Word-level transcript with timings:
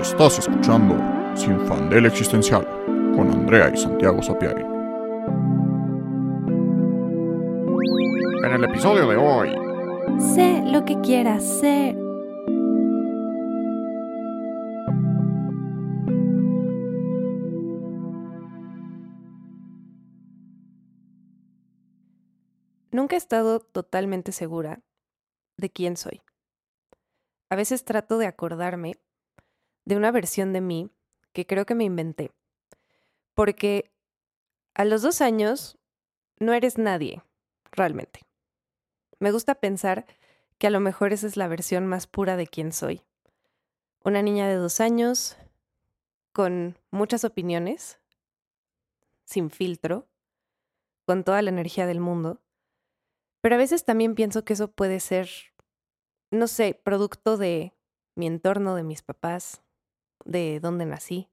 Estás 0.00 0.38
escuchando 0.38 0.94
Sin 1.34 1.58
Fandel 1.66 2.06
Existencial 2.06 2.66
con 3.14 3.30
Andrea 3.30 3.70
y 3.72 3.76
Santiago 3.78 4.22
Sapiari. 4.22 4.62
En 8.44 8.52
el 8.52 8.64
episodio 8.64 9.08
de 9.08 9.16
hoy, 9.16 9.66
Sé 10.34 10.62
lo 10.64 10.84
que 10.84 11.00
quieras 11.00 11.42
ser. 11.44 11.96
Nunca 22.92 23.16
he 23.16 23.18
estado 23.18 23.60
totalmente 23.60 24.32
segura 24.32 24.82
de 25.56 25.70
quién 25.70 25.96
soy. 25.96 26.22
A 27.50 27.56
veces 27.56 27.84
trato 27.84 28.18
de 28.18 28.26
acordarme 28.26 29.00
de 29.86 29.96
una 29.96 30.10
versión 30.10 30.52
de 30.52 30.60
mí 30.60 30.90
que 31.32 31.46
creo 31.46 31.64
que 31.64 31.74
me 31.74 31.84
inventé. 31.84 32.32
Porque 33.34 33.90
a 34.74 34.84
los 34.84 35.00
dos 35.00 35.22
años 35.22 35.78
no 36.38 36.52
eres 36.52 36.76
nadie, 36.76 37.22
realmente. 37.72 38.20
Me 39.18 39.32
gusta 39.32 39.54
pensar 39.54 40.04
que 40.58 40.66
a 40.66 40.70
lo 40.70 40.80
mejor 40.80 41.12
esa 41.12 41.26
es 41.26 41.36
la 41.36 41.48
versión 41.48 41.86
más 41.86 42.06
pura 42.06 42.36
de 42.36 42.46
quién 42.46 42.72
soy. 42.72 43.02
Una 44.04 44.22
niña 44.22 44.48
de 44.48 44.56
dos 44.56 44.80
años, 44.80 45.36
con 46.32 46.78
muchas 46.90 47.24
opiniones, 47.24 48.00
sin 49.24 49.50
filtro, 49.50 50.06
con 51.06 51.24
toda 51.24 51.42
la 51.42 51.50
energía 51.50 51.86
del 51.86 52.00
mundo. 52.00 52.40
Pero 53.40 53.54
a 53.54 53.58
veces 53.58 53.84
también 53.84 54.14
pienso 54.14 54.44
que 54.44 54.54
eso 54.54 54.68
puede 54.68 55.00
ser, 55.00 55.30
no 56.30 56.48
sé, 56.48 56.74
producto 56.74 57.36
de 57.36 57.72
mi 58.14 58.26
entorno, 58.26 58.74
de 58.74 58.82
mis 58.82 59.02
papás, 59.02 59.62
de 60.26 60.60
dónde 60.60 60.84
nací. 60.84 61.28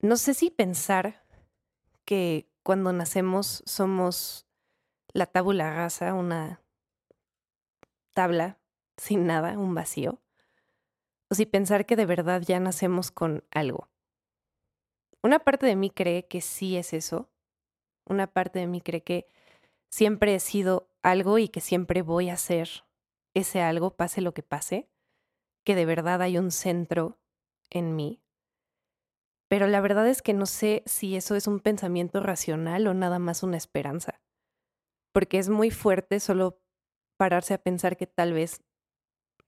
No 0.00 0.16
sé 0.16 0.34
si 0.34 0.50
pensar 0.50 1.24
que 2.04 2.48
cuando 2.62 2.92
nacemos 2.92 3.62
somos 3.66 4.46
la 5.12 5.26
tabula 5.26 5.74
rasa, 5.74 6.14
una 6.14 6.62
tabla 8.14 8.58
sin 8.96 9.26
nada, 9.26 9.58
un 9.58 9.74
vacío, 9.74 10.20
o 11.28 11.34
si 11.34 11.46
pensar 11.46 11.86
que 11.86 11.96
de 11.96 12.06
verdad 12.06 12.42
ya 12.42 12.60
nacemos 12.60 13.10
con 13.10 13.44
algo. 13.50 13.88
Una 15.22 15.38
parte 15.38 15.66
de 15.66 15.76
mí 15.76 15.90
cree 15.90 16.26
que 16.26 16.40
sí 16.40 16.76
es 16.76 16.92
eso, 16.92 17.28
una 18.06 18.26
parte 18.26 18.58
de 18.58 18.66
mí 18.66 18.80
cree 18.80 19.02
que 19.02 19.28
siempre 19.90 20.34
he 20.34 20.40
sido 20.40 20.88
algo 21.02 21.38
y 21.38 21.48
que 21.48 21.60
siempre 21.60 22.02
voy 22.02 22.30
a 22.30 22.36
ser 22.36 22.84
ese 23.34 23.60
algo, 23.62 23.96
pase 23.96 24.20
lo 24.20 24.32
que 24.32 24.42
pase, 24.42 24.88
que 25.64 25.74
de 25.74 25.84
verdad 25.84 26.22
hay 26.22 26.38
un 26.38 26.50
centro 26.50 27.18
en 27.70 27.96
mí. 27.96 28.20
Pero 29.48 29.66
la 29.66 29.80
verdad 29.80 30.08
es 30.08 30.22
que 30.22 30.34
no 30.34 30.46
sé 30.46 30.82
si 30.86 31.16
eso 31.16 31.34
es 31.34 31.46
un 31.46 31.60
pensamiento 31.60 32.20
racional 32.20 32.86
o 32.86 32.94
nada 32.94 33.18
más 33.18 33.42
una 33.42 33.56
esperanza 33.56 34.20
porque 35.12 35.38
es 35.38 35.48
muy 35.48 35.70
fuerte 35.70 36.20
solo 36.20 36.60
pararse 37.16 37.54
a 37.54 37.62
pensar 37.62 37.96
que 37.96 38.06
tal 38.06 38.32
vez 38.32 38.62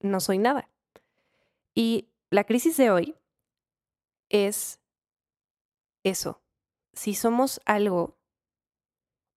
no 0.00 0.20
soy 0.20 0.38
nada. 0.38 0.68
Y 1.74 2.10
la 2.30 2.44
crisis 2.44 2.76
de 2.76 2.90
hoy 2.90 3.16
es 4.28 4.80
eso. 6.04 6.42
Si 6.92 7.14
somos 7.14 7.60
algo 7.64 8.18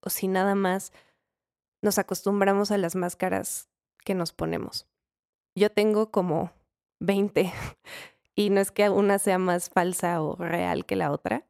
o 0.01 0.09
si 0.09 0.27
nada 0.27 0.55
más 0.55 0.91
nos 1.81 1.97
acostumbramos 1.99 2.71
a 2.71 2.77
las 2.77 2.95
máscaras 2.95 3.69
que 4.03 4.15
nos 4.15 4.33
ponemos. 4.33 4.87
Yo 5.55 5.71
tengo 5.71 6.11
como 6.11 6.51
20 6.99 7.53
y 8.35 8.49
no 8.49 8.59
es 8.59 8.71
que 8.71 8.89
una 8.89 9.17
sea 9.17 9.37
más 9.37 9.69
falsa 9.69 10.21
o 10.21 10.35
real 10.35 10.85
que 10.85 10.95
la 10.95 11.11
otra, 11.11 11.47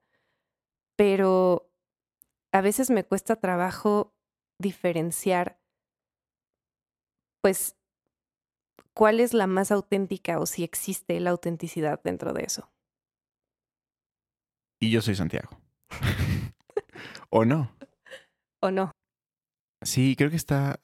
pero 0.96 1.72
a 2.52 2.62
veces 2.62 2.90
me 2.90 3.04
cuesta 3.04 3.36
trabajo 3.36 4.14
diferenciar, 4.60 5.60
pues, 7.42 7.76
cuál 8.94 9.20
es 9.20 9.34
la 9.34 9.48
más 9.48 9.72
auténtica 9.72 10.40
o 10.40 10.46
si 10.46 10.64
existe 10.64 11.20
la 11.20 11.32
autenticidad 11.32 12.02
dentro 12.04 12.34
de 12.34 12.44
eso. 12.44 12.72
Y 14.80 14.92
yo 14.92 15.02
soy 15.02 15.16
Santiago. 15.16 15.60
¿O 17.30 17.44
no? 17.46 17.76
¿O 18.62 18.72
no? 18.72 18.92
Sí, 19.82 20.16
creo 20.16 20.30
que 20.30 20.36
está 20.36 20.80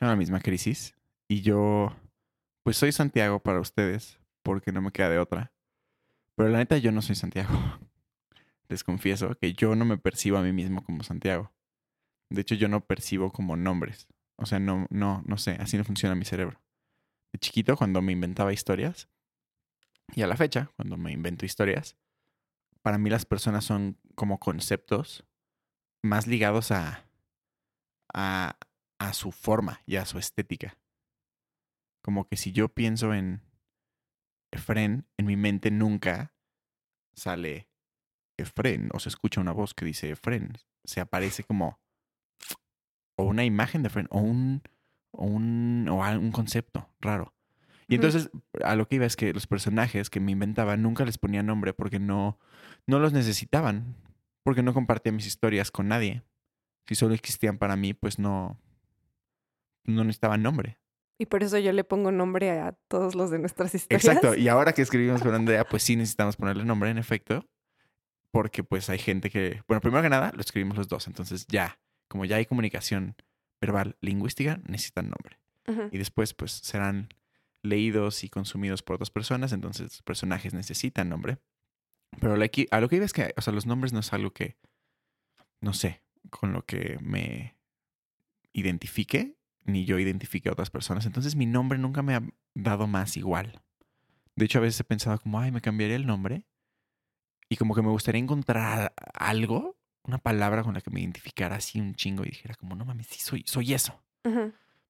en 0.00 0.08
la 0.08 0.16
misma 0.16 0.40
crisis. 0.40 0.96
Y 1.28 1.42
yo, 1.42 1.94
pues 2.62 2.76
soy 2.76 2.92
Santiago 2.92 3.40
para 3.40 3.60
ustedes, 3.60 4.18
porque 4.46 4.70
no 4.70 4.80
me 4.80 4.92
queda 4.92 5.10
de 5.10 5.18
otra. 5.18 5.52
Pero 6.36 6.48
la 6.50 6.58
neta, 6.58 6.78
yo 6.78 6.92
no 6.92 7.02
soy 7.02 7.16
Santiago. 7.16 7.52
Les 8.68 8.84
confieso 8.84 9.34
que 9.34 9.54
yo 9.54 9.74
no 9.74 9.84
me 9.84 9.98
percibo 9.98 10.38
a 10.38 10.42
mí 10.42 10.52
mismo 10.52 10.84
como 10.84 11.02
Santiago. 11.02 11.52
De 12.30 12.42
hecho, 12.42 12.54
yo 12.54 12.68
no 12.68 12.86
percibo 12.86 13.32
como 13.32 13.56
nombres. 13.56 14.06
O 14.36 14.46
sea, 14.46 14.60
no, 14.60 14.86
no, 14.88 15.24
no 15.26 15.36
sé, 15.36 15.56
así 15.58 15.76
no 15.76 15.82
funciona 15.82 16.14
mi 16.14 16.24
cerebro. 16.24 16.62
De 17.32 17.40
chiquito, 17.40 17.76
cuando 17.76 18.00
me 18.02 18.12
inventaba 18.12 18.52
historias, 18.52 19.08
y 20.14 20.22
a 20.22 20.28
la 20.28 20.36
fecha, 20.36 20.70
cuando 20.76 20.96
me 20.96 21.10
invento 21.10 21.44
historias, 21.44 21.96
para 22.82 22.98
mí 22.98 23.10
las 23.10 23.24
personas 23.24 23.64
son 23.64 23.98
como 24.14 24.38
conceptos 24.38 25.26
más 26.04 26.28
ligados 26.28 26.70
a, 26.70 27.08
a, 28.14 28.56
a 29.00 29.12
su 29.12 29.32
forma 29.32 29.80
y 29.86 29.96
a 29.96 30.06
su 30.06 30.18
estética. 30.18 30.78
Como 32.00 32.28
que 32.28 32.36
si 32.36 32.52
yo 32.52 32.68
pienso 32.68 33.12
en 33.12 33.45
Efren, 34.50 35.06
en 35.16 35.26
mi 35.26 35.36
mente 35.36 35.70
nunca 35.70 36.34
sale 37.14 37.68
Efren 38.36 38.90
o 38.92 39.00
se 39.00 39.08
escucha 39.08 39.40
una 39.40 39.52
voz 39.52 39.74
que 39.74 39.84
dice 39.84 40.10
Efren. 40.10 40.52
Se 40.84 41.00
aparece 41.00 41.44
como 41.44 41.80
o 43.16 43.24
una 43.24 43.44
imagen 43.44 43.82
de 43.82 43.90
Friend 43.90 44.08
o 44.10 44.20
un, 44.20 44.62
o 45.10 45.24
un, 45.24 45.88
o 45.88 45.96
un 45.96 46.32
concepto 46.32 46.90
raro. 47.00 47.34
Y 47.88 47.94
entonces 47.94 48.30
a 48.64 48.74
lo 48.74 48.88
que 48.88 48.96
iba 48.96 49.06
es 49.06 49.16
que 49.16 49.32
los 49.32 49.46
personajes 49.46 50.10
que 50.10 50.20
me 50.20 50.32
inventaba 50.32 50.76
nunca 50.76 51.04
les 51.04 51.18
ponía 51.18 51.42
nombre 51.42 51.72
porque 51.72 52.00
no, 52.00 52.38
no 52.86 52.98
los 52.98 53.12
necesitaban, 53.12 53.96
porque 54.42 54.62
no 54.62 54.74
compartía 54.74 55.12
mis 55.12 55.26
historias 55.26 55.70
con 55.70 55.88
nadie. 55.88 56.22
Si 56.86 56.94
solo 56.94 57.14
existían 57.14 57.58
para 57.58 57.76
mí, 57.76 57.94
pues 57.94 58.18
no, 58.18 58.60
no 59.84 60.04
necesitaban 60.04 60.42
nombre. 60.42 60.78
Y 61.18 61.26
por 61.26 61.42
eso 61.42 61.58
yo 61.58 61.72
le 61.72 61.84
pongo 61.84 62.12
nombre 62.12 62.50
a 62.50 62.72
todos 62.88 63.14
los 63.14 63.30
de 63.30 63.38
nuestras 63.38 63.74
historias. 63.74 64.04
Exacto. 64.04 64.34
Y 64.34 64.48
ahora 64.48 64.72
que 64.72 64.82
escribimos 64.82 65.22
con 65.22 65.34
Andrea, 65.34 65.64
pues 65.64 65.82
sí 65.82 65.96
necesitamos 65.96 66.36
ponerle 66.36 66.64
nombre, 66.64 66.90
en 66.90 66.98
efecto. 66.98 67.48
Porque 68.30 68.62
pues 68.62 68.90
hay 68.90 68.98
gente 68.98 69.30
que, 69.30 69.62
bueno, 69.66 69.80
primero 69.80 70.02
que 70.02 70.10
nada, 70.10 70.30
lo 70.34 70.40
escribimos 70.40 70.76
los 70.76 70.88
dos. 70.88 71.06
Entonces 71.06 71.46
ya, 71.48 71.78
como 72.08 72.26
ya 72.26 72.36
hay 72.36 72.44
comunicación 72.44 73.16
verbal 73.60 73.96
lingüística, 74.00 74.60
necesitan 74.66 75.10
nombre. 75.10 75.38
Y 75.90 75.98
después, 75.98 76.32
pues, 76.32 76.52
serán 76.52 77.08
leídos 77.62 78.22
y 78.22 78.28
consumidos 78.28 78.82
por 78.82 78.94
otras 78.94 79.10
personas, 79.10 79.52
entonces 79.52 79.86
los 79.86 80.02
personajes 80.02 80.54
necesitan 80.54 81.08
nombre. 81.08 81.38
Pero 82.20 82.34
a 82.34 82.36
lo 82.80 82.88
que 82.88 82.96
iba 82.96 83.04
es 83.04 83.12
que, 83.12 83.34
o 83.36 83.40
sea, 83.40 83.52
los 83.52 83.66
nombres 83.66 83.92
no 83.92 83.98
es 83.98 84.12
algo 84.12 84.32
que, 84.32 84.56
no 85.60 85.72
sé, 85.72 86.02
con 86.30 86.52
lo 86.52 86.64
que 86.64 86.98
me 87.00 87.56
identifique, 88.52 89.35
ni 89.66 89.84
yo 89.84 89.98
identifique 89.98 90.48
a 90.48 90.52
otras 90.52 90.70
personas. 90.70 91.06
Entonces 91.06 91.36
mi 91.36 91.46
nombre 91.46 91.78
nunca 91.78 92.02
me 92.02 92.14
ha 92.14 92.22
dado 92.54 92.86
más 92.86 93.16
igual. 93.16 93.60
De 94.34 94.44
hecho, 94.44 94.58
a 94.58 94.62
veces 94.62 94.80
he 94.80 94.84
pensado 94.84 95.18
como, 95.18 95.40
ay, 95.40 95.50
me 95.50 95.60
cambiaría 95.60 95.96
el 95.96 96.06
nombre. 96.06 96.44
Y 97.48 97.56
como 97.56 97.74
que 97.74 97.82
me 97.82 97.90
gustaría 97.90 98.20
encontrar 98.20 98.92
algo 99.14 99.76
una 100.06 100.18
palabra 100.18 100.62
con 100.62 100.74
la 100.74 100.80
que 100.80 100.90
me 100.90 101.00
identificara 101.00 101.56
así 101.56 101.80
un 101.80 101.94
chingo 101.94 102.22
y 102.24 102.28
dijera 102.28 102.54
como, 102.54 102.76
no 102.76 102.84
mames, 102.84 103.06
sí, 103.08 103.20
soy, 103.20 103.44
soy 103.46 103.74
eso. 103.74 104.00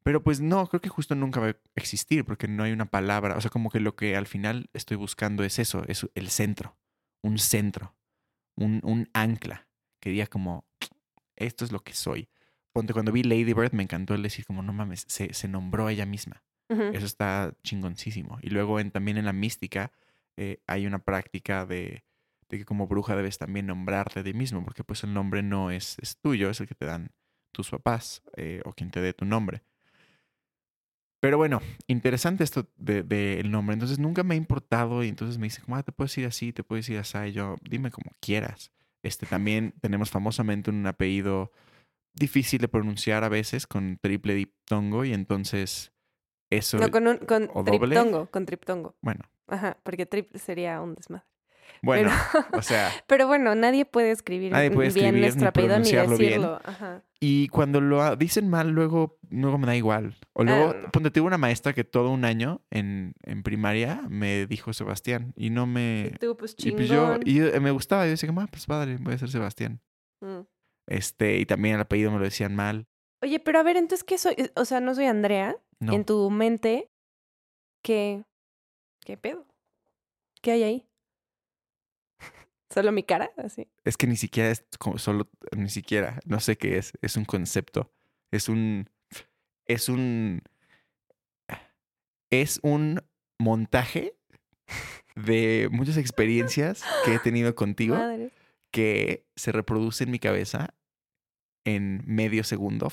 Pero 0.02 0.22
pues 0.22 0.40
no, 0.40 0.66
creo 0.68 0.80
que 0.80 0.88
justo 0.88 1.14
nunca 1.14 1.40
va 1.40 1.48
a 1.48 1.56
existir 1.74 2.24
porque 2.24 2.48
no 2.48 2.62
hay 2.62 2.72
una 2.72 2.86
palabra. 2.86 3.36
O 3.36 3.40
sea, 3.40 3.50
como 3.50 3.70
que 3.70 3.80
lo 3.80 3.96
que 3.96 4.16
al 4.16 4.26
final 4.26 4.70
estoy 4.72 4.96
buscando 4.96 5.42
es 5.42 5.58
eso, 5.58 5.84
es 5.88 6.06
el 6.14 6.28
centro, 6.28 6.76
un 7.22 7.38
centro, 7.38 7.94
un, 8.54 8.80
un 8.82 9.10
ancla 9.12 9.68
que 10.00 10.10
diga 10.10 10.26
como, 10.26 10.66
esto 11.34 11.64
es 11.64 11.72
lo 11.72 11.80
que 11.80 11.92
soy. 11.92 12.28
Ponte, 12.76 12.92
cuando 12.92 13.12
vi 13.12 13.22
Lady 13.22 13.52
Bird 13.52 13.72
me 13.72 13.82
encantó 13.82 14.14
el 14.14 14.22
decir 14.22 14.44
como, 14.44 14.62
no 14.62 14.72
mames, 14.72 15.04
se, 15.08 15.32
se 15.32 15.48
nombró 15.48 15.86
a 15.86 15.92
ella 15.92 16.06
misma. 16.06 16.42
Eso 16.68 17.06
está 17.06 17.54
chingoncísimo. 17.62 18.38
Y 18.42 18.50
luego 18.50 18.80
en, 18.80 18.90
también 18.90 19.18
en 19.18 19.24
la 19.24 19.32
mística 19.32 19.92
eh, 20.36 20.58
hay 20.66 20.86
una 20.86 20.98
práctica 20.98 21.64
de 21.64 22.02
de 22.48 22.58
que 22.58 22.64
como 22.64 22.86
bruja 22.86 23.16
debes 23.16 23.38
también 23.38 23.66
nombrarte 23.66 24.22
de 24.22 24.32
ti 24.32 24.38
mismo, 24.38 24.64
porque 24.64 24.84
pues 24.84 25.02
el 25.04 25.12
nombre 25.12 25.42
no 25.42 25.70
es, 25.70 25.96
es 26.00 26.16
tuyo, 26.16 26.50
es 26.50 26.60
el 26.60 26.68
que 26.68 26.74
te 26.74 26.86
dan 26.86 27.10
tus 27.52 27.70
papás 27.70 28.22
eh, 28.36 28.62
o 28.64 28.72
quien 28.72 28.90
te 28.90 29.00
dé 29.00 29.12
tu 29.12 29.24
nombre. 29.24 29.62
Pero 31.20 31.38
bueno, 31.38 31.60
interesante 31.86 32.44
esto 32.44 32.68
del 32.76 33.08
de, 33.08 33.42
nombre. 33.44 33.74
Entonces 33.74 33.98
nunca 33.98 34.22
me 34.22 34.34
ha 34.34 34.36
importado 34.36 35.02
y 35.02 35.08
entonces 35.08 35.38
me 35.38 35.46
dice, 35.46 35.62
como, 35.62 35.76
ah, 35.76 35.82
te 35.82 35.90
puedes 35.90 36.12
decir 36.12 36.26
así, 36.26 36.52
te 36.52 36.62
puedes 36.62 36.86
decir 36.86 36.98
así. 36.98 37.30
Y 37.30 37.32
yo, 37.32 37.56
dime 37.62 37.90
como 37.90 38.12
quieras. 38.20 38.70
Este, 39.02 39.26
también 39.26 39.74
tenemos 39.80 40.10
famosamente 40.10 40.70
un 40.70 40.86
apellido 40.86 41.52
difícil 42.16 42.60
de 42.60 42.68
pronunciar 42.68 43.22
a 43.24 43.28
veces 43.28 43.66
con 43.66 43.98
triple 43.98 44.34
diptongo 44.34 45.04
y 45.04 45.12
entonces 45.12 45.92
eso... 46.50 46.78
No, 46.78 46.90
con, 46.90 47.06
un, 47.06 47.18
con 47.18 47.48
triptongo, 47.64 48.26
con 48.30 48.46
triptongo. 48.46 48.96
Bueno, 49.02 49.24
Ajá, 49.48 49.76
porque 49.82 50.06
triple 50.06 50.38
sería 50.38 50.80
un 50.80 50.94
desmadre. 50.94 51.24
Bueno, 51.82 52.10
o 52.52 52.62
sea, 52.62 52.90
Pero 53.06 53.26
bueno, 53.26 53.54
nadie 53.54 53.84
puede 53.84 54.10
escribir 54.10 54.50
Nadie 54.52 54.70
puede 54.70 54.88
bien 54.90 55.06
escribir 55.06 55.20
nuestro 55.22 55.42
ni 55.42 55.46
apellido 55.48 55.68
ni 55.78 55.82
pronunciarlo 55.90 56.16
bien. 56.16 56.30
decirlo. 56.30 56.60
Ajá. 56.64 57.02
y 57.20 57.48
cuando 57.48 57.80
lo 57.80 58.16
dicen 58.16 58.48
mal, 58.48 58.70
luego, 58.70 59.18
luego 59.28 59.58
me 59.58 59.66
da 59.66 59.76
igual. 59.76 60.16
O 60.32 60.42
luego, 60.42 60.74
Ah. 60.74 60.90
ponte, 60.90 61.10
tuve 61.10 61.26
una 61.26 61.38
maestra 61.38 61.74
que 61.74 61.84
todo 61.84 62.10
un 62.10 62.24
año 62.24 62.62
en, 62.70 63.12
en 63.24 63.42
primaria 63.42 64.00
me 64.08 64.46
dijo 64.46 64.72
Sebastián 64.72 65.32
y 65.36 65.50
no 65.50 65.66
me... 65.66 66.12
Y 66.14 66.18
tú, 66.18 66.36
pues 66.36 66.52
Y 66.52 66.56
chingón. 66.62 66.76
pues 66.78 66.88
yo, 66.88 67.18
y 67.24 67.34
yo- 67.34 67.60
me 67.60 67.70
gustaba, 67.72 68.04
yo 68.06 68.10
decía, 68.10 68.30
ah, 68.36 68.46
pues 68.50 68.64
padre, 68.66 68.96
voy 68.98 69.14
a 69.14 69.18
ser 69.18 69.28
Sebastián. 69.28 69.80
Mm. 70.22 70.40
Este, 70.86 71.38
y 71.38 71.46
también 71.46 71.74
el 71.74 71.80
apellido 71.80 72.10
me 72.10 72.18
lo 72.18 72.24
decían 72.24 72.54
mal. 72.54 72.86
Oye, 73.22 73.40
pero 73.40 73.58
a 73.58 73.62
ver, 73.62 73.76
entonces, 73.76 74.04
¿qué 74.04 74.18
soy? 74.18 74.36
O 74.54 74.64
sea, 74.64 74.80
no 74.80 74.94
soy 74.94 75.06
Andrea. 75.06 75.56
No. 75.80 75.92
En 75.92 76.04
tu 76.04 76.30
mente, 76.30 76.90
¿qué, 77.82 78.24
qué 79.04 79.16
pedo? 79.16 79.46
¿Qué 80.42 80.52
hay 80.52 80.62
ahí? 80.62 80.88
¿Solo 82.72 82.92
mi 82.92 83.02
cara? 83.02 83.30
Así. 83.36 83.68
Es 83.84 83.96
que 83.96 84.06
ni 84.06 84.16
siquiera 84.16 84.50
es 84.50 84.64
como 84.78 84.98
solo, 84.98 85.28
ni 85.56 85.68
siquiera, 85.68 86.20
no 86.24 86.40
sé 86.40 86.56
qué 86.56 86.78
es, 86.78 86.92
es 87.02 87.16
un 87.16 87.24
concepto, 87.24 87.92
es 88.30 88.48
un, 88.48 88.88
es 89.66 89.88
un, 89.88 90.42
es 92.30 92.60
un 92.62 93.02
montaje 93.38 94.16
de 95.16 95.68
muchas 95.70 95.96
experiencias 95.96 96.84
que 97.04 97.14
he 97.14 97.18
tenido 97.18 97.54
contigo 97.54 97.96
Madre. 97.96 98.30
Que 98.76 99.24
se 99.36 99.52
reproduce 99.52 100.04
en 100.04 100.10
mi 100.10 100.18
cabeza 100.18 100.74
en 101.64 102.02
medio 102.04 102.44
segundo 102.44 102.92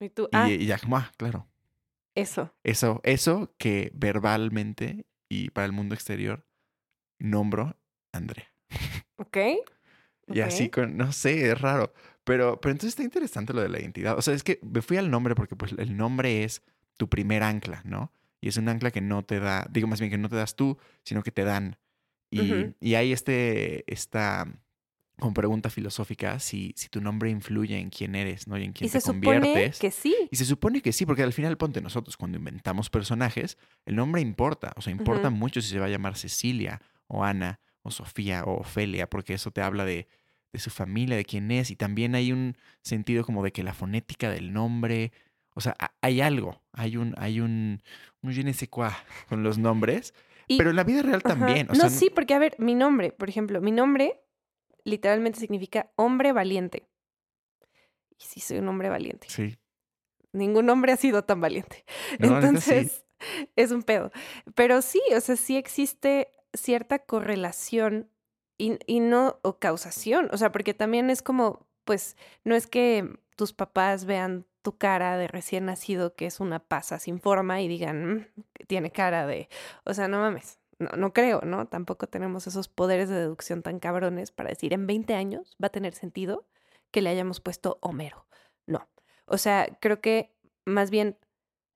Y 0.00 0.08
tú, 0.08 0.30
ah, 0.32 0.50
y 0.50 0.64
ya 0.64 0.78
claro, 0.78 1.46
eso. 2.14 2.54
eso, 2.62 3.02
eso 3.04 3.54
que 3.58 3.90
verbalmente 3.92 5.04
y 5.28 5.50
para 5.50 5.66
el 5.66 5.72
mundo 5.72 5.94
exterior 5.94 6.46
nombro 7.18 7.76
Andrea. 8.12 8.50
¿Ok? 9.16 9.36
Y 10.28 10.40
así 10.40 10.70
con, 10.70 10.96
no 10.96 11.12
sé, 11.12 11.50
es 11.50 11.60
raro. 11.60 11.92
Pero, 12.24 12.58
pero 12.62 12.72
entonces 12.72 12.92
está 12.92 13.02
interesante 13.02 13.52
lo 13.52 13.60
de 13.60 13.68
la 13.68 13.80
identidad. 13.80 14.16
O 14.16 14.22
sea, 14.22 14.32
es 14.32 14.42
que 14.42 14.58
me 14.62 14.80
fui 14.80 14.96
al 14.96 15.10
nombre 15.10 15.34
porque 15.34 15.54
pues 15.54 15.72
el 15.76 15.98
nombre 15.98 16.44
es 16.44 16.62
tu 16.96 17.10
primer 17.10 17.42
ancla, 17.42 17.82
¿no? 17.84 18.10
Y 18.40 18.48
es 18.48 18.56
un 18.56 18.70
ancla 18.70 18.90
que 18.90 19.02
no 19.02 19.22
te 19.22 19.38
da, 19.38 19.66
digo 19.70 19.86
más 19.86 20.00
bien 20.00 20.10
que 20.10 20.16
no 20.16 20.30
te 20.30 20.36
das 20.36 20.56
tú, 20.56 20.78
sino 21.02 21.22
que 21.22 21.30
te 21.30 21.44
dan. 21.44 21.76
Y, 22.30 22.72
y 22.80 22.94
hay 22.94 23.12
este, 23.12 23.84
esta 23.92 24.63
como 25.18 25.32
pregunta 25.32 25.70
filosófica 25.70 26.38
si, 26.40 26.72
si 26.76 26.88
tu 26.88 27.00
nombre 27.00 27.30
influye 27.30 27.78
en 27.78 27.88
quién 27.90 28.14
eres, 28.14 28.48
¿no? 28.48 28.58
Y 28.58 28.64
en 28.64 28.72
quién 28.72 28.88
Y 28.88 28.90
te 28.90 29.00
se 29.00 29.06
supone 29.06 29.40
conviertes. 29.40 29.78
que 29.78 29.90
sí. 29.90 30.14
Y 30.30 30.36
se 30.36 30.44
supone 30.44 30.80
que 30.82 30.92
sí, 30.92 31.06
porque 31.06 31.22
al 31.22 31.32
final, 31.32 31.56
ponte 31.56 31.80
nosotros, 31.80 32.16
cuando 32.16 32.38
inventamos 32.38 32.90
personajes, 32.90 33.56
el 33.86 33.94
nombre 33.96 34.20
importa. 34.20 34.72
O 34.76 34.82
sea, 34.82 34.90
importa 34.92 35.30
mucho 35.30 35.60
si 35.62 35.68
se 35.68 35.78
va 35.78 35.86
a 35.86 35.90
llamar 35.90 36.16
Cecilia 36.16 36.80
o 37.06 37.22
Ana 37.24 37.60
o 37.82 37.90
Sofía 37.90 38.42
o 38.44 38.60
Ofelia, 38.60 39.08
porque 39.08 39.34
eso 39.34 39.50
te 39.52 39.60
habla 39.62 39.84
de, 39.84 40.08
de 40.52 40.58
su 40.58 40.70
familia, 40.70 41.16
de 41.16 41.24
quién 41.24 41.50
es. 41.52 41.70
Y 41.70 41.76
también 41.76 42.14
hay 42.16 42.32
un 42.32 42.56
sentido 42.82 43.24
como 43.24 43.44
de 43.44 43.52
que 43.52 43.62
la 43.62 43.72
fonética 43.74 44.30
del 44.30 44.52
nombre, 44.52 45.12
o 45.54 45.60
sea, 45.60 45.76
ha- 45.78 45.94
hay 46.00 46.20
algo, 46.22 46.60
hay 46.72 46.96
un, 46.96 47.14
hay 47.18 47.38
un, 47.40 47.82
un 48.22 48.32
je 48.32 48.42
ne 48.42 48.52
sais 48.52 48.68
quoi 48.68 48.88
con 49.28 49.44
los 49.44 49.58
nombres. 49.58 50.12
Y- 50.48 50.58
pero 50.58 50.70
en 50.70 50.76
la 50.76 50.84
vida 50.84 51.02
real 51.02 51.22
también. 51.22 51.68
O 51.70 51.74
no, 51.74 51.80
sea, 51.82 51.90
sí, 51.90 52.10
porque 52.12 52.34
a 52.34 52.38
ver, 52.40 52.56
mi 52.58 52.74
nombre, 52.74 53.12
por 53.12 53.28
ejemplo, 53.28 53.60
mi 53.60 53.70
nombre 53.70 54.20
literalmente 54.84 55.40
significa 55.40 55.90
hombre 55.96 56.32
valiente. 56.32 56.88
Y 58.18 58.24
sí, 58.24 58.40
soy 58.40 58.58
un 58.58 58.68
hombre 58.68 58.88
valiente. 58.88 59.26
Sí. 59.28 59.58
Ningún 60.32 60.68
hombre 60.70 60.92
ha 60.92 60.96
sido 60.96 61.24
tan 61.24 61.40
valiente. 61.40 61.84
No, 62.18 62.28
sí. 62.28 62.34
Entonces, 62.34 63.04
es 63.56 63.70
un 63.70 63.82
pedo. 63.82 64.10
Pero 64.54 64.82
sí, 64.82 65.00
o 65.16 65.20
sea, 65.20 65.36
sí 65.36 65.56
existe 65.56 66.32
cierta 66.52 67.00
correlación 67.00 68.10
y, 68.58 68.78
y 68.86 69.00
no, 69.00 69.40
o 69.42 69.58
causación. 69.58 70.28
O 70.32 70.36
sea, 70.36 70.52
porque 70.52 70.74
también 70.74 71.10
es 71.10 71.22
como, 71.22 71.66
pues, 71.84 72.16
no 72.44 72.54
es 72.54 72.66
que 72.66 73.18
tus 73.36 73.52
papás 73.52 74.04
vean 74.04 74.46
tu 74.62 74.78
cara 74.78 75.16
de 75.18 75.28
recién 75.28 75.66
nacido, 75.66 76.14
que 76.14 76.26
es 76.26 76.40
una 76.40 76.58
pasa 76.60 76.98
sin 76.98 77.20
forma, 77.20 77.60
y 77.60 77.68
digan, 77.68 78.14
"Mm, 78.14 78.26
que 78.54 78.64
tiene 78.64 78.90
cara 78.90 79.26
de. 79.26 79.48
O 79.84 79.92
sea, 79.92 80.08
no 80.08 80.18
mames. 80.20 80.58
No, 80.78 80.90
no 80.96 81.12
creo, 81.12 81.40
¿no? 81.42 81.66
Tampoco 81.66 82.06
tenemos 82.08 82.46
esos 82.46 82.68
poderes 82.68 83.08
de 83.08 83.16
deducción 83.16 83.62
tan 83.62 83.78
cabrones 83.78 84.32
para 84.32 84.50
decir 84.50 84.72
en 84.72 84.86
20 84.86 85.14
años 85.14 85.56
va 85.62 85.68
a 85.68 85.72
tener 85.72 85.94
sentido 85.94 86.46
que 86.90 87.00
le 87.02 87.10
hayamos 87.10 87.40
puesto 87.40 87.78
Homero. 87.80 88.26
No. 88.66 88.88
O 89.26 89.38
sea, 89.38 89.66
creo 89.80 90.00
que 90.00 90.34
más 90.64 90.90
bien 90.90 91.16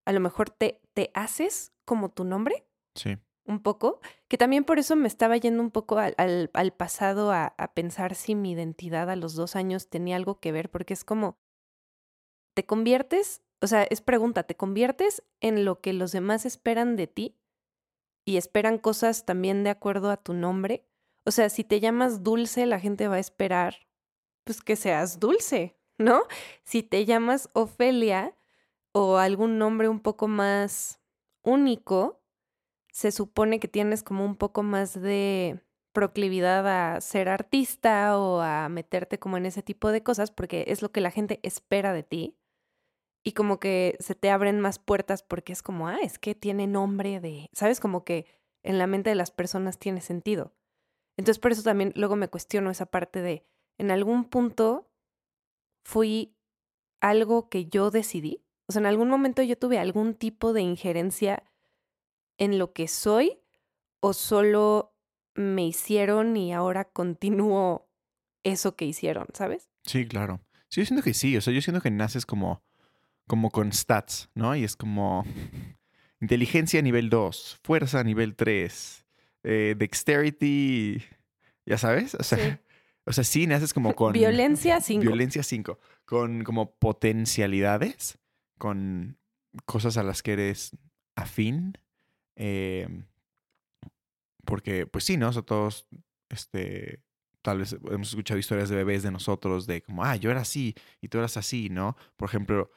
a 0.04 0.12
lo 0.12 0.20
mejor 0.20 0.50
te, 0.50 0.80
te 0.94 1.10
haces 1.14 1.72
como 1.84 2.10
tu 2.10 2.24
nombre 2.24 2.66
Sí. 2.94 3.16
un 3.44 3.62
poco, 3.62 4.00
que 4.26 4.36
también 4.38 4.64
por 4.64 4.78
eso 4.78 4.96
me 4.96 5.06
estaba 5.08 5.36
yendo 5.36 5.62
un 5.62 5.70
poco 5.70 5.98
al, 5.98 6.14
al- 6.18 6.50
al 6.52 6.72
pasado 6.72 7.30
a, 7.30 7.54
a 7.56 7.72
pensar 7.74 8.14
si 8.14 8.34
mi 8.34 8.52
identidad 8.52 9.08
a 9.10 9.16
los 9.16 9.34
dos 9.34 9.54
años 9.54 9.88
tenía 9.88 10.16
algo 10.16 10.40
que 10.40 10.50
ver, 10.52 10.70
porque 10.70 10.94
es 10.94 11.04
como, 11.04 11.38
te 12.54 12.64
conviertes, 12.66 13.42
o 13.60 13.66
sea, 13.66 13.84
es 13.84 14.00
pregunta, 14.00 14.42
¿te 14.42 14.56
conviertes 14.56 15.22
en 15.40 15.64
lo 15.64 15.80
que 15.80 15.92
los 15.92 16.12
demás 16.12 16.44
esperan 16.46 16.96
de 16.96 17.06
ti? 17.06 17.36
Y 18.28 18.36
esperan 18.36 18.76
cosas 18.76 19.24
también 19.24 19.64
de 19.64 19.70
acuerdo 19.70 20.10
a 20.10 20.18
tu 20.18 20.34
nombre. 20.34 20.86
O 21.24 21.30
sea, 21.30 21.48
si 21.48 21.64
te 21.64 21.80
llamas 21.80 22.22
dulce, 22.22 22.66
la 22.66 22.78
gente 22.78 23.08
va 23.08 23.14
a 23.14 23.20
esperar, 23.20 23.88
pues 24.44 24.60
que 24.60 24.76
seas 24.76 25.18
dulce, 25.18 25.78
¿no? 25.96 26.24
Si 26.62 26.82
te 26.82 27.06
llamas 27.06 27.48
Ofelia 27.54 28.36
o 28.92 29.16
algún 29.16 29.56
nombre 29.56 29.88
un 29.88 30.00
poco 30.00 30.28
más 30.28 31.00
único, 31.42 32.20
se 32.92 33.12
supone 33.12 33.60
que 33.60 33.68
tienes 33.68 34.02
como 34.02 34.26
un 34.26 34.36
poco 34.36 34.62
más 34.62 34.92
de 34.92 35.64
proclividad 35.92 36.68
a 36.68 37.00
ser 37.00 37.30
artista 37.30 38.18
o 38.18 38.42
a 38.42 38.68
meterte 38.68 39.18
como 39.18 39.38
en 39.38 39.46
ese 39.46 39.62
tipo 39.62 39.90
de 39.90 40.02
cosas 40.02 40.30
porque 40.30 40.66
es 40.68 40.82
lo 40.82 40.92
que 40.92 41.00
la 41.00 41.10
gente 41.10 41.40
espera 41.42 41.94
de 41.94 42.02
ti 42.02 42.36
y 43.28 43.32
como 43.32 43.60
que 43.60 43.98
se 44.00 44.14
te 44.14 44.30
abren 44.30 44.58
más 44.58 44.78
puertas 44.78 45.22
porque 45.22 45.52
es 45.52 45.60
como, 45.60 45.86
ah, 45.86 45.98
es 46.02 46.18
que 46.18 46.34
tiene 46.34 46.66
nombre 46.66 47.20
de, 47.20 47.50
¿sabes? 47.52 47.78
Como 47.78 48.02
que 48.02 48.24
en 48.62 48.78
la 48.78 48.86
mente 48.86 49.10
de 49.10 49.16
las 49.16 49.30
personas 49.30 49.78
tiene 49.78 50.00
sentido. 50.00 50.54
Entonces 51.18 51.38
por 51.38 51.52
eso 51.52 51.62
también 51.62 51.92
luego 51.94 52.16
me 52.16 52.28
cuestiono 52.28 52.70
esa 52.70 52.86
parte 52.86 53.20
de, 53.20 53.44
en 53.76 53.90
algún 53.90 54.24
punto 54.24 54.90
fui 55.84 56.38
algo 57.02 57.50
que 57.50 57.66
yo 57.66 57.90
decidí. 57.90 58.46
O 58.66 58.72
sea, 58.72 58.80
en 58.80 58.86
algún 58.86 59.10
momento 59.10 59.42
yo 59.42 59.58
tuve 59.58 59.78
algún 59.78 60.14
tipo 60.14 60.54
de 60.54 60.62
injerencia 60.62 61.44
en 62.38 62.58
lo 62.58 62.72
que 62.72 62.88
soy 62.88 63.42
o 64.00 64.14
solo 64.14 64.96
me 65.34 65.66
hicieron 65.66 66.34
y 66.34 66.54
ahora 66.54 66.86
continúo 66.86 67.90
eso 68.42 68.74
que 68.74 68.86
hicieron, 68.86 69.26
¿sabes? 69.34 69.68
Sí, 69.84 70.08
claro. 70.08 70.40
Sí, 70.70 70.80
yo 70.80 70.86
siento 70.86 71.04
que 71.04 71.12
sí. 71.12 71.36
O 71.36 71.42
sea, 71.42 71.52
yo 71.52 71.60
siento 71.60 71.82
que 71.82 71.90
naces 71.90 72.24
como, 72.24 72.62
como 73.28 73.50
con 73.50 73.72
stats, 73.72 74.28
¿no? 74.34 74.56
Y 74.56 74.64
es 74.64 74.74
como 74.74 75.24
inteligencia 76.20 76.82
nivel 76.82 77.10
2, 77.10 77.60
fuerza 77.62 78.02
nivel 78.02 78.34
3, 78.34 79.06
eh, 79.44 79.74
dexterity, 79.78 81.00
ya 81.64 81.78
sabes. 81.78 82.16
O 82.16 82.22
sea, 82.24 82.38
Sí. 82.38 82.56
o 83.04 83.12
sea, 83.12 83.22
sí 83.24 83.46
naces 83.46 83.72
como 83.72 83.94
con... 83.94 84.12
Violencia 84.12 84.80
5. 84.80 85.02
Violencia 85.02 85.42
5. 85.44 85.78
Con 86.04 86.42
como 86.42 86.74
potencialidades, 86.74 88.18
con 88.58 89.16
cosas 89.64 89.96
a 89.96 90.02
las 90.02 90.22
que 90.22 90.32
eres 90.32 90.76
afín. 91.14 91.78
eh, 92.36 92.88
porque, 94.44 94.86
pues 94.86 95.04
sí, 95.04 95.16
¿no? 95.18 95.28
O 95.28 95.32
sea, 95.32 95.42
todos, 95.42 95.86
este, 96.30 97.02
tal 97.42 97.58
vez 97.58 97.76
hemos 97.90 98.08
escuchado 98.08 98.38
historias 98.40 98.68
de 98.70 98.76
bebés 98.76 99.02
de 99.02 99.10
nosotros, 99.10 99.66
de 99.66 99.82
como, 99.82 100.04
ah, 100.04 100.16
yo 100.16 100.30
era 100.30 100.40
así 100.40 100.74
y 101.02 101.08
tú 101.08 101.18
eras 101.18 101.36
así, 101.36 101.68
¿no? 101.68 101.96
Por 102.16 102.28
ejemplo, 102.28 102.70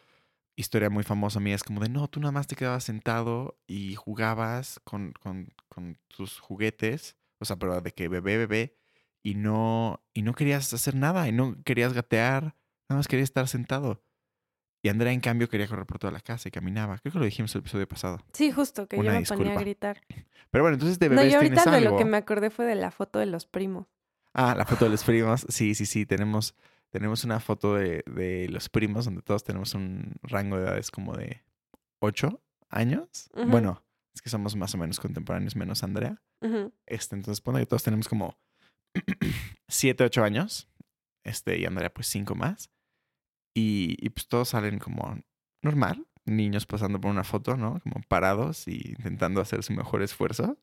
historia 0.61 0.89
muy 0.89 1.03
famosa 1.03 1.39
mía 1.41 1.55
es 1.55 1.63
como 1.63 1.81
de, 1.81 1.89
no, 1.89 2.07
tú 2.07 2.19
nada 2.21 2.31
más 2.31 2.47
te 2.47 2.55
quedabas 2.55 2.83
sentado 2.85 3.59
y 3.67 3.95
jugabas 3.95 4.79
con, 4.85 5.11
con, 5.19 5.53
con 5.67 5.97
tus 6.07 6.39
juguetes, 6.39 7.17
o 7.39 7.45
sea, 7.45 7.57
pero 7.57 7.81
de 7.81 7.91
que 7.91 8.07
bebé, 8.07 8.37
bebé, 8.37 8.77
y 9.23 9.35
no, 9.35 10.01
y 10.13 10.21
no 10.21 10.33
querías 10.33 10.73
hacer 10.73 10.95
nada, 10.95 11.27
y 11.27 11.31
no 11.31 11.55
querías 11.63 11.93
gatear, 11.93 12.55
nada 12.89 12.97
más 12.99 13.07
querías 13.07 13.25
estar 13.29 13.47
sentado. 13.47 14.03
Y 14.83 14.89
Andrea, 14.89 15.13
en 15.13 15.19
cambio, 15.21 15.47
quería 15.47 15.67
correr 15.67 15.85
por 15.85 15.99
toda 15.99 16.11
la 16.11 16.21
casa 16.21 16.47
y 16.47 16.51
caminaba. 16.51 16.97
Creo 16.97 17.13
que 17.13 17.19
lo 17.19 17.25
dijimos 17.25 17.53
el 17.53 17.59
episodio 17.59 17.87
pasado. 17.87 18.17
Sí, 18.33 18.51
justo, 18.51 18.87
que 18.87 18.95
Una 18.97 19.13
yo 19.13 19.19
me 19.19 19.25
ponía 19.25 19.43
disculpa. 19.43 19.59
a 19.59 19.63
gritar. 19.63 20.01
Pero 20.49 20.63
bueno, 20.63 20.73
entonces 20.73 20.97
de 20.97 21.07
No, 21.09 21.17
bebés 21.17 21.33
yo 21.33 21.37
ahorita 21.37 21.65
de 21.65 21.77
algo. 21.77 21.91
lo 21.91 21.97
que 21.97 22.05
me 22.05 22.17
acordé 22.17 22.49
fue 22.49 22.65
de 22.65 22.73
la 22.73 22.89
foto 22.89 23.19
de 23.19 23.27
los 23.27 23.45
primos. 23.45 23.85
Ah, 24.33 24.55
la 24.55 24.65
foto 24.65 24.85
de 24.85 24.91
los 24.91 25.03
primos. 25.03 25.45
Sí, 25.49 25.75
sí, 25.75 25.85
sí. 25.85 26.07
Tenemos, 26.07 26.55
tenemos 26.91 27.23
una 27.23 27.39
foto 27.39 27.75
de, 27.75 28.03
de 28.05 28.47
los 28.49 28.69
primos 28.69 29.05
donde 29.05 29.21
todos 29.21 29.43
tenemos 29.43 29.73
un 29.73 30.15
rango 30.21 30.57
de 30.57 30.63
edades 30.63 30.91
como 30.91 31.15
de 31.15 31.43
8 31.99 32.41
años. 32.69 33.29
Ujú. 33.33 33.47
Bueno, 33.49 33.83
es 34.13 34.21
que 34.21 34.29
somos 34.29 34.55
más 34.55 34.75
o 34.75 34.77
menos 34.77 34.99
contemporáneos, 34.99 35.55
menos 35.55 35.83
Andrea. 35.83 36.21
Ujú. 36.41 36.73
Este, 36.85 37.15
entonces 37.15 37.41
pone 37.41 37.59
que 37.59 37.65
todos 37.65 37.83
tenemos 37.83 38.07
como 38.07 38.37
7, 39.69 40.03
8 40.03 40.23
años. 40.23 40.67
Este, 41.23 41.57
y 41.57 41.65
Andrea, 41.65 41.93
pues 41.93 42.07
5 42.07 42.35
más. 42.35 42.69
Y, 43.55 43.95
y 43.99 44.09
pues 44.09 44.27
todos 44.27 44.49
salen 44.49 44.79
como 44.79 45.17
normal. 45.63 46.05
Niños 46.25 46.65
pasando 46.65 46.99
por 46.99 47.09
una 47.09 47.23
foto, 47.23 47.57
¿no? 47.57 47.79
Como 47.81 48.01
parados 48.07 48.67
y 48.67 48.93
intentando 48.97 49.41
hacer 49.41 49.63
su 49.63 49.73
mejor 49.73 50.01
esfuerzo. 50.01 50.57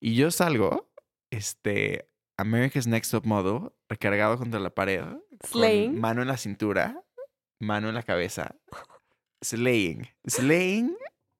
Y 0.00 0.14
yo 0.14 0.30
salgo, 0.30 0.92
este, 1.30 2.08
America's 2.38 2.86
Next 2.86 3.10
Top 3.10 3.24
Model, 3.24 3.72
recargado 3.88 4.36
contra 4.38 4.60
la 4.60 4.70
pared, 4.70 5.02
con 5.02 5.20
Slaying. 5.44 5.98
mano 6.00 6.22
en 6.22 6.28
la 6.28 6.36
cintura, 6.36 7.02
mano 7.60 7.88
en 7.88 7.94
la 7.94 8.02
cabeza, 8.02 8.56
slaying, 9.42 10.08
slaying, 10.26 10.96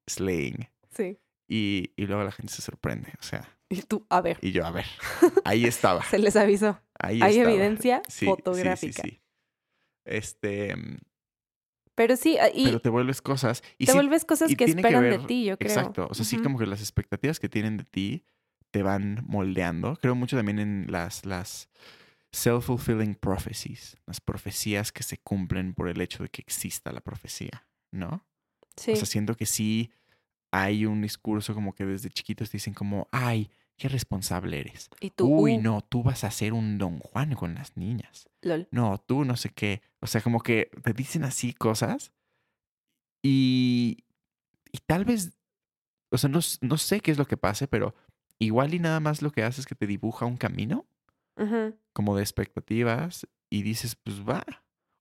slaying. 0.09 0.69
Sí. 0.91 1.19
Y, 1.49 1.93
y 1.97 2.07
luego 2.07 2.25
la 2.25 2.33
gente 2.33 2.53
se 2.53 2.63
sorprende, 2.63 3.13
o 3.21 3.23
sea, 3.23 3.49
Y 3.69 3.83
tú, 3.83 4.07
a 4.09 4.21
ver, 4.21 4.39
y 4.41 4.53
yo, 4.53 4.65
a 4.67 4.71
ver, 4.71 4.87
ahí 5.45 5.65
estaba, 5.65 6.03
se 6.05 6.19
les 6.19 6.35
avisó. 6.37 6.81
ahí 6.99 7.21
Hay 7.23 7.37
estaba. 7.39 7.51
evidencia 7.53 8.03
Sí, 8.09 8.27
fotográfica. 8.27 9.03
Sí, 9.03 9.11
sí, 9.11 9.21
Este, 10.05 10.75
mm, 10.77 10.99
Pero 11.95 12.17
sí, 12.17 12.37
ah, 12.39 12.49
y 12.53 12.65
pero 12.67 12.81
te 12.81 12.89
vuelves 12.89 13.23
cosas 13.23 13.63
y 13.79 13.87
te 13.87 13.93
sí, 13.93 13.99
vuelves 13.99 14.25
cosas 14.25 14.55
que 14.57 14.65
esperan 14.65 15.03
de 15.11 15.19
ti, 15.19 15.45
yo 15.45 15.57
creo. 15.59 15.69
Exacto. 15.71 16.09
O 16.11 16.15
sea, 16.15 16.25
sí, 16.25 16.39
como 16.39 16.59
que 16.59 16.67
las 16.67 16.81
expectativas 16.81 17.39
que 17.39 17.49
tienen 17.49 17.77
de 17.77 17.85
ti 17.85 18.25
te 18.77 18.83
van 18.83 19.25
moldeando. 19.27 19.97
Creo 19.97 20.15
mucho 20.15 20.37
también 20.37 20.59
en 20.59 20.87
las, 20.91 21.25
las 21.25 21.71
self-fulfilling 22.31 23.15
prophecies, 23.15 23.97
las 24.05 24.21
profecías 24.21 24.93
que 24.93 25.03
se 25.03 25.17
cumplen 25.17 25.73
por 25.73 25.89
el 25.89 25.99
hecho 26.03 26.23
de 26.23 26.29
que 26.29 26.43
exista 26.43 26.93
la 26.93 27.01
profecía, 27.01 27.67
¿no? 27.91 28.27
Sí. 28.77 28.91
O 28.91 28.97
sea, 28.97 29.07
siento 29.07 29.35
que 29.35 29.47
sí 29.47 29.91
hay 30.53 30.85
un 30.85 31.01
discurso 31.01 31.55
como 31.55 31.75
que 31.75 31.87
desde 31.87 32.11
chiquitos 32.11 32.51
te 32.51 32.59
dicen 32.59 32.75
como, 32.75 33.09
ay, 33.13 33.51
qué 33.79 33.89
responsable 33.89 34.61
eres. 34.61 34.91
y 35.01 35.09
tú, 35.09 35.27
Uy, 35.27 35.57
uh, 35.57 35.63
no, 35.63 35.81
tú 35.81 36.03
vas 36.03 36.23
a 36.25 36.31
ser 36.31 36.53
un 36.53 36.77
don 36.77 36.99
Juan 36.99 37.35
con 37.35 37.55
las 37.55 37.79
niñas 37.79 38.29
lol. 38.43 38.69
no, 38.71 38.99
tú 38.99 39.25
no 39.25 39.37
sé 39.37 39.49
qué. 39.49 39.81
O 40.01 40.07
sea, 40.07 40.21
como 40.21 40.43
que 40.43 40.71
te 40.83 40.93
dicen 40.93 41.25
así 41.25 41.55
cosas 41.55 42.13
y, 43.23 44.05
y 44.71 44.79
tal 44.85 45.07
vez, 45.07 45.33
o 46.11 46.19
sea, 46.19 46.29
no, 46.29 46.41
no 46.61 46.77
sé 46.77 47.01
qué 47.01 47.11
es 47.11 47.17
lo 47.17 47.27
que 47.27 47.39
pase, 47.39 47.69
pero 47.69 47.95
igual 48.39 48.75
y 48.75 48.79
nada 48.79 49.01
más 49.01 49.23
lo 49.23 49.31
que 49.31 49.43
hace 49.43 49.61
es 49.61 49.67
que 49.67 49.75
te 49.75 49.87
dibuja 49.87 50.27
un 50.27 50.37
camino 50.37 50.87
como 51.93 52.17
de 52.17 52.23
expectativas 52.23 53.27
y 53.51 53.63
dices, 53.63 53.95
pues 53.97 54.27
va. 54.27 54.45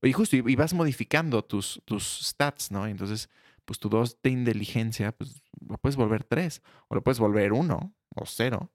Oye, 0.03 0.13
justo, 0.13 0.35
y, 0.35 0.43
y 0.45 0.55
vas 0.55 0.73
modificando 0.73 1.43
tus, 1.43 1.81
tus 1.85 2.03
stats, 2.03 2.71
¿no? 2.71 2.87
Y 2.87 2.91
entonces, 2.91 3.29
pues 3.63 3.79
tu 3.79 3.89
dos 3.89 4.21
de 4.21 4.29
inteligencia, 4.29 5.11
pues 5.13 5.41
lo 5.67 5.77
puedes 5.77 5.95
volver 5.95 6.23
tres, 6.23 6.61
o 6.89 6.95
lo 6.95 7.03
puedes 7.03 7.19
volver 7.19 7.53
uno, 7.53 7.95
o 8.15 8.25
cero. 8.25 8.71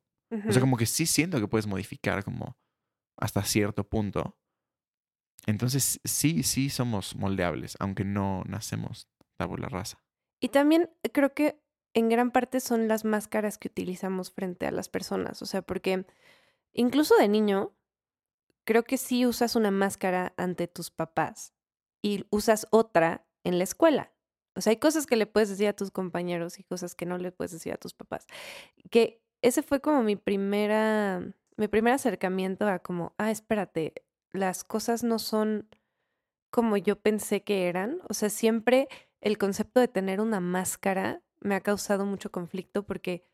O 0.48 0.52
sea, 0.52 0.60
como 0.60 0.76
que 0.76 0.86
sí 0.86 1.06
siento 1.06 1.40
que 1.40 1.48
puedes 1.48 1.66
modificar 1.66 2.22
como 2.24 2.56
hasta 3.16 3.42
cierto 3.42 3.88
punto. 3.88 4.38
Entonces, 5.46 6.00
sí, 6.04 6.44
sí 6.44 6.70
somos 6.70 7.16
moldeables, 7.16 7.76
aunque 7.80 8.04
no 8.04 8.44
nacemos 8.46 9.08
tabula 9.36 9.68
rasa. 9.68 10.00
Y 10.40 10.50
también 10.50 10.88
creo 11.12 11.34
que 11.34 11.60
en 11.94 12.08
gran 12.08 12.30
parte 12.30 12.60
son 12.60 12.88
las 12.88 13.04
máscaras 13.04 13.58
que 13.58 13.68
utilizamos 13.68 14.30
frente 14.30 14.66
a 14.66 14.70
las 14.70 14.88
personas. 14.88 15.42
O 15.42 15.46
sea, 15.46 15.62
porque 15.62 16.06
incluso 16.72 17.16
de 17.16 17.28
niño, 17.28 17.72
creo 18.64 18.84
que 18.84 18.96
sí 18.96 19.26
usas 19.26 19.56
una 19.56 19.70
máscara 19.70 20.32
ante 20.36 20.68
tus 20.68 20.90
papás 20.90 21.54
y 22.02 22.26
usas 22.30 22.66
otra 22.70 23.26
en 23.44 23.58
la 23.58 23.64
escuela. 23.64 24.12
O 24.54 24.60
sea, 24.60 24.72
hay 24.72 24.78
cosas 24.78 25.06
que 25.06 25.16
le 25.16 25.26
puedes 25.26 25.48
decir 25.48 25.68
a 25.68 25.72
tus 25.72 25.90
compañeros 25.90 26.58
y 26.58 26.64
cosas 26.64 26.94
que 26.94 27.06
no 27.06 27.18
le 27.18 27.32
puedes 27.32 27.52
decir 27.52 27.72
a 27.72 27.78
tus 27.78 27.94
papás. 27.94 28.26
Que 28.90 29.22
ese 29.42 29.62
fue 29.62 29.80
como 29.80 30.02
mi 30.02 30.16
primera, 30.16 31.22
mi 31.56 31.68
primer 31.68 31.94
acercamiento 31.94 32.66
a 32.66 32.80
como, 32.80 33.14
ah, 33.18 33.30
espérate, 33.30 33.94
las 34.32 34.64
cosas 34.64 35.02
no 35.02 35.18
son 35.18 35.68
como 36.50 36.76
yo 36.76 37.00
pensé 37.00 37.42
que 37.42 37.68
eran. 37.68 38.00
O 38.08 38.14
sea, 38.14 38.28
siempre 38.28 38.88
el 39.20 39.38
concepto 39.38 39.80
de 39.80 39.88
tener 39.88 40.20
una 40.20 40.40
máscara 40.40 41.22
me 41.40 41.54
ha 41.54 41.60
causado 41.60 42.06
mucho 42.06 42.30
conflicto 42.30 42.84
porque 42.84 43.26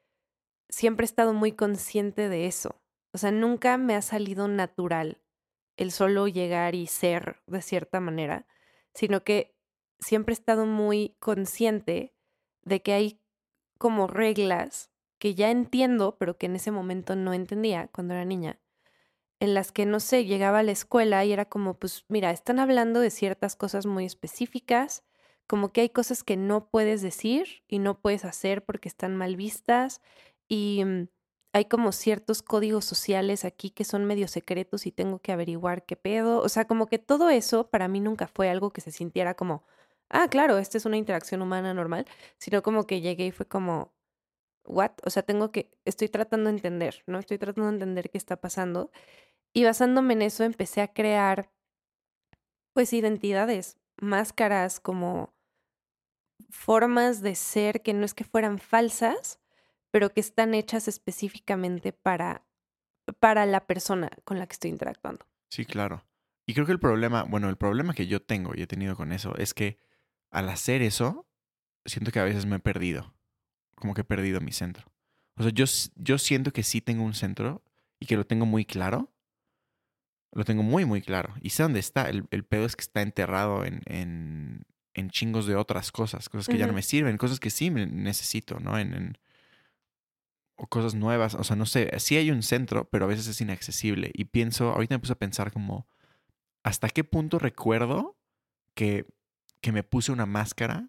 siempre 0.69 1.05
he 1.05 1.07
estado 1.09 1.33
muy 1.33 1.53
consciente 1.53 2.29
de 2.29 2.47
eso. 2.47 2.81
O 3.13 3.19
sea, 3.19 3.31
nunca 3.31 3.77
me 3.79 3.95
ha 3.95 4.03
salido 4.03 4.49
natural 4.49 5.23
el 5.77 5.91
solo 5.93 6.29
llegar 6.29 6.75
y 6.75 6.87
ser 6.87 7.43
de 7.47 7.63
cierta 7.63 8.01
manera, 8.01 8.47
sino 8.95 9.25
que 9.25 9.57
siempre 9.99 10.33
he 10.33 10.39
estado 10.39 10.67
muy 10.67 11.17
consciente 11.19 12.15
de 12.63 12.83
que 12.83 12.93
hay 12.93 13.21
como 13.79 14.07
reglas 14.07 14.91
que 15.19 15.35
ya 15.35 15.51
entiendo, 15.51 16.17
pero 16.19 16.37
que 16.37 16.47
en 16.47 16.57
ese 16.57 16.71
momento 16.71 17.17
no 17.17 17.33
entendía 17.33 17.89
cuando 17.93 18.15
era 18.15 18.25
niña, 18.25 18.61
en 19.41 19.55
las 19.55 19.73
que, 19.73 19.87
no 19.87 20.01
sé, 20.01 20.25
llegaba 20.25 20.61
a 20.61 20.63
la 20.63 20.73
escuela 20.73 21.25
y 21.25 21.33
era 21.33 21.47
como, 21.47 21.79
pues 21.79 22.05
mira, 22.09 22.31
están 22.31 22.59
hablando 22.59 23.01
de 23.01 23.11
ciertas 23.11 23.57
cosas 23.57 23.87
muy 23.87 24.05
específicas, 24.05 25.05
como 25.47 25.73
que 25.73 25.83
hay 25.83 25.91
cosas 25.91 26.25
que 26.25 26.37
no 26.37 26.69
puedes 26.71 27.03
decir 27.03 27.63
y 27.69 27.79
no 27.79 28.01
puedes 28.01 28.25
hacer 28.25 28.65
porque 28.65 28.89
están 28.89 29.17
mal 29.17 29.37
vistas 29.37 30.01
y 30.49 30.85
mm, 30.85 31.09
hay 31.57 31.65
como 31.67 31.93
ciertos 31.93 32.43
códigos 32.43 32.85
sociales 32.85 33.45
aquí 33.47 33.71
que 33.71 33.85
son 33.85 34.05
medio 34.05 34.29
secretos 34.29 34.87
y 34.87 34.93
tengo 34.93 35.21
que 35.21 35.33
averiguar 35.33 35.87
qué 35.87 35.97
pedo. 35.97 36.41
O 36.43 36.49
sea, 36.51 36.67
como 36.67 36.87
que 36.87 36.99
todo 36.99 37.31
eso 37.31 37.71
para 37.71 37.89
mí 37.89 38.01
nunca 38.01 38.27
fue 38.29 38.51
algo 38.51 38.73
que 38.73 38.83
se 38.83 38.93
sintiera 38.93 39.35
como, 39.35 39.65
ah, 40.11 40.29
claro, 40.29 40.59
esta 40.59 40.79
es 40.79 40.85
una 40.87 40.99
interacción 40.99 41.43
humana 41.43 41.73
normal, 41.75 42.07
sino 42.39 42.63
como 42.63 42.87
que 42.87 43.01
llegué 43.01 43.27
y 43.29 43.33
fue 43.33 43.47
como, 43.47 43.95
what? 44.67 44.93
O 45.05 45.11
sea, 45.11 45.23
tengo 45.23 45.51
que, 45.53 45.71
estoy 45.85 46.09
tratando 46.09 46.51
de 46.51 46.57
entender, 46.57 47.03
¿no? 47.07 47.19
Estoy 47.19 47.39
tratando 47.39 47.69
de 47.69 47.75
entender 47.75 48.11
qué 48.11 48.19
está 48.19 48.37
pasando. 48.41 48.91
Y 49.55 49.65
basándome 49.65 50.15
en 50.15 50.23
eso 50.23 50.45
empecé 50.45 50.83
a 50.83 50.93
crear, 50.93 51.51
pues, 52.75 52.93
identidades, 52.93 53.79
máscaras, 53.97 54.81
como 54.81 55.36
formas 56.51 57.23
de 57.23 57.35
ser 57.35 57.83
que 57.83 57.95
no 57.95 58.05
es 58.05 58.15
que 58.15 58.25
fueran 58.25 58.59
falsas, 58.59 59.41
pero 59.91 60.13
que 60.13 60.21
están 60.21 60.55
hechas 60.55 60.89
específicamente 60.89 61.93
para, 61.93 62.45
para 63.19 63.47
la 63.47 63.67
persona 63.67 64.11
con 64.25 64.39
la 64.39 64.47
que 64.47 64.55
estoy 64.55 64.71
interactuando. 64.71 65.27
Sí, 65.51 65.65
claro. 65.65 66.05
Y 66.47 66.55
creo 66.55 66.67
que 66.67 66.73
el 66.73 66.81
problema, 66.81 67.25
bueno, 67.25 67.49
el 67.49 67.57
problema 67.57 67.95
que 67.95 68.07
yo 68.07 68.23
tengo 68.23 68.53
y 68.55 68.63
he 68.63 68.67
tenido 68.67 68.95
con 68.97 69.13
eso 69.13 69.37
es 69.37 69.53
que 69.53 69.79
al 70.31 70.49
hacer 70.49 70.83
eso, 70.83 71.27
siento 71.85 72.13
que 72.13 72.21
a 72.21 72.25
veces 72.25 72.47
me 72.47 72.57
he 72.57 72.61
perdido. 72.61 73.15
Como 73.75 73.95
que 73.95 74.03
he 74.03 74.05
perdido 74.05 74.41
mi 74.41 74.53
centro. 74.53 74.93
O 75.37 75.43
sea, 75.43 75.53
yo, 75.53 75.65
yo 75.97 76.19
siento 76.19 76.53
que 76.53 76.63
sí 76.63 76.81
tengo 76.81 77.05
un 77.05 77.15
centro 77.15 77.63
y 78.01 78.07
que 78.07 78.17
lo 78.17 78.27
tengo 78.27 78.47
muy 78.47 78.65
claro. 78.65 79.13
Lo 80.33 80.45
tengo 80.45 80.63
muy, 80.63 80.85
muy 80.85 81.03
claro. 81.03 81.35
Y 81.41 81.51
sé 81.51 81.63
dónde 81.63 81.81
está. 81.81 82.09
El, 82.09 82.27
el 82.31 82.45
pedo 82.45 82.65
es 82.65 82.77
que 82.77 82.83
está 82.83 83.03
enterrado 83.03 83.65
en, 83.65 83.83
en, 83.87 84.67
en 84.97 85.11
chingos 85.11 85.47
de 85.47 85.55
otras 85.57 85.93
cosas. 85.93 86.29
Cosas 86.29 86.47
que 86.49 86.59
ya 86.59 86.67
no 86.67 86.73
me 86.75 86.83
sirven. 86.83 87.17
Cosas 87.19 87.39
que 87.39 87.51
sí 87.51 87.71
me 87.71 87.87
necesito, 87.87 88.59
¿no? 88.61 88.79
En, 88.79 88.95
en- 88.95 89.19
o 90.57 90.67
cosas 90.67 90.95
nuevas. 90.95 91.35
O 91.35 91.45
sea, 91.45 91.57
no 91.57 91.67
sé. 91.67 91.91
Sí 91.99 92.17
hay 92.17 92.31
un 92.31 92.43
centro, 92.43 92.89
pero 92.89 93.05
a 93.05 93.09
veces 93.09 93.27
es 93.27 93.41
inaccesible. 93.41 94.11
Y 94.15 94.25
pienso, 94.27 94.71
ahorita 94.71 94.95
me 94.95 94.99
puse 95.01 95.13
a 95.13 95.19
pensar 95.19 95.53
como, 95.53 95.87
¿hasta 96.63 96.89
qué 96.89 97.05
punto 97.05 97.39
recuerdo 97.39 98.17
que, 98.75 99.07
que 99.61 99.73
me 99.73 99.83
puse 99.83 100.13
una 100.13 100.27
máscara 100.27 100.89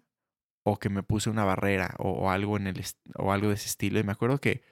o 0.64 0.78
que 0.78 0.88
me 0.88 1.02
puse 1.02 1.30
una 1.30 1.44
barrera 1.44 1.94
o, 1.98 2.10
o 2.12 2.30
algo 2.30 2.56
en 2.56 2.66
el 2.66 2.84
o 3.16 3.32
algo 3.32 3.48
de 3.48 3.54
ese 3.54 3.66
estilo? 3.66 3.98
Y 3.98 4.04
me 4.04 4.12
acuerdo 4.12 4.40
que 4.40 4.62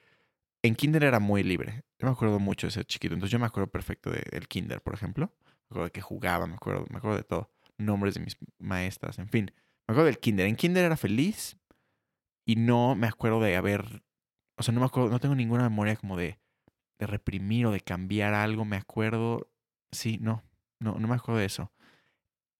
en 0.63 0.75
kinder 0.75 1.03
era 1.03 1.19
muy 1.19 1.43
libre. 1.43 1.83
Yo 1.99 2.07
me 2.07 2.11
acuerdo 2.13 2.39
mucho 2.39 2.65
de 2.67 2.71
ser 2.71 2.85
chiquito. 2.85 3.13
Entonces 3.13 3.31
yo 3.31 3.39
me 3.39 3.45
acuerdo 3.45 3.69
perfecto 3.71 4.09
de- 4.09 4.25
del 4.31 4.47
kinder, 4.47 4.81
por 4.81 4.95
ejemplo. 4.95 5.31
Me 5.45 5.73
acuerdo 5.75 5.83
de 5.85 5.91
que 5.91 6.01
jugaba, 6.01 6.47
me 6.47 6.55
acuerdo, 6.55 6.85
me 6.89 6.97
acuerdo 6.97 7.17
de 7.17 7.23
todo. 7.23 7.51
Nombres 7.77 8.15
de 8.15 8.21
mis 8.21 8.37
maestras, 8.59 9.19
en 9.19 9.29
fin. 9.29 9.51
Me 9.87 9.93
acuerdo 9.93 10.05
del 10.05 10.19
kinder. 10.19 10.47
En 10.47 10.55
kinder 10.55 10.85
era 10.85 10.97
feliz 10.97 11.57
y 12.45 12.55
no 12.55 12.95
me 12.95 13.07
acuerdo 13.07 13.39
de 13.39 13.55
haber... 13.55 14.03
O 14.57 14.63
sea, 14.63 14.73
no 14.73 14.79
me 14.79 14.87
acuerdo, 14.87 15.09
no 15.09 15.19
tengo 15.19 15.35
ninguna 15.35 15.63
memoria 15.63 15.95
como 15.95 16.17
de, 16.17 16.39
de 16.99 17.07
reprimir 17.07 17.65
o 17.67 17.71
de 17.71 17.81
cambiar 17.81 18.33
algo. 18.33 18.65
Me 18.65 18.77
acuerdo... 18.77 19.51
Sí, 19.91 20.17
no, 20.19 20.43
no, 20.79 20.95
no 20.99 21.07
me 21.07 21.15
acuerdo 21.15 21.39
de 21.39 21.45
eso. 21.45 21.71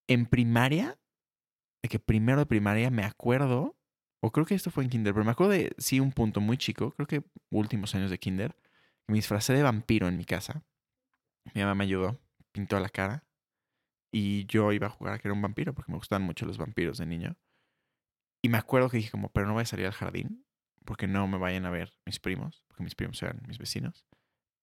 En 0.07 0.25
primaria, 0.25 0.97
de 1.81 1.89
que 1.89 1.99
primero 1.99 2.39
de 2.39 2.45
primaria 2.45 2.89
me 2.89 3.03
acuerdo, 3.03 3.77
o 4.21 4.31
creo 4.31 4.45
que 4.45 4.55
esto 4.55 4.71
fue 4.71 4.83
en 4.83 4.89
kinder, 4.89 5.13
pero 5.13 5.25
me 5.25 5.31
acuerdo 5.31 5.53
de, 5.53 5.73
sí, 5.77 5.99
un 5.99 6.11
punto 6.11 6.39
muy 6.39 6.57
chico, 6.57 6.91
creo 6.91 7.07
que 7.07 7.23
últimos 7.49 7.93
años 7.95 8.09
de 8.09 8.17
kinder, 8.17 8.55
me 9.07 9.15
disfracé 9.15 9.53
de 9.53 9.63
vampiro 9.63 10.07
en 10.07 10.17
mi 10.17 10.25
casa. 10.25 10.63
Mi 11.53 11.61
mamá 11.61 11.75
me 11.75 11.83
ayudó, 11.83 12.19
pintó 12.51 12.79
la 12.79 12.89
cara, 12.89 13.26
y 14.11 14.45
yo 14.45 14.71
iba 14.71 14.87
a 14.87 14.89
jugar 14.89 15.15
a 15.15 15.19
que 15.19 15.27
era 15.27 15.33
un 15.33 15.41
vampiro, 15.41 15.73
porque 15.73 15.91
me 15.91 15.97
gustaban 15.97 16.23
mucho 16.23 16.45
los 16.45 16.57
vampiros 16.57 16.97
de 16.97 17.05
niño. 17.05 17.37
Y 18.41 18.49
me 18.49 18.57
acuerdo 18.57 18.89
que 18.89 18.97
dije 18.97 19.11
como, 19.11 19.29
pero 19.29 19.47
no 19.47 19.53
voy 19.53 19.63
a 19.63 19.65
salir 19.65 19.85
al 19.85 19.93
jardín, 19.93 20.45
porque 20.85 21.07
no 21.07 21.27
me 21.27 21.37
vayan 21.37 21.65
a 21.65 21.69
ver 21.69 21.93
mis 22.05 22.19
primos, 22.19 22.63
porque 22.67 22.83
mis 22.83 22.95
primos 22.95 23.21
eran 23.21 23.41
mis 23.47 23.57
vecinos. 23.57 24.05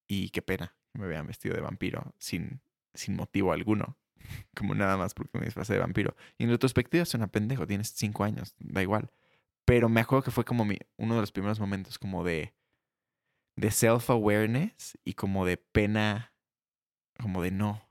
Y 0.06 0.30
qué 0.30 0.42
pena 0.42 0.74
que 0.92 0.98
me 0.98 1.06
vean 1.06 1.26
vestido 1.26 1.54
de 1.54 1.60
vampiro 1.60 2.14
sin, 2.18 2.62
sin 2.94 3.16
motivo 3.16 3.52
alguno. 3.52 3.98
Como 4.56 4.74
nada 4.74 4.96
más 4.96 5.12
porque 5.14 5.38
me 5.38 5.44
disfrazé 5.44 5.74
de 5.74 5.80
vampiro. 5.80 6.16
Y 6.38 6.44
en 6.44 6.50
retrospectiva 6.50 7.04
suena 7.04 7.26
pendejo, 7.26 7.66
tienes 7.66 7.88
cinco 7.90 8.24
años, 8.24 8.54
da 8.58 8.82
igual. 8.82 9.10
Pero 9.66 9.88
me 9.88 10.00
acuerdo 10.00 10.24
que 10.24 10.30
fue 10.30 10.44
como 10.44 10.66
mi, 10.66 10.78
uno 10.98 11.14
de 11.14 11.22
los 11.22 11.32
primeros 11.32 11.58
momentos 11.58 11.98
como 11.98 12.22
de, 12.22 12.54
de 13.56 13.70
self-awareness 13.70 14.98
y 15.04 15.14
como 15.14 15.46
de 15.46 15.56
pena, 15.56 16.34
como 17.18 17.42
de 17.42 17.50
no, 17.50 17.88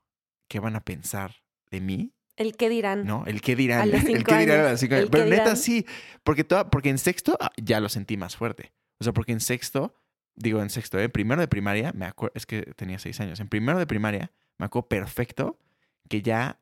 ¿qué 0.47 0.59
van 0.59 0.75
a 0.75 0.85
pensar 0.85 1.42
de 1.73 1.81
mí? 1.81 2.13
El 2.35 2.55
qué 2.55 2.69
dirán. 2.69 3.05
¿No? 3.05 3.25
El 3.25 3.41
qué 3.41 3.55
dirán. 3.55 3.81
A 3.81 3.85
los 3.85 4.03
el 4.05 4.23
qué 4.23 4.37
dirán 4.37 4.59
a 4.59 4.61
años, 4.61 4.71
los 4.71 4.79
cinco 4.79 4.95
el 4.95 4.99
años. 5.01 5.09
qué 5.09 5.17
Pero 5.17 5.29
neta 5.29 5.43
dirán. 5.43 5.57
sí, 5.57 5.85
porque, 6.23 6.43
toda, 6.43 6.69
porque 6.69 6.89
en 6.89 6.97
sexto 6.97 7.37
ah, 7.39 7.51
ya 7.61 7.79
lo 7.79 7.89
sentí 7.89 8.15
más 8.15 8.35
fuerte. 8.35 8.73
O 8.99 9.03
sea, 9.03 9.13
porque 9.13 9.33
en 9.33 9.41
sexto 9.41 9.95
digo 10.35 10.61
en 10.61 10.69
sexto, 10.69 10.99
¿eh? 10.99 11.09
primero 11.09 11.41
de 11.41 11.47
primaria, 11.47 11.91
me 11.93 12.05
acuerdo, 12.05 12.33
es 12.35 12.45
que 12.45 12.61
tenía 12.75 12.99
seis 12.99 13.19
años, 13.19 13.39
en 13.39 13.47
primero 13.47 13.77
de 13.79 13.87
primaria 13.87 14.31
me 14.57 14.65
acuerdo 14.65 14.87
perfecto 14.87 15.59
que 16.09 16.21
ya, 16.21 16.59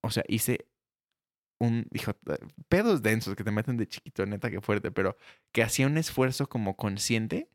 o 0.00 0.10
sea, 0.10 0.24
hice 0.28 0.66
un, 1.58 1.86
dijo, 1.90 2.12
pedos 2.68 3.02
densos 3.02 3.36
que 3.36 3.44
te 3.44 3.50
meten 3.50 3.76
de 3.76 3.86
chiquito, 3.86 4.24
neta, 4.24 4.50
que 4.50 4.60
fuerte, 4.60 4.90
pero 4.90 5.16
que 5.52 5.62
hacía 5.62 5.86
un 5.86 5.98
esfuerzo 5.98 6.48
como 6.48 6.76
consciente 6.76 7.50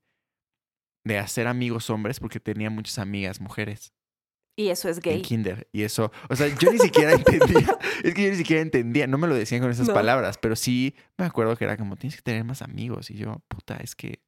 de 1.04 1.18
hacer 1.18 1.48
amigos 1.48 1.90
hombres 1.90 2.20
porque 2.20 2.40
tenía 2.40 2.70
muchas 2.70 3.00
amigas 3.00 3.40
mujeres. 3.42 3.94
Y 4.58 4.70
eso 4.70 4.88
es 4.90 5.00
gay. 5.02 5.18
En 5.18 5.22
kinder. 5.22 5.68
Y 5.74 5.84
eso, 5.84 6.12
o 6.30 6.36
sea, 6.36 6.48
yo 6.48 6.72
ni 6.72 6.80
siquiera 6.80 7.12
entendía, 7.14 7.78
es 8.04 8.14
que 8.14 8.24
yo 8.24 8.30
ni 8.30 8.38
siquiera 8.38 8.62
entendía, 8.62 9.06
no 9.08 9.18
me 9.18 9.28
lo 9.28 9.36
decían 9.36 9.62
con 9.62 9.70
esas 9.72 9.88
No. 9.88 9.94
palabras, 9.94 10.38
pero 10.38 10.56
sí 10.56 10.96
me 11.18 11.26
acuerdo 11.26 11.56
que 11.58 11.66
era 11.66 11.76
como, 11.78 11.96
tienes 11.98 12.16
que 12.16 12.22
tener 12.22 12.44
más 12.46 12.62
amigos. 12.62 13.10
Y 13.12 13.16
yo, 13.16 13.44
puta, 13.50 13.78
es 13.78 13.96
que 13.96 14.22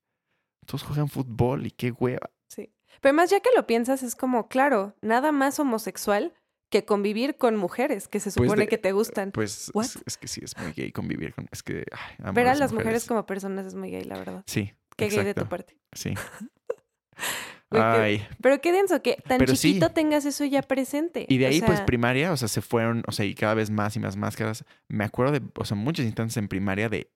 todos 0.66 0.84
juegan 0.84 1.08
fútbol 1.08 1.66
y 1.66 1.72
qué 1.72 1.92
hueva. 1.92 2.30
Sí. 2.50 2.74
Pero 3.02 3.14
más 3.14 3.30
ya 3.30 3.40
que 3.40 3.50
lo 3.56 3.66
piensas, 3.68 4.04
es 4.04 4.16
como, 4.16 4.50
claro, 4.50 4.96
nada 5.02 5.32
más 5.32 5.60
homosexual 5.60 6.34
que 6.70 6.84
convivir 6.84 7.38
con 7.38 7.56
mujeres 7.56 8.10
que 8.10 8.20
se 8.20 8.26
Pues 8.32 8.48
supone 8.50 8.64
de- 8.64 8.68
que 8.68 8.78
te 8.78 8.92
gustan. 8.92 9.32
Pues 9.32 9.72
es, 9.74 9.98
es 10.06 10.18
que 10.18 10.28
sí, 10.28 10.42
es 10.44 10.58
muy 10.58 10.74
gay 10.74 10.92
convivir 10.92 11.34
con, 11.34 11.48
es 11.54 11.64
que, 11.64 11.86
ay, 11.94 12.34
Ver 12.34 12.48
a 12.50 12.56
las 12.56 12.74
mujeres 12.74 13.06
como 13.06 13.26
personas 13.26 13.66
es 13.66 13.76
muy 13.76 13.92
gay, 13.92 14.04
la 14.04 14.18
verdad. 14.18 14.44
Sí, 14.46 14.74
Qué 14.98 15.08
gay 15.08 15.18
de 15.24 15.34
tu 15.34 15.42
exacto, 15.44 15.50
parte. 15.50 15.78
Sí. 15.94 16.14
Ay, 17.72 18.26
Pero 18.42 18.62
qué 18.62 18.72
denso 18.72 19.02
que 19.02 19.18
tan 19.28 19.40
Pero 19.40 19.56
sí. 19.56 19.70
chiquito 19.70 19.90
tengas 19.92 20.26
eso 20.26 20.46
ya 20.46 20.62
presente. 20.62 21.26
Y 21.28 21.38
de 21.38 21.46
O 21.46 21.50
ahí, 21.50 21.62
pues, 21.62 21.82
primaria, 21.82 22.32
o 22.32 22.38
sea, 22.38 22.48
se 22.48 22.62
fueron, 22.62 23.04
o 23.08 23.12
sea, 23.12 23.26
y 23.26 23.36
cada 23.36 23.54
vez 23.56 23.70
más 23.70 23.96
y 23.96 24.00
más 24.00 24.16
máscaras. 24.16 24.64
Me 24.88 25.04
acuerdo 25.04 25.34
de, 25.34 25.42
o 25.56 25.66
sea, 25.66 25.76
muchas 25.76 26.06
instancias 26.06 26.38
en 26.38 26.48
primaria 26.48 26.88
de, 26.88 27.12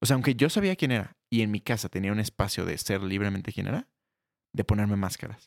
o 0.00 0.06
sea, 0.06 0.14
aunque 0.14 0.34
yo 0.34 0.48
sabía 0.48 0.76
quién 0.76 0.92
era 0.92 1.16
y 1.28 1.42
en 1.42 1.50
mi 1.50 1.60
casa 1.60 1.88
tenía 1.88 2.12
un 2.12 2.20
espacio 2.20 2.64
de 2.64 2.78
ser 2.78 3.02
libremente 3.02 3.52
quién 3.52 3.66
era, 3.66 3.86
de 4.52 4.64
ponerme 4.64 4.96
máscaras. 4.96 5.46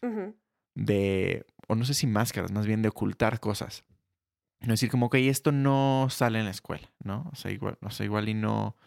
De, 0.75 1.45
o 1.67 1.75
no 1.75 1.85
sé 1.85 1.93
si 1.93 2.07
máscaras, 2.07 2.51
más 2.51 2.67
bien 2.67 2.81
de 2.81 2.89
ocultar 2.89 3.39
cosas. 3.39 3.83
No 4.61 4.73
decir 4.73 4.89
como 4.89 5.09
que 5.09 5.27
esto 5.27 5.51
no 5.51 6.07
sale 6.09 6.39
en 6.39 6.45
la 6.45 6.51
escuela, 6.51 6.89
¿no? 7.03 7.29
O 7.33 7.35
sea, 7.35 7.51
igual, 7.51 7.77
o 7.81 7.89
sea, 7.89 8.05
igual 8.05 8.29
y 8.29 8.33
no, 8.33 8.77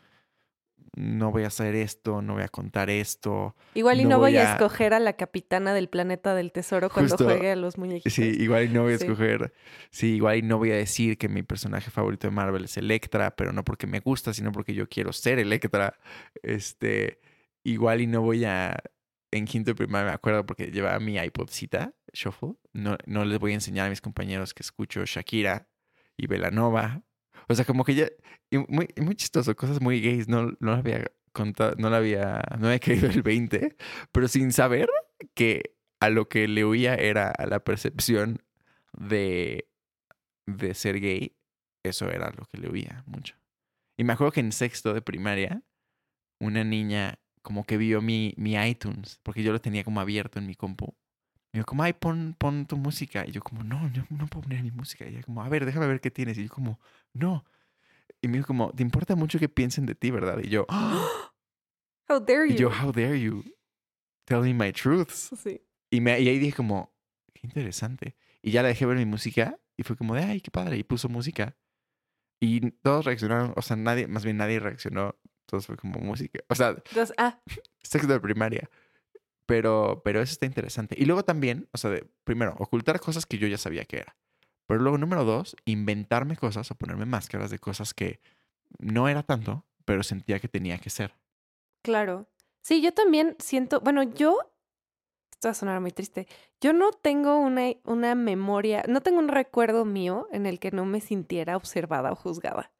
no 0.97 1.31
voy 1.31 1.45
a 1.45 1.47
hacer 1.49 1.75
esto, 1.77 2.21
no 2.23 2.35
voy 2.35 2.43
a 2.43 2.49
contar 2.49 2.91
esto. 2.91 3.55
Igual 3.75 4.01
y 4.01 4.05
no, 4.05 4.11
no 4.11 4.19
voy 4.19 4.33
voy 4.33 4.39
a 4.39 4.51
a- 4.51 4.53
escoger 4.55 4.95
a 4.95 4.99
la 4.99 5.13
capitana 5.13 5.73
del 5.75 5.89
planeta 5.89 6.35
del 6.35 6.51
tesoro 6.53 6.91
cuando 6.91 7.11
Justo. 7.17 7.25
juegue 7.27 7.53
a 7.53 7.57
los 7.57 7.79
muñequitos. 7.79 8.13
Sí, 8.15 8.23
igual 8.39 8.65
y 8.65 8.69
no 8.71 8.83
voy 8.83 8.95
a 8.95 8.99
Sí. 8.99 9.05
escoger. 9.05 9.53
Sí, 9.91 10.15
igual 10.17 10.39
y 10.39 10.43
no 10.43 10.59
voy 10.59 10.73
a 10.73 10.77
decir 10.77 11.19
que 11.19 11.29
mi 11.29 11.43
personaje 11.43 11.91
favorito 11.91 12.27
de 12.27 12.33
Marvel 12.33 12.65
es 12.65 12.77
Electra, 12.77 13.37
pero 13.37 13.53
no 13.53 13.63
porque 13.65 13.87
me 13.87 14.01
gusta, 14.01 14.33
sino 14.35 14.51
porque 14.53 14.75
yo 14.75 14.89
quiero 14.89 15.13
ser 15.13 15.39
Electra. 15.39 15.99
Este, 16.43 17.21
igual 17.63 18.01
y 18.01 18.07
no 18.07 18.23
voy 18.23 18.45
a. 18.45 18.77
En 19.33 19.45
quinto 19.45 19.73
de 19.73 19.75
primaria 19.75 20.07
me 20.07 20.15
acuerdo 20.15 20.47
porque 20.47 20.71
llevaba 20.71 20.99
mi 21.01 21.17
iPodcita 21.19 21.93
Shuffle. 22.13 22.55
No, 22.73 22.97
no 23.07 23.25
les 23.25 23.39
voy 23.39 23.51
a 23.51 23.55
enseñar 23.55 23.87
a 23.89 23.91
mis 23.91 24.01
compañeros 24.01 24.55
que 24.55 24.63
escucho 24.63 25.05
Shakira 25.05 25.69
y 26.17 26.27
Belanova. 26.29 27.03
O 27.49 27.55
sea, 27.55 27.65
como 27.65 27.85
que 27.85 27.95
ya. 27.95 28.09
y 28.51 28.59
muy, 28.59 28.89
muy 28.97 29.15
chistoso, 29.15 29.55
cosas 29.57 29.81
muy 29.81 30.01
gays. 30.01 30.29
No, 30.29 30.47
no 30.47 30.57
lo 30.61 30.73
había 30.73 31.05
contado, 31.33 31.75
no 31.79 31.91
lo 31.91 31.97
había. 31.97 32.43
No 32.59 32.67
había 32.69 32.79
caído 32.81 33.09
el 33.09 33.23
20, 33.23 33.77
pero 34.13 34.29
sin 34.29 34.53
saber 34.53 34.89
que 35.35 35.77
a 36.01 36.11
lo 36.11 36.29
que 36.29 36.49
le 36.49 36.65
huía 36.65 36.95
era 36.95 37.31
a 37.31 37.47
la 37.47 37.61
percepción 37.61 38.43
de, 38.93 39.69
de 40.47 40.75
ser 40.75 41.01
gay, 41.01 41.37
eso 41.83 42.11
era 42.11 42.31
lo 42.37 42.45
que 42.47 42.59
le 42.59 42.71
huía 42.71 43.03
mucho. 43.07 43.37
Y 43.97 44.05
me 44.05 44.13
acuerdo 44.13 44.33
que 44.33 44.41
en 44.41 44.53
sexto 44.53 44.93
de 44.93 45.03
primaria, 45.03 45.63
una 46.39 46.65
niña 46.65 47.19
como 47.43 47.65
que 47.65 47.77
vio 47.77 48.03
mi, 48.03 48.35
mi 48.37 48.57
iTunes, 48.57 49.21
porque 49.23 49.43
yo 49.43 49.53
lo 49.53 49.61
tenía 49.61 49.85
como 49.85 50.01
abierto 50.01 50.39
en 50.39 50.47
mi 50.47 50.55
compu. 50.55 50.97
Me 51.57 51.61
dijo 51.61 51.67
como, 51.69 51.85
ay, 51.85 51.95
pon, 51.95 52.37
pon 52.39 52.67
tu 52.67 52.77
música. 52.77 53.25
Y 53.27 53.33
yo 53.33 53.41
como, 53.41 53.65
no, 53.65 53.81
no, 53.89 54.07
no 54.11 54.27
puedo 54.27 54.43
poner 54.43 54.63
mi 54.63 54.71
música. 54.71 55.07
Y 55.07 55.15
ella 55.15 55.23
como, 55.23 55.43
a 55.43 55.49
ver, 55.49 55.65
déjame 55.65 55.87
ver 55.87 56.03
qué 56.03 56.11
tienes. 56.11 56.37
Y 56.37 56.45
yo 56.45 56.51
como, 56.53 56.79
no. 57.15 57.47
Y 58.21 58.29
me 58.29 58.37
dijo 58.37 58.49
como, 58.49 58.73
te 58.73 58.83
importa 58.83 59.17
mucho 59.17 59.39
que 59.39 59.49
piensen 59.49 59.87
de 59.87 59.95
ti, 59.95 60.11
¿verdad? 60.11 60.39
Y 60.43 60.51
yo, 60.51 60.67
"Ah". 60.69 61.33
How 62.09 62.21
dare 62.21 62.47
you. 62.49 62.55
y 62.55 62.59
yo, 62.59 62.69
how 62.71 62.93
dare 62.93 63.19
you 63.19 63.43
tell 64.27 64.41
me 64.41 64.53
my 64.53 64.71
truths. 64.71 65.31
Sí. 65.43 65.63
Y, 65.91 66.03
me, 66.03 66.21
y 66.21 66.29
ahí 66.29 66.39
dije 66.39 66.55
como, 66.55 66.93
qué 67.33 67.41
interesante. 67.47 68.17
Y 68.43 68.51
ya 68.51 68.61
la 68.61 68.69
dejé 68.69 68.85
ver 68.85 68.99
mi 68.99 69.07
música 69.07 69.59
y 69.79 69.83
fue 69.83 69.97
como 69.97 70.15
de, 70.15 70.25
ay, 70.25 70.43
qué 70.43 70.51
padre. 70.51 70.77
Y 70.77 70.85
puso 70.85 71.09
música. 71.09 71.57
Y 72.39 72.71
todos 72.83 73.07
reaccionaron, 73.07 73.55
o 73.57 73.63
sea, 73.63 73.77
nadie, 73.77 74.07
más 74.09 74.25
bien 74.25 74.37
nadie 74.37 74.61
reaccionó. 74.61 75.17
Todos 75.47 75.67
fue 75.67 75.77
como 75.79 76.01
música. 76.01 76.41
O 76.49 76.55
sea, 76.55 76.71
Entonces, 76.71 77.15
ah, 77.17 77.41
sexto 77.83 78.13
de 78.13 78.21
primaria. 78.21 78.69
Pero, 79.47 80.03
pero 80.05 80.21
eso 80.21 80.33
está 80.33 80.47
interesante. 80.47 80.97
Y 80.99 81.05
luego 81.07 81.25
también, 81.25 81.69
o 81.73 81.79
sea, 81.79 81.91
de- 81.91 82.07
primero, 82.25 82.55
ocultar 82.59 83.01
cosas 83.01 83.27
que 83.27 83.39
yo 83.39 83.47
ya 83.49 83.59
sabía 83.59 83.85
que 83.85 83.99
era. 83.99 84.17
Pero 84.67 84.81
luego, 84.81 84.99
número 84.99 85.25
dos, 85.25 85.57
inventarme 85.65 86.37
cosas 86.37 86.71
o 86.71 86.75
ponerme 86.75 87.07
máscaras 87.07 87.51
de 87.51 87.59
cosas 87.61 87.95
que 87.95 88.21
no 88.79 89.09
era 89.09 89.23
tanto, 89.23 89.65
pero 89.85 90.03
sentía 90.03 90.41
que 90.41 90.49
tenía 90.49 90.79
que 90.79 90.91
ser. 90.91 91.15
claro. 91.83 92.29
Sí, 92.63 92.83
yo 92.83 92.93
también 92.93 93.37
siento, 93.39 93.81
bueno, 93.81 94.03
yo, 94.03 94.41
esto 95.31 95.47
va 95.47 95.53
a 95.53 95.55
sonar 95.55 95.81
muy 95.81 95.93
triste, 95.93 96.27
yo 96.61 96.73
no 96.73 96.91
tengo 96.91 97.39
una, 97.39 97.71
una 97.85 98.17
memoria, 98.17 98.83
no 98.89 99.03
tengo 99.03 99.21
un 99.21 99.29
recuerdo 99.29 99.85
mío 99.85 100.27
en 100.33 100.47
el 100.47 100.59
que 100.59 100.73
no 100.73 100.85
me 100.85 101.01
sintiera 101.01 101.57
observada 101.57 102.11
o 102.11 102.17
juzgada. 102.17 102.73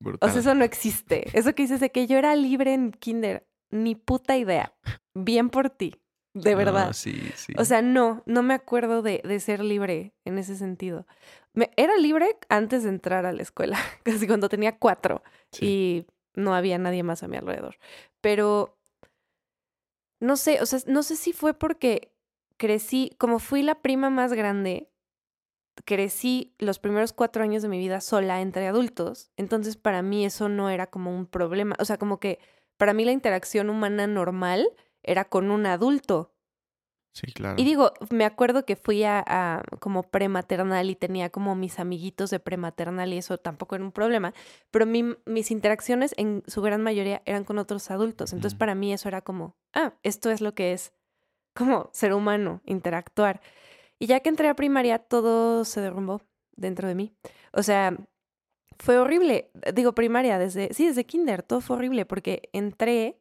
O 0.00 0.04
Brutal. 0.04 0.30
sea, 0.30 0.40
eso 0.40 0.54
no 0.54 0.64
existe. 0.64 1.26
Eso 1.38 1.54
que 1.54 1.64
dices 1.64 1.80
de 1.80 1.90
que 1.92 2.06
yo 2.06 2.16
era 2.16 2.34
libre 2.36 2.72
en 2.72 2.92
kinder, 2.92 3.46
ni 3.72 3.96
puta 3.96 4.36
idea. 4.36 4.72
Bien 5.14 5.50
por 5.50 5.68
ti, 5.70 5.96
de 6.34 6.52
No, 6.52 6.56
verdad. 6.58 6.92
sí, 6.92 7.32
sí. 7.34 7.52
O 7.58 7.64
sea, 7.64 7.82
no, 7.82 8.22
no 8.26 8.42
me 8.44 8.54
acuerdo 8.54 9.02
de, 9.02 9.20
de 9.24 9.40
ser 9.40 9.64
libre 9.64 10.14
en 10.24 10.38
ese 10.38 10.56
sentido. 10.56 11.06
Me, 11.54 11.70
era 11.76 11.96
libre 11.96 12.36
antes 12.48 12.84
de 12.84 12.90
entrar 12.90 13.26
a 13.26 13.32
la 13.32 13.42
escuela, 13.42 13.76
casi 14.04 14.26
cuando 14.28 14.48
tenía 14.48 14.78
cuatro 14.78 15.22
Sí. 15.50 15.66
y 15.66 16.06
no 16.34 16.54
había 16.54 16.78
nadie 16.78 17.02
más 17.02 17.22
a 17.22 17.28
mi 17.28 17.36
alrededor. 17.36 17.76
Pero 18.20 18.78
no 20.20 20.36
sé, 20.36 20.60
o 20.62 20.66
sea, 20.66 20.78
no 20.86 21.02
sé 21.02 21.16
si 21.16 21.32
fue 21.32 21.52
porque 21.54 22.12
crecí, 22.56 23.10
como 23.18 23.38
fui 23.38 23.62
la 23.62 23.82
prima 23.82 24.08
más 24.08 24.32
grande, 24.32 24.88
crecí 25.84 26.54
los 26.58 26.78
primeros 26.78 27.12
cuatro 27.12 27.42
años 27.42 27.62
de 27.62 27.68
mi 27.68 27.78
vida 27.78 28.00
sola 28.00 28.40
entre 28.40 28.66
adultos, 28.66 29.30
entonces 29.36 29.76
para 29.76 30.02
mí 30.02 30.24
eso 30.24 30.48
no 30.48 30.70
era 30.70 30.86
como 30.86 31.14
un 31.14 31.26
problema, 31.26 31.74
o 31.80 31.84
sea, 31.84 31.98
como 31.98 32.20
que 32.20 32.38
para 32.82 32.94
mí 32.94 33.04
la 33.04 33.12
interacción 33.12 33.70
humana 33.70 34.08
normal 34.08 34.68
era 35.04 35.24
con 35.24 35.52
un 35.52 35.66
adulto. 35.66 36.34
Sí, 37.12 37.28
claro. 37.32 37.54
Y 37.60 37.64
digo, 37.64 37.92
me 38.10 38.24
acuerdo 38.24 38.64
que 38.64 38.74
fui 38.74 39.04
a, 39.04 39.22
a 39.24 39.62
como 39.78 40.02
prematernal 40.02 40.90
y 40.90 40.96
tenía 40.96 41.30
como 41.30 41.54
mis 41.54 41.78
amiguitos 41.78 42.30
de 42.30 42.40
prematernal 42.40 43.12
y 43.12 43.18
eso 43.18 43.38
tampoco 43.38 43.76
era 43.76 43.84
un 43.84 43.92
problema, 43.92 44.34
pero 44.72 44.84
mi- 44.84 45.14
mis 45.26 45.52
interacciones 45.52 46.12
en 46.16 46.42
su 46.48 46.60
gran 46.60 46.82
mayoría 46.82 47.22
eran 47.24 47.44
con 47.44 47.58
otros 47.58 47.88
adultos. 47.92 48.32
Entonces 48.32 48.58
para 48.58 48.74
mí 48.74 48.92
eso 48.92 49.06
era 49.06 49.20
como, 49.20 49.54
ah, 49.74 49.92
esto 50.02 50.32
es 50.32 50.40
lo 50.40 50.52
que 50.56 50.72
es 50.72 50.92
como 51.54 51.88
ser 51.92 52.14
humano, 52.14 52.62
interactuar. 52.64 53.40
Y 54.00 54.06
ya 54.08 54.18
que 54.18 54.28
entré 54.28 54.48
a 54.48 54.56
primaria, 54.56 54.98
todo 54.98 55.64
se 55.64 55.80
derrumbó 55.80 56.20
dentro 56.56 56.88
de 56.88 56.96
mí. 56.96 57.14
O 57.52 57.62
sea, 57.62 57.96
fue 58.78 58.98
horrible. 58.98 59.50
Digo, 59.74 59.94
primaria, 59.94 60.38
desde, 60.38 60.72
sí, 60.74 60.86
desde 60.86 61.04
kinder, 61.06 61.42
todo 61.42 61.60
fue 61.60 61.76
horrible 61.76 62.06
porque 62.06 62.48
entré, 62.52 63.20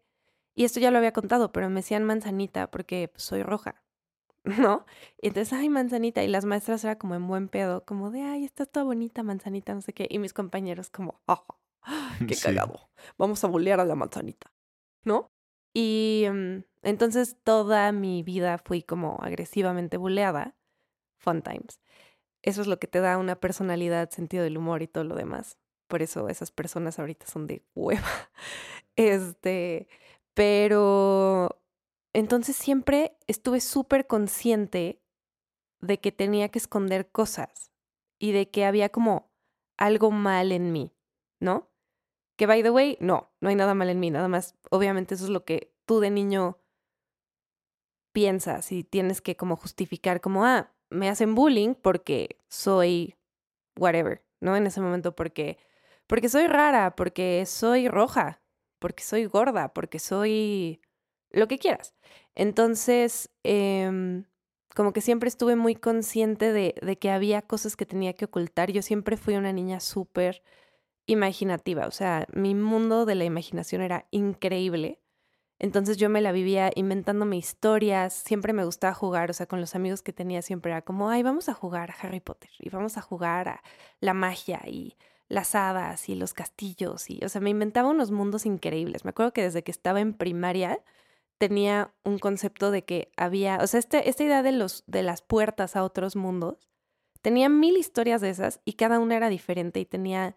y 0.56 0.66
esto 0.66 0.80
ya 0.80 0.92
lo 0.92 0.98
había 0.98 1.14
contado, 1.14 1.52
pero 1.52 1.70
me 1.70 1.78
decían 1.82 2.04
manzanita 2.04 2.70
porque 2.72 3.10
pues, 3.10 3.24
soy 3.24 3.44
roja, 3.44 3.84
¿no? 4.46 4.86
Y 5.22 5.28
entonces, 5.30 5.54
ay, 5.54 5.70
manzanita, 5.70 6.24
y 6.24 6.28
las 6.28 6.46
maestras 6.46 6.84
era 6.84 6.98
como 6.98 7.16
en 7.16 7.28
buen 7.28 7.50
pedo, 7.50 7.86
como 7.86 8.12
de, 8.12 8.22
ay, 8.24 8.46
estás 8.46 8.70
toda 8.72 8.86
bonita, 8.86 9.24
manzanita, 9.24 9.74
no 9.74 9.82
sé 9.82 9.94
qué, 9.94 10.08
y 10.10 10.20
mis 10.20 10.34
compañeros 10.34 10.90
como, 10.90 11.22
"Ah, 11.28 11.46
qué 12.30 12.36
Sí. 12.36 12.44
cagado, 12.44 12.90
vamos 13.18 13.44
a 13.44 13.48
bullear 13.48 13.80
a 13.80 13.86
la 13.86 13.96
manzanita, 13.96 14.52
¿no? 15.06 15.32
Y 15.74 16.26
mm, 16.32 16.64
entonces 16.84 17.38
toda 17.44 17.92
mi 17.92 18.24
vida 18.24 18.58
fui 18.58 18.84
como 18.84 19.18
agresivamente 19.22 19.98
buleada, 19.98 20.56
fun 21.20 21.42
times. 21.44 21.82
Eso 22.42 22.62
es 22.62 22.68
lo 22.68 22.80
que 22.80 22.88
te 22.88 23.00
da 23.00 23.18
una 23.18 23.36
personalidad, 23.40 24.10
sentido 24.10 24.44
del 24.44 24.58
humor 24.58 24.82
y 24.82 24.88
todo 24.88 25.04
lo 25.04 25.16
demás. 25.16 25.58
Por 25.88 26.02
eso 26.02 26.30
esas 26.30 26.52
personas 26.52 27.00
ahorita 27.00 27.28
son 27.28 27.48
de 27.48 27.64
hueva. 27.76 28.08
Este, 28.98 29.88
pero 30.34 31.62
entonces 32.14 32.58
siempre 32.58 33.18
estuve 33.28 33.62
súper 33.62 34.06
consciente 34.06 35.02
de 35.80 36.00
que 36.00 36.12
tenía 36.12 36.50
que 36.50 36.60
esconder 36.60 37.10
cosas 37.10 37.72
y 38.20 38.34
de 38.34 38.50
que 38.50 38.66
había 38.66 38.90
como 38.90 39.32
algo 39.78 40.12
mal 40.12 40.52
en 40.52 40.72
mí, 40.72 40.94
¿no? 41.40 41.70
Que 42.38 42.46
by 42.46 42.64
the 42.64 42.70
way, 42.70 42.98
no, 43.00 43.32
no 43.40 43.50
hay 43.50 43.56
nada 43.56 43.74
mal 43.74 43.90
en 43.90 44.00
mí, 44.00 44.12
nada 44.12 44.28
más, 44.28 44.56
obviamente 44.70 45.16
eso 45.16 45.24
es 45.24 45.30
lo 45.30 45.46
que 45.46 45.74
tú 45.86 46.00
de 46.00 46.12
niño 46.12 46.60
piensas 48.12 48.72
y 48.72 48.84
tienes 48.84 49.22
que 49.22 49.36
como 49.36 49.56
justificar 49.56 50.22
como, 50.22 50.46
ah, 50.46 50.72
me 50.92 51.10
hacen 51.10 51.36
bullying 51.36 51.74
porque 51.74 52.38
soy 52.48 53.16
whatever, 53.78 54.22
¿no? 54.40 54.56
En 54.56 54.68
ese 54.68 54.82
momento 54.82 55.16
porque 55.16 55.58
porque 56.12 56.28
soy 56.28 56.48
rara, 56.48 56.96
porque 56.98 57.46
soy 57.46 57.88
roja, 57.88 58.42
porque 58.80 59.02
soy 59.02 59.26
gorda, 59.28 59.74
porque 59.74 59.98
soy 59.98 60.82
lo 61.30 61.48
que 61.48 61.58
quieras. 61.58 61.96
Entonces, 62.36 63.30
em, 63.44 64.26
como 64.76 64.92
que 64.92 65.00
siempre 65.00 65.30
estuve 65.30 65.56
muy 65.56 65.76
consciente 65.76 66.52
de, 66.52 66.76
de, 66.82 66.98
que 66.98 67.12
había 67.12 67.42
cosas 67.42 67.78
que 67.78 67.86
tenía 67.86 68.14
que 68.14 68.26
ocultar. 68.26 68.72
Yo 68.72 68.82
siempre 68.82 69.16
fui 69.16 69.36
una 69.36 69.54
niña 69.54 69.80
súper 69.80 70.44
imaginativa, 71.06 71.88
o 71.88 71.92
sea, 71.92 72.28
mi 72.34 72.56
mundo 72.56 73.06
de 73.06 73.16
la 73.16 73.26
imaginación 73.26 73.82
era 73.82 74.08
increíble. 74.12 75.00
Entonces 75.64 75.98
yo 75.98 76.10
me 76.10 76.22
la 76.22 76.32
vivía 76.32 76.72
inventándome 76.74 77.38
historias, 77.38 78.16
siempre 78.16 78.52
me 78.52 78.66
gustaba 78.66 78.96
jugar, 78.96 79.30
o 79.30 79.34
sea, 79.34 79.46
con 79.46 79.62
los 79.62 79.76
amigos 79.76 80.02
que 80.02 80.12
tenía 80.12 80.42
siempre 80.42 80.72
era 80.72 80.82
como, 80.82 81.12
ay, 81.12 81.22
vamos 81.22 81.50
a 81.50 81.54
jugar 81.54 81.92
a 81.92 81.96
Harry 82.02 82.20
Potter 82.20 82.50
y 82.58 82.70
vamos 82.70 82.98
a 82.98 83.02
jugar 83.02 83.48
a 83.48 83.64
la 84.00 84.16
magia 84.16 84.60
y 84.66 84.98
las 85.28 85.54
hadas 85.54 86.10
y 86.10 86.16
los 86.16 86.34
castillos 86.34 87.12
y, 87.12 87.24
o 87.24 87.30
sea, 87.30 87.42
me 87.42 87.52
inventaba 87.52 87.90
unos 87.90 88.10
mundos 88.10 88.48
increíbles. 88.48 89.06
Me 89.06 89.12
acuerdo 89.12 89.34
que 89.34 89.44
desde 89.44 89.62
que 89.62 89.70
estaba 89.70 90.02
en 90.02 90.16
primaria 90.16 90.80
tenía 91.38 91.94
un 92.04 92.18
concepto 92.18 92.72
de 92.72 92.84
que 92.84 93.12
había, 93.16 93.60
o 93.62 93.68
sea, 93.68 93.82
este, 93.82 94.10
esta 94.10 94.24
idea 94.24 94.42
de, 94.42 94.54
los, 94.54 94.84
de 94.88 95.04
las 95.04 95.22
puertas 95.22 95.76
a 95.76 95.84
otros 95.84 96.16
mundos, 96.16 96.72
tenía 97.22 97.50
mil 97.50 97.78
historias 97.78 98.20
de 98.20 98.32
esas 98.32 98.62
y 98.66 98.74
cada 98.74 98.98
una 98.98 99.16
era 99.16 99.30
diferente 99.30 99.80
y 99.80 99.86
tenía, 99.86 100.36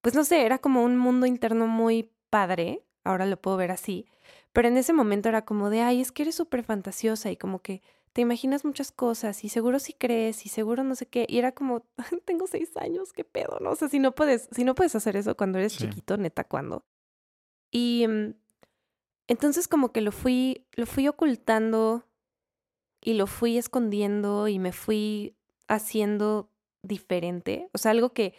pues 0.00 0.16
no 0.16 0.24
sé, 0.24 0.44
era 0.44 0.58
como 0.58 0.82
un 0.82 0.98
mundo 0.98 1.24
interno 1.26 1.68
muy 1.68 2.10
padre, 2.30 2.84
ahora 3.04 3.26
lo 3.26 3.40
puedo 3.40 3.56
ver 3.56 3.70
así, 3.70 4.06
pero 4.52 4.68
en 4.68 4.76
ese 4.76 4.92
momento 4.92 5.28
era 5.28 5.44
como 5.44 5.70
de, 5.70 5.82
ay, 5.82 6.00
es 6.00 6.12
que 6.12 6.22
eres 6.22 6.34
súper 6.34 6.64
fantasiosa 6.64 7.30
y 7.30 7.36
como 7.36 7.60
que 7.60 7.82
te 8.14 8.20
imaginas 8.20 8.64
muchas 8.64 8.92
cosas 8.92 9.42
y 9.42 9.48
seguro 9.48 9.80
si 9.80 9.92
crees 9.92 10.46
y 10.46 10.48
seguro 10.48 10.84
no 10.84 10.94
sé 10.94 11.06
qué. 11.06 11.26
Y 11.28 11.38
era 11.38 11.52
como, 11.52 11.84
tengo 12.24 12.46
seis 12.46 12.76
años, 12.76 13.12
qué 13.12 13.24
pedo, 13.24 13.58
¿no? 13.60 13.70
O 13.72 13.76
sea, 13.76 13.88
si 13.88 13.98
no 13.98 14.14
puedes, 14.14 14.48
si 14.52 14.62
no 14.62 14.76
puedes 14.76 14.94
hacer 14.94 15.16
eso 15.16 15.36
cuando 15.36 15.58
eres 15.58 15.76
chiquito, 15.76 16.16
neta, 16.16 16.44
¿cuándo? 16.44 16.84
Y 17.72 18.06
mm, 18.08 18.34
entonces 19.26 19.66
como 19.66 19.90
que 19.92 20.00
lo 20.00 20.12
fui, 20.12 20.64
lo 20.74 20.86
fui 20.86 21.08
ocultando 21.08 22.06
y 23.02 23.14
lo 23.14 23.26
fui 23.26 23.58
escondiendo 23.58 24.46
y 24.46 24.60
me 24.60 24.72
fui 24.72 25.36
haciendo 25.66 26.48
diferente. 26.82 27.68
O 27.72 27.78
sea, 27.78 27.90
algo 27.90 28.12
que, 28.12 28.34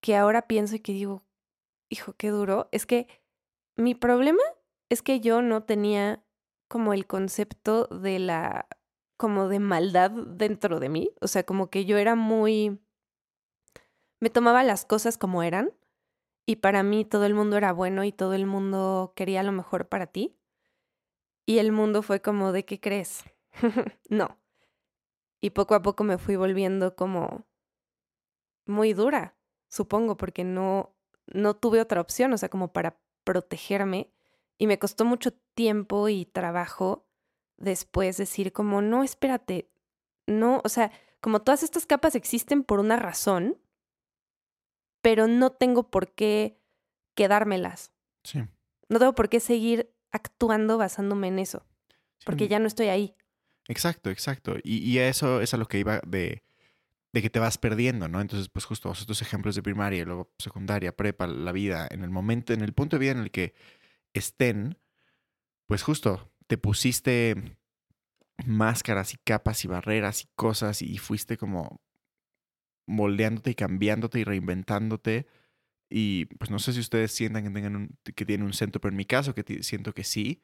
que 0.00 0.16
ahora 0.16 0.48
pienso 0.48 0.76
y 0.76 0.80
que 0.80 0.94
digo, 0.94 1.22
hijo, 1.90 2.14
qué 2.14 2.30
duro, 2.30 2.70
es 2.72 2.86
que 2.86 3.06
mi 3.76 3.94
problema 3.94 4.42
es 4.88 5.02
que 5.02 5.20
yo 5.20 5.42
no 5.42 5.64
tenía 5.64 6.24
como 6.68 6.92
el 6.92 7.06
concepto 7.06 7.86
de 7.86 8.18
la, 8.18 8.68
como 9.16 9.48
de 9.48 9.58
maldad 9.58 10.10
dentro 10.10 10.80
de 10.80 10.88
mí. 10.88 11.10
O 11.20 11.28
sea, 11.28 11.44
como 11.44 11.70
que 11.70 11.84
yo 11.84 11.98
era 11.98 12.14
muy, 12.14 12.80
me 14.20 14.30
tomaba 14.30 14.64
las 14.64 14.84
cosas 14.84 15.18
como 15.18 15.42
eran 15.42 15.72
y 16.46 16.56
para 16.56 16.82
mí 16.82 17.04
todo 17.04 17.24
el 17.24 17.34
mundo 17.34 17.56
era 17.56 17.72
bueno 17.72 18.04
y 18.04 18.12
todo 18.12 18.34
el 18.34 18.46
mundo 18.46 19.12
quería 19.16 19.42
lo 19.42 19.52
mejor 19.52 19.88
para 19.88 20.06
ti. 20.06 20.36
Y 21.46 21.58
el 21.58 21.72
mundo 21.72 22.02
fue 22.02 22.20
como, 22.20 22.52
¿de 22.52 22.64
qué 22.64 22.80
crees? 22.80 23.24
no. 24.08 24.38
Y 25.40 25.50
poco 25.50 25.74
a 25.74 25.82
poco 25.82 26.04
me 26.04 26.18
fui 26.18 26.36
volviendo 26.36 26.94
como 26.94 27.46
muy 28.66 28.92
dura, 28.92 29.36
supongo, 29.68 30.16
porque 30.16 30.44
no, 30.44 30.94
no 31.26 31.54
tuve 31.54 31.80
otra 31.80 32.00
opción, 32.00 32.32
o 32.32 32.38
sea, 32.38 32.48
como 32.48 32.72
para 32.72 33.00
protegerme. 33.24 34.10
Y 34.58 34.66
me 34.66 34.78
costó 34.78 35.04
mucho 35.04 35.32
tiempo 35.54 36.08
y 36.08 36.24
trabajo 36.24 37.06
después 37.56 38.16
decir 38.16 38.52
como, 38.52 38.82
no, 38.82 39.02
espérate, 39.02 39.70
no, 40.26 40.60
o 40.64 40.68
sea, 40.68 40.92
como 41.20 41.42
todas 41.42 41.62
estas 41.62 41.86
capas 41.86 42.14
existen 42.14 42.62
por 42.64 42.80
una 42.80 42.96
razón 42.96 43.58
pero 45.02 45.26
no 45.26 45.50
tengo 45.50 45.90
por 45.90 46.14
qué 46.14 46.58
quedármelas. 47.14 47.92
Sí. 48.24 48.38
No 48.88 48.98
tengo 48.98 49.14
por 49.14 49.28
qué 49.28 49.40
seguir 49.40 49.92
actuando 50.12 50.78
basándome 50.78 51.28
en 51.28 51.38
eso, 51.40 51.66
porque 52.24 52.48
ya 52.48 52.58
no 52.58 52.66
estoy 52.66 52.88
ahí. 52.88 53.14
Exacto, 53.68 54.10
exacto. 54.10 54.56
Y, 54.62 54.78
y 54.78 54.98
eso 54.98 55.40
es 55.40 55.52
a 55.52 55.56
lo 55.56 55.66
que 55.66 55.78
iba 55.78 56.00
de, 56.06 56.42
de 57.12 57.22
que 57.22 57.30
te 57.30 57.38
vas 57.38 57.58
perdiendo, 57.58 58.08
¿no? 58.08 58.20
Entonces, 58.20 58.48
pues 58.48 58.64
justo 58.64 58.90
estos 58.92 59.22
ejemplos 59.22 59.54
de 59.54 59.62
primaria, 59.62 60.04
luego 60.04 60.32
secundaria, 60.38 60.96
prepa, 60.96 61.26
la 61.26 61.52
vida, 61.52 61.86
en 61.90 62.02
el 62.04 62.10
momento, 62.10 62.52
en 62.52 62.62
el 62.62 62.72
punto 62.72 62.96
de 62.96 63.00
vida 63.00 63.12
en 63.12 63.18
el 63.18 63.30
que 63.30 63.54
estén, 64.14 64.78
pues 65.66 65.82
justo 65.82 66.30
te 66.46 66.58
pusiste 66.58 67.56
máscaras 68.46 69.14
y 69.14 69.18
capas 69.18 69.64
y 69.64 69.68
barreras 69.68 70.22
y 70.22 70.28
cosas 70.34 70.82
y 70.82 70.98
fuiste 70.98 71.36
como 71.36 71.80
moldeándote 72.86 73.50
y 73.50 73.54
cambiándote 73.54 74.20
y 74.20 74.24
reinventándote. 74.24 75.26
Y 75.90 76.26
pues 76.38 76.50
no 76.50 76.58
sé 76.58 76.72
si 76.72 76.80
ustedes 76.80 77.12
sientan 77.12 77.44
que, 77.44 77.50
tengan 77.50 77.76
un, 77.76 77.98
que 78.16 78.24
tienen 78.24 78.46
un 78.46 78.54
centro, 78.54 78.80
pero 78.80 78.92
en 78.92 78.96
mi 78.96 79.04
caso, 79.04 79.34
que 79.34 79.62
siento 79.62 79.92
que 79.94 80.04
sí, 80.04 80.42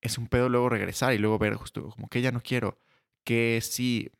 es 0.00 0.18
un 0.18 0.28
pedo 0.28 0.48
luego 0.48 0.68
regresar 0.68 1.14
y 1.14 1.18
luego 1.18 1.38
ver 1.38 1.54
justo 1.54 1.90
como 1.90 2.08
que 2.08 2.22
ya 2.22 2.32
no 2.32 2.42
quiero, 2.42 2.78
que 3.24 3.60
sí, 3.62 4.10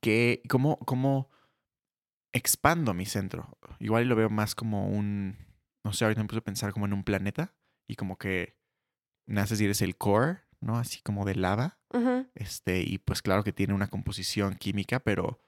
que 0.00 0.42
cómo, 0.48 0.78
cómo 0.78 1.30
expando 2.32 2.94
mi 2.94 3.06
centro. 3.06 3.56
Igual 3.78 4.08
lo 4.08 4.16
veo 4.16 4.30
más 4.30 4.54
como 4.54 4.88
un, 4.88 5.36
no 5.84 5.92
sé, 5.92 6.04
ahorita 6.04 6.22
me 6.22 6.28
puse 6.28 6.38
a 6.38 6.44
pensar 6.44 6.72
como 6.72 6.86
en 6.86 6.92
un 6.92 7.04
planeta 7.04 7.54
y 7.86 7.96
como 7.96 8.18
que 8.18 8.56
naces 9.26 9.60
y 9.60 9.64
eres 9.64 9.82
el 9.82 9.96
core, 9.96 10.40
¿no? 10.60 10.78
Así 10.78 11.00
como 11.02 11.24
de 11.24 11.34
lava. 11.34 11.78
Este, 12.34 12.82
y 12.82 12.98
pues 12.98 13.22
claro 13.22 13.44
que 13.44 13.52
tiene 13.52 13.72
una 13.72 13.86
composición 13.86 14.56
química, 14.56 14.98
pero 14.98 15.40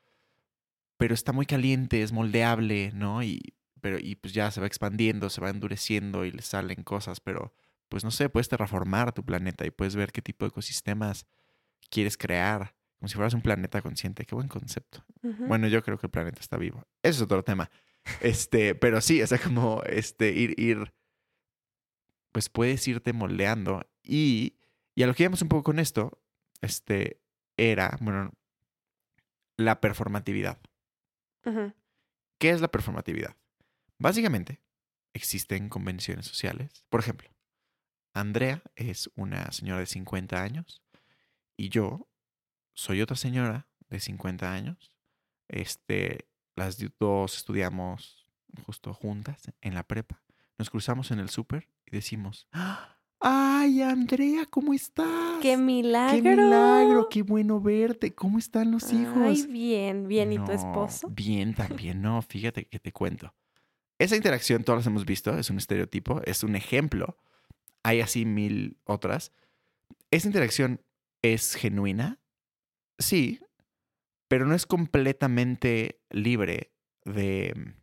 pero 0.99 1.15
está 1.15 1.33
muy 1.33 1.47
caliente, 1.47 2.03
es 2.03 2.13
moldeable, 2.13 2.93
¿no? 2.95 3.23
Y, 3.23 3.55
pero, 3.81 3.99
y 3.99 4.17
pues 4.17 4.33
ya 4.33 4.51
se 4.51 4.61
va 4.61 4.67
expandiendo, 4.67 5.29
se 5.31 5.41
va 5.41 5.51
endureciendo 5.51 6.25
y 6.25 6.31
le 6.33 6.43
salen 6.43 6.83
cosas, 6.85 7.21
pero 7.21 7.53
pues 7.89 8.05
no 8.05 8.11
sé, 8.11 8.29
puedes 8.29 8.49
terraformar 8.49 9.13
tu 9.13 9.25
planeta 9.25 9.67
y 9.67 9.71
puedes 9.71 9.95
ver 9.95 10.13
qué 10.13 10.23
tipo 10.23 10.45
de 10.45 10.49
ecosistemas 10.49 11.27
quieres 11.91 12.17
crear, 12.17 12.75
como 13.07 13.11
si 13.11 13.15
fueras 13.15 13.35
un 13.35 13.43
planeta 13.43 13.83
consciente. 13.83 14.25
Qué 14.25 14.35
buen 14.35 14.49
concepto. 14.49 15.05
Bueno, 15.23 15.69
yo 15.69 15.81
creo 15.85 15.97
que 15.97 16.07
el 16.07 16.11
planeta 16.11 16.41
está 16.41 16.57
vivo. 16.57 16.85
Eso 17.05 17.19
es 17.19 17.23
otro 17.23 17.45
tema. 17.45 17.71
Este, 18.21 18.75
pero 18.75 19.01
sí, 19.01 19.23
o 19.23 19.27
sea, 19.29 19.39
como 19.39 19.83
este, 19.85 20.33
ir, 20.33 20.59
ir, 20.59 20.93
pues 22.33 22.49
puedes 22.49 22.87
irte 22.89 23.13
moldeando. 23.13 23.87
Y, 24.03 24.59
y 24.97 25.05
a 25.05 25.07
lo 25.07 25.15
que 25.15 25.23
íbamos 25.23 25.41
un 25.43 25.49
poco 25.49 25.63
con 25.63 25.79
esto, 25.79 26.21
este, 26.63 27.23
era, 27.57 27.97
bueno, 28.01 28.33
la 29.57 29.81
performatividad. 29.81 30.59
¿Qué 32.39 32.51
es 32.51 32.61
la 32.61 32.69
performatividad? 32.69 33.37
Básicamente, 33.99 34.61
existen 35.15 35.69
convenciones 35.69 36.27
sociales. 36.27 36.85
Por 36.89 36.99
ejemplo, 36.99 37.31
Andrea 38.15 38.65
es 38.75 39.11
una 39.15 39.53
señora 39.53 39.79
de 39.79 39.87
50 39.87 40.43
años 40.43 40.83
y 41.57 41.69
yo 41.69 42.09
soy 42.77 43.01
otra 43.01 43.17
señora 43.17 43.67
de 43.89 43.99
50 43.99 44.53
años. 44.53 44.93
Este, 45.49 46.29
las 46.55 46.79
dos 47.01 47.37
estudiamos 47.37 48.29
justo 48.65 48.95
juntas 48.95 49.51
en 49.63 49.75
la 49.75 49.83
prepa. 49.83 50.23
Nos 50.59 50.71
cruzamos 50.71 51.11
en 51.11 51.19
el 51.19 51.31
súper 51.31 51.69
y 51.87 51.93
decimos. 51.93 52.49
Ay, 53.19 53.81
Andrea, 53.81 54.45
¿cómo 54.47 54.75
estás? 54.75 55.41
¡Qué 55.41 55.57
milagro! 55.57 56.23
¡Qué 56.23 56.37
milagro! 56.37 57.09
¡Qué 57.09 57.23
bueno 57.23 57.61
verte! 57.61 58.15
¿Cómo 58.15 58.39
están 58.39 58.71
los 58.71 58.93
hijos? 58.93 59.17
Ay, 59.17 59.47
bien, 59.47 60.07
bien. 60.07 60.33
¿Y 60.33 60.39
tu 60.39 60.53
esposo? 60.53 61.09
Bien, 61.09 61.55
también. 61.55 62.03
No, 62.03 62.21
fíjate 62.21 62.67
que 62.67 62.79
te 62.79 62.93
cuento. 62.93 63.35
Esa 63.99 64.17
interacción 64.17 64.65
todas 64.65 64.81
las 64.81 64.87
hemos 64.87 65.07
visto, 65.07 65.37
es 65.39 65.49
un 65.49 65.57
estereotipo, 65.57 66.21
es 66.25 66.43
un 66.43 66.57
ejemplo. 66.57 67.17
Hay 67.83 68.03
así 68.03 68.27
mil 68.27 68.79
otras. 68.85 69.33
¿Esa 70.11 70.27
interacción 70.27 70.83
es 71.23 71.55
genuina? 71.55 72.21
Sí, 72.99 73.41
pero 74.29 74.47
no 74.47 74.55
es 74.55 74.67
completamente 74.67 76.01
libre 76.11 76.73
de, 77.05 77.75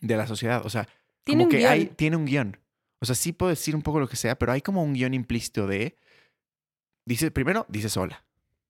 de 0.00 0.16
la 0.16 0.26
sociedad. 0.26 0.64
O 0.64 0.70
sea, 0.70 0.88
¿Tiene 1.24 1.44
como 1.44 1.44
un 1.44 1.50
que 1.50 1.66
hay, 1.66 1.84
guion? 1.84 1.96
tiene 1.96 2.16
un 2.16 2.24
guion. 2.26 2.60
O 3.00 3.06
sea, 3.06 3.14
sí 3.14 3.32
puedo 3.32 3.50
decir 3.50 3.74
un 3.74 3.82
poco 3.82 4.00
lo 4.00 4.08
que 4.08 4.16
sea, 4.16 4.38
pero 4.38 4.52
hay 4.52 4.60
como 4.60 4.82
un 4.82 4.92
guion 4.94 5.14
implícito 5.14 5.66
de. 5.66 5.96
Dice, 7.06 7.30
primero, 7.30 7.66
dices 7.68 7.96
hola. 7.96 8.24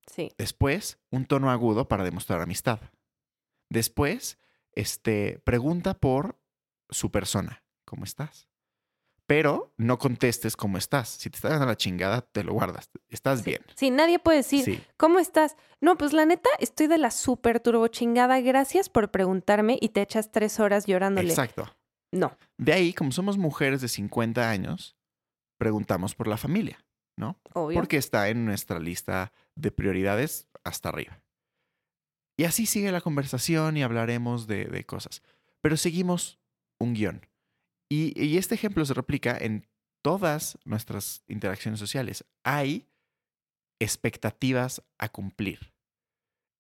Sí. 0.07 0.33
Después, 0.39 0.99
un 1.11 1.25
tono 1.25 1.51
agudo 1.51 1.89
para 1.89 2.05
demostrar 2.05 2.41
amistad. 2.41 2.81
Después, 3.69 4.39
este, 4.73 5.41
pregunta 5.41 5.95
por 5.95 6.39
su 6.91 7.11
persona. 7.11 7.65
¿Cómo 7.85 8.05
estás? 8.05 8.50
Pero 9.31 9.73
no 9.77 9.97
contestes 9.97 10.57
cómo 10.57 10.77
estás. 10.77 11.09
Si 11.09 11.31
te 11.31 11.37
estás 11.37 11.53
dando 11.53 11.67
la 11.67 11.77
chingada, 11.77 12.21
te 12.21 12.43
lo 12.43 12.53
guardas. 12.53 12.91
Estás 13.11 13.45
bien. 13.45 13.63
Sí, 13.77 13.93
nadie 13.93 14.19
puede 14.19 14.39
decir, 14.39 14.65
Sí. 14.65 14.83
¿cómo 14.97 15.21
estás? 15.21 15.55
No, 15.81 15.97
pues 15.97 16.13
la 16.13 16.27
neta, 16.27 16.51
estoy 16.59 16.89
de 16.89 16.99
la 16.99 17.13
super 17.13 17.61
turbo 17.61 17.87
chingada. 17.87 18.41
Gracias 18.41 18.89
por 18.89 19.13
preguntarme 19.13 19.79
y 19.81 19.91
te 19.91 20.03
echas 20.03 20.33
tres 20.33 20.59
horas 20.59 20.87
llorándole. 20.87 21.29
Exacto. 21.29 21.73
No. 22.11 22.37
De 22.59 22.73
ahí, 22.73 22.93
como 22.93 23.13
somos 23.13 23.39
mujeres 23.39 23.81
de 23.81 23.87
50 23.87 24.51
años, 24.51 24.97
preguntamos 25.59 26.17
por 26.17 26.27
la 26.27 26.37
familia, 26.37 26.85
¿no? 27.17 27.39
Obvio. 27.55 27.79
Porque 27.79 27.99
está 27.99 28.31
en 28.31 28.45
nuestra 28.45 28.81
lista 28.81 29.33
de 29.55 29.71
prioridades 29.71 30.49
hasta 30.65 30.89
arriba. 30.89 31.23
Y 32.37 32.47
así 32.47 32.67
sigue 32.67 32.91
la 32.91 33.01
conversación 33.01 33.77
y 33.77 33.85
hablaremos 33.85 34.49
de, 34.49 34.65
de 34.65 34.85
cosas. 34.85 35.23
Pero 35.61 35.77
seguimos 35.77 36.41
un 36.81 36.95
guion. 36.95 37.30
Y, 37.91 38.19
y 38.19 38.39
este 38.39 38.55
ejemplo 38.55 38.85
se 38.87 38.95
replica 38.95 39.37
en 39.39 39.67
todas 40.03 40.59
nuestras 40.65 41.23
interacciones 41.29 41.79
sociales 41.79 42.25
hay 42.43 42.89
expectativas 43.79 44.83
a 44.99 45.09
cumplir. 45.09 45.73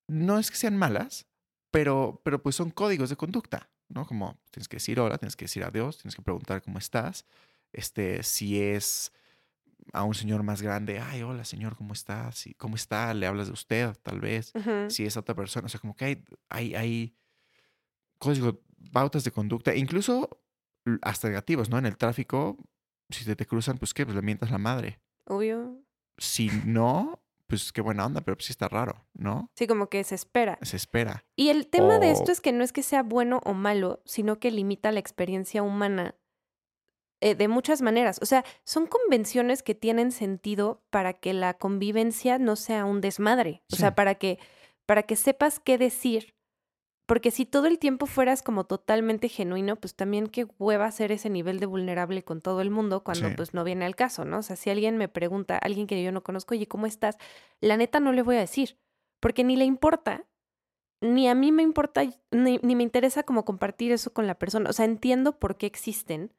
No 0.08 0.38
es 0.38 0.50
que 0.50 0.56
sean 0.56 0.76
malas, 0.76 1.26
pero, 1.70 2.20
pero 2.24 2.42
pues 2.42 2.56
son 2.56 2.70
códigos 2.70 3.10
de 3.10 3.16
conducta, 3.16 3.70
¿no? 3.88 4.06
Como 4.06 4.40
tienes 4.50 4.68
que 4.68 4.76
decir 4.76 4.98
hola, 4.98 5.18
tienes 5.18 5.36
que 5.36 5.44
decir 5.44 5.62
adiós, 5.64 5.98
tienes 5.98 6.16
que 6.16 6.22
preguntar 6.22 6.62
cómo 6.62 6.78
estás. 6.78 7.26
Este, 7.72 8.22
si 8.22 8.60
es 8.60 9.12
a 9.92 10.02
un 10.02 10.14
señor 10.14 10.42
más 10.42 10.62
grande, 10.62 10.98
ay, 10.98 11.22
hola 11.22 11.44
señor, 11.44 11.76
¿cómo 11.76 11.92
está? 11.92 12.30
¿Cómo 12.56 12.74
está? 12.74 13.14
Le 13.14 13.26
hablas 13.26 13.46
de 13.46 13.52
usted, 13.52 13.94
tal 14.02 14.20
vez. 14.20 14.52
Si 14.88 15.04
es 15.04 15.16
otra 15.16 15.34
persona, 15.34 15.66
o 15.66 15.68
sea, 15.68 15.80
como 15.80 15.94
que 15.94 16.04
hay, 16.04 16.24
hay, 16.48 16.74
hay 16.74 17.16
códigos, 18.18 18.56
pautas 18.92 19.24
de 19.24 19.30
conducta, 19.30 19.74
incluso 19.74 20.40
hasta 21.02 21.28
negativos, 21.28 21.70
¿no? 21.70 21.78
En 21.78 21.86
el 21.86 21.96
tráfico, 21.96 22.56
si 23.08 23.24
te, 23.24 23.36
te 23.36 23.46
cruzan, 23.46 23.78
pues 23.78 23.94
qué, 23.94 24.04
pues 24.04 24.16
le 24.16 24.22
mientas 24.22 24.50
la 24.50 24.58
madre. 24.58 25.00
Obvio. 25.26 25.82
Si 26.18 26.50
no, 26.64 27.22
pues 27.50 27.72
qué 27.72 27.80
buena 27.80 28.06
onda, 28.06 28.20
pero 28.20 28.36
pues 28.36 28.46
sí 28.46 28.52
está 28.52 28.68
raro, 28.68 29.04
¿no? 29.12 29.50
Sí, 29.56 29.66
como 29.66 29.88
que 29.88 30.04
se 30.04 30.14
espera. 30.14 30.58
Se 30.62 30.76
espera. 30.76 31.24
Y 31.36 31.48
el 31.48 31.66
tema 31.66 31.98
de 31.98 32.12
esto 32.12 32.30
es 32.30 32.40
que 32.40 32.52
no 32.52 32.62
es 32.62 32.72
que 32.72 32.82
sea 32.82 33.02
bueno 33.02 33.40
o 33.44 33.54
malo, 33.54 34.00
sino 34.04 34.38
que 34.38 34.50
limita 34.50 34.92
la 34.92 35.00
experiencia 35.00 35.62
humana 35.62 36.14
eh, 37.20 37.34
de 37.34 37.48
muchas 37.48 37.82
maneras. 37.82 38.18
O 38.22 38.26
sea, 38.26 38.44
son 38.64 38.86
convenciones 38.86 39.62
que 39.62 39.74
tienen 39.74 40.12
sentido 40.12 40.82
para 40.90 41.12
que 41.12 41.34
la 41.34 41.54
convivencia 41.54 42.38
no 42.38 42.56
sea 42.56 42.84
un 42.84 43.00
desmadre. 43.00 43.62
O 43.70 43.76
sea, 43.76 43.94
para 43.94 44.14
que, 44.14 44.38
para 44.86 45.02
que 45.02 45.16
sepas 45.16 45.60
qué 45.60 45.76
decir. 45.76 46.34
Porque 47.10 47.32
si 47.32 47.44
todo 47.44 47.66
el 47.66 47.80
tiempo 47.80 48.06
fueras 48.06 48.40
como 48.40 48.62
totalmente 48.62 49.28
genuino, 49.28 49.74
pues 49.74 49.96
también 49.96 50.28
qué 50.28 50.46
hueva 50.60 50.88
ser 50.92 51.10
ese 51.10 51.28
nivel 51.28 51.58
de 51.58 51.66
vulnerable 51.66 52.22
con 52.22 52.40
todo 52.40 52.60
el 52.60 52.70
mundo 52.70 53.02
cuando 53.02 53.34
pues 53.34 53.52
no 53.52 53.64
viene 53.64 53.84
al 53.84 53.96
caso, 53.96 54.24
¿no? 54.24 54.38
O 54.38 54.42
sea, 54.42 54.54
si 54.54 54.70
alguien 54.70 54.96
me 54.96 55.08
pregunta, 55.08 55.58
alguien 55.58 55.88
que 55.88 56.00
yo 56.04 56.12
no 56.12 56.22
conozco, 56.22 56.54
oye, 56.54 56.68
¿cómo 56.68 56.86
estás? 56.86 57.18
La 57.60 57.76
neta 57.76 57.98
no 57.98 58.12
le 58.12 58.22
voy 58.22 58.36
a 58.36 58.38
decir, 58.38 58.78
porque 59.18 59.42
ni 59.42 59.56
le 59.56 59.64
importa, 59.64 60.24
ni 61.00 61.28
a 61.28 61.34
mí 61.34 61.50
me 61.50 61.64
importa, 61.64 62.04
ni, 62.30 62.58
ni 62.62 62.76
me 62.76 62.84
interesa 62.84 63.24
como 63.24 63.44
compartir 63.44 63.90
eso 63.90 64.12
con 64.12 64.28
la 64.28 64.38
persona. 64.38 64.70
O 64.70 64.72
sea, 64.72 64.84
entiendo 64.84 65.36
por 65.36 65.56
qué 65.56 65.66
existen, 65.66 66.32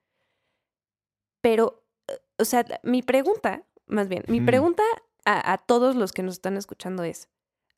pero, 1.42 1.84
eh, 2.08 2.14
o 2.40 2.46
sea, 2.46 2.66
mi 2.82 3.02
pregunta, 3.02 3.66
más 3.88 4.08
bien, 4.08 4.24
mi 4.30 4.40
pregunta 4.40 4.84
a, 5.26 5.58
todos 5.58 5.98
los 5.98 6.14
que 6.14 6.24
nos 6.24 6.36
están 6.36 6.56
escuchando 6.56 7.04
es, 7.04 7.28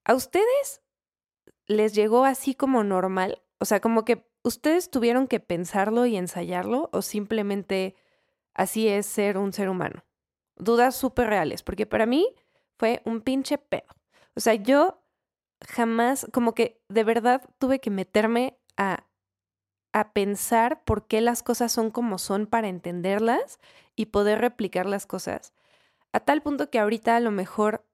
¿a 0.06 0.14
ustedes 0.14 0.83
les 1.68 1.94
llegó 1.94 2.26
así 2.26 2.56
como 2.56 2.84
normal? 2.84 3.42
O 3.60 3.66
sea, 3.66 3.80
como 3.80 4.06
que 4.06 4.28
ustedes 4.44 4.90
tuvieron 4.90 5.28
que 5.28 5.40
pensarlo 5.40 6.06
y 6.06 6.18
ensayarlo 6.18 6.90
o 6.92 7.02
simplemente 7.02 7.96
así 8.54 8.88
es 8.88 9.06
ser 9.06 9.38
un 9.38 9.54
ser 9.54 9.70
humano. 9.70 10.04
Dudas 10.56 10.96
súper 10.96 11.28
reales, 11.28 11.64
porque 11.64 11.86
para 11.86 12.06
mí 12.06 12.28
fue 12.78 13.02
un 13.06 13.22
pinche 13.22 13.58
pedo. 13.58 13.88
O 14.36 14.40
sea, 14.40 14.54
yo 14.56 15.02
jamás, 15.68 16.28
como 16.34 16.54
que 16.54 16.82
de 16.90 17.04
verdad 17.04 17.42
tuve 17.58 17.80
que 17.80 17.90
meterme 17.90 18.58
a 18.78 19.08
a 19.94 20.12
pensar 20.12 20.84
por 20.84 21.08
qué 21.08 21.22
las 21.22 21.44
cosas 21.44 21.72
son 21.72 21.92
como 21.92 22.18
son 22.18 22.48
para 22.48 22.68
entenderlas 22.68 23.60
y 23.96 24.08
poder 24.08 24.42
replicar 24.42 24.88
las 24.88 25.06
cosas. 25.06 25.54
A 26.12 26.20
tal 26.20 26.42
punto 26.42 26.70
que 26.70 26.80
ahorita 26.80 27.16
a 27.16 27.20
lo 27.20 27.32
mejor 27.32 27.86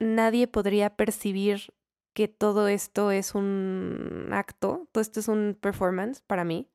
nadie 0.00 0.48
podría 0.48 0.96
percibir 0.96 1.74
que 2.12 2.28
todo 2.28 2.68
esto 2.68 3.10
es 3.10 3.34
un 3.34 4.28
acto, 4.32 4.88
todo 4.92 5.02
esto 5.02 5.20
es 5.20 5.28
un 5.28 5.56
performance 5.60 6.20
para 6.22 6.44
mí, 6.44 6.68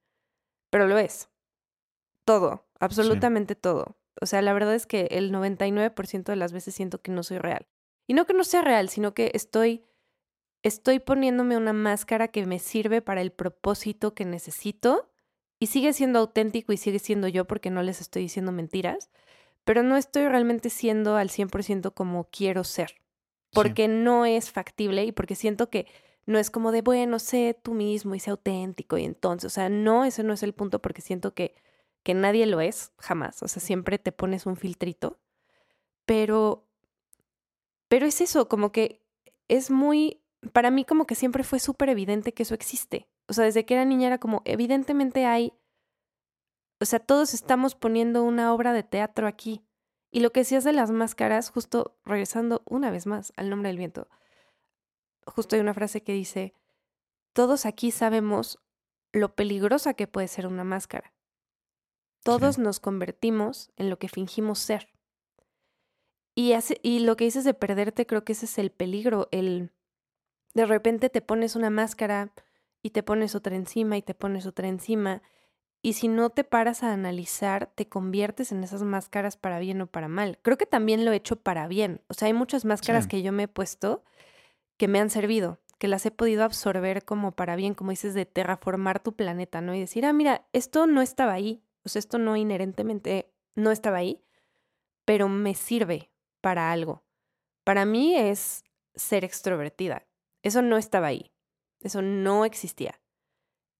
pero 0.69 0.87
lo 0.87 0.97
es. 0.97 1.29
Todo, 2.25 2.65
absolutamente 2.79 3.55
todo. 3.55 3.97
O 4.21 4.25
sea, 4.25 4.41
la 4.41 4.53
verdad 4.53 4.75
es 4.75 4.85
que 4.85 5.07
el 5.11 5.31
99% 5.31 6.23
de 6.23 6.35
las 6.35 6.53
veces 6.53 6.75
siento 6.75 7.01
que 7.01 7.11
no 7.11 7.23
soy 7.23 7.39
real. 7.39 7.67
Y 8.07 8.13
no 8.13 8.25
que 8.25 8.33
no 8.33 8.43
sea 8.43 8.61
real, 8.61 8.89
sino 8.89 9.13
que 9.13 9.31
estoy 9.33 9.83
estoy 10.63 10.99
poniéndome 10.99 11.57
una 11.57 11.73
máscara 11.73 12.29
que 12.29 12.45
me 12.45 12.57
sirve 12.57 13.01
para 13.01 13.21
el 13.21 13.31
propósito 13.31 14.15
que 14.15 14.25
necesito 14.25 15.11
y 15.59 15.67
sigue 15.67 15.93
siendo 15.93 16.19
auténtico 16.19 16.73
y 16.73 16.77
sigue 16.77 16.99
siendo 16.99 17.27
yo 17.27 17.45
porque 17.45 17.69
no 17.69 17.83
les 17.83 18.01
estoy 18.01 18.23
diciendo 18.23 18.51
mentiras, 18.51 19.09
pero 19.65 19.83
no 19.83 19.97
estoy 19.97 20.27
realmente 20.27 20.69
siendo 20.69 21.17
al 21.17 21.29
100% 21.29 21.93
como 21.93 22.29
quiero 22.31 22.63
ser, 22.63 22.95
porque 23.53 23.87
no 23.87 24.25
es 24.25 24.51
factible 24.51 25.05
y 25.05 25.11
porque 25.11 25.35
siento 25.35 25.69
que 25.69 25.87
no 26.25 26.39
es 26.39 26.49
como 26.49 26.71
de, 26.71 26.81
bueno, 26.81 27.19
sé 27.19 27.57
tú 27.61 27.73
mismo 27.73 28.15
y 28.15 28.19
sé 28.19 28.31
auténtico 28.31 28.97
y 28.97 29.03
entonces, 29.03 29.45
o 29.45 29.53
sea, 29.53 29.69
no, 29.69 30.05
ese 30.05 30.23
no 30.23 30.33
es 30.33 30.43
el 30.43 30.53
punto 30.53 30.81
porque 30.81 31.01
siento 31.01 31.33
que, 31.33 31.53
que 32.03 32.13
nadie 32.13 32.45
lo 32.45 32.61
es, 32.61 32.93
jamás, 32.97 33.43
o 33.43 33.47
sea, 33.47 33.61
siempre 33.61 33.97
te 33.97 34.11
pones 34.11 34.45
un 34.45 34.55
filtrito, 34.55 35.19
pero, 36.05 36.65
pero 37.87 38.05
es 38.05 38.21
eso, 38.21 38.47
como 38.47 38.71
que 38.71 39.01
es 39.47 39.69
muy 39.69 40.23
para 40.51 40.71
mí 40.71 40.83
como 40.83 41.05
que 41.05 41.15
siempre 41.15 41.43
fue 41.43 41.59
súper 41.59 41.89
evidente 41.89 42.33
que 42.33 42.43
eso 42.43 42.53
existe. 42.53 43.07
O 43.27 43.33
sea, 43.33 43.45
desde 43.45 43.65
que 43.65 43.75
era 43.75 43.85
niña 43.85 44.07
era 44.07 44.17
como, 44.17 44.41
evidentemente 44.45 45.25
hay, 45.25 45.53
o 46.79 46.85
sea, 46.85 46.99
todos 46.99 47.33
estamos 47.33 47.75
poniendo 47.75 48.23
una 48.23 48.53
obra 48.53 48.73
de 48.73 48.83
teatro 48.83 49.27
aquí. 49.27 49.63
Y 50.15 50.19
lo 50.19 50.31
que 50.31 50.41
decías 50.41 50.63
de 50.63 50.73
las 50.73 50.91
máscaras, 50.91 51.49
justo 51.49 51.97
regresando 52.05 52.61
una 52.65 52.91
vez 52.91 53.07
más 53.07 53.33
al 53.35 53.49
nombre 53.49 53.69
del 53.69 53.79
viento, 53.79 54.07
justo 55.25 55.55
hay 55.55 55.61
una 55.61 55.73
frase 55.73 56.03
que 56.03 56.13
dice, 56.13 56.53
todos 57.33 57.65
aquí 57.65 57.89
sabemos 57.89 58.59
lo 59.11 59.33
peligrosa 59.33 59.95
que 59.95 60.05
puede 60.05 60.27
ser 60.27 60.45
una 60.45 60.63
máscara. 60.63 61.15
Todos 62.23 62.59
nos 62.59 62.79
convertimos 62.79 63.71
en 63.75 63.89
lo 63.89 63.97
que 63.97 64.07
fingimos 64.07 64.59
ser. 64.59 64.87
Y, 66.35 66.53
hace, 66.53 66.79
y 66.83 66.99
lo 66.99 67.17
que 67.17 67.25
dices 67.25 67.43
de 67.43 67.55
perderte, 67.55 68.05
creo 68.05 68.23
que 68.23 68.33
ese 68.33 68.45
es 68.45 68.59
el 68.59 68.69
peligro, 68.69 69.29
el 69.31 69.71
de 70.53 70.67
repente 70.67 71.09
te 71.09 71.21
pones 71.21 71.55
una 71.55 71.71
máscara 71.71 72.33
y 72.83 72.91
te 72.91 73.01
pones 73.01 73.33
otra 73.33 73.55
encima 73.55 73.97
y 73.97 74.03
te 74.03 74.13
pones 74.13 74.45
otra 74.45 74.67
encima. 74.67 75.23
Y 75.85 75.93
si 75.93 76.07
no 76.07 76.29
te 76.29 76.45
paras 76.45 76.81
a 76.81 76.93
analizar, 76.93 77.69
te 77.75 77.89
conviertes 77.89 78.53
en 78.53 78.63
esas 78.63 78.83
máscaras 78.83 79.35
para 79.35 79.59
bien 79.59 79.81
o 79.81 79.87
para 79.87 80.07
mal. 80.07 80.39
Creo 80.41 80.57
que 80.57 80.65
también 80.65 81.03
lo 81.03 81.11
he 81.11 81.17
hecho 81.17 81.35
para 81.35 81.67
bien. 81.67 81.99
O 82.07 82.13
sea, 82.13 82.27
hay 82.27 82.33
muchas 82.33 82.63
máscaras 82.63 83.05
que 83.05 83.21
yo 83.21 83.33
me 83.33 83.43
he 83.43 83.47
puesto 83.49 84.01
que 84.77 84.87
me 84.87 85.01
han 85.01 85.09
servido, 85.09 85.59
que 85.79 85.89
las 85.89 86.05
he 86.05 86.11
podido 86.11 86.45
absorber 86.45 87.03
como 87.03 87.33
para 87.33 87.57
bien, 87.57 87.73
como 87.73 87.91
dices, 87.91 88.13
de 88.13 88.25
terraformar 88.25 89.01
tu 89.01 89.13
planeta, 89.13 89.59
¿no? 89.59 89.75
Y 89.75 89.81
decir, 89.81 90.05
ah, 90.05 90.13
mira, 90.13 90.47
esto 90.53 90.87
no 90.87 91.01
estaba 91.01 91.33
ahí. 91.33 91.61
O 91.83 91.89
sea, 91.89 91.99
esto 91.99 92.17
no 92.17 92.37
inherentemente 92.37 93.29
no 93.53 93.69
estaba 93.69 93.97
ahí, 93.97 94.23
pero 95.03 95.27
me 95.27 95.53
sirve 95.53 96.11
para 96.39 96.71
algo. 96.71 97.03
Para 97.65 97.83
mí 97.83 98.15
es 98.15 98.63
ser 98.95 99.25
extrovertida. 99.25 100.07
Eso 100.43 100.61
no 100.61 100.77
estaba 100.77 101.07
ahí. 101.07 101.33
Eso 101.81 102.01
no 102.01 102.45
existía. 102.45 103.01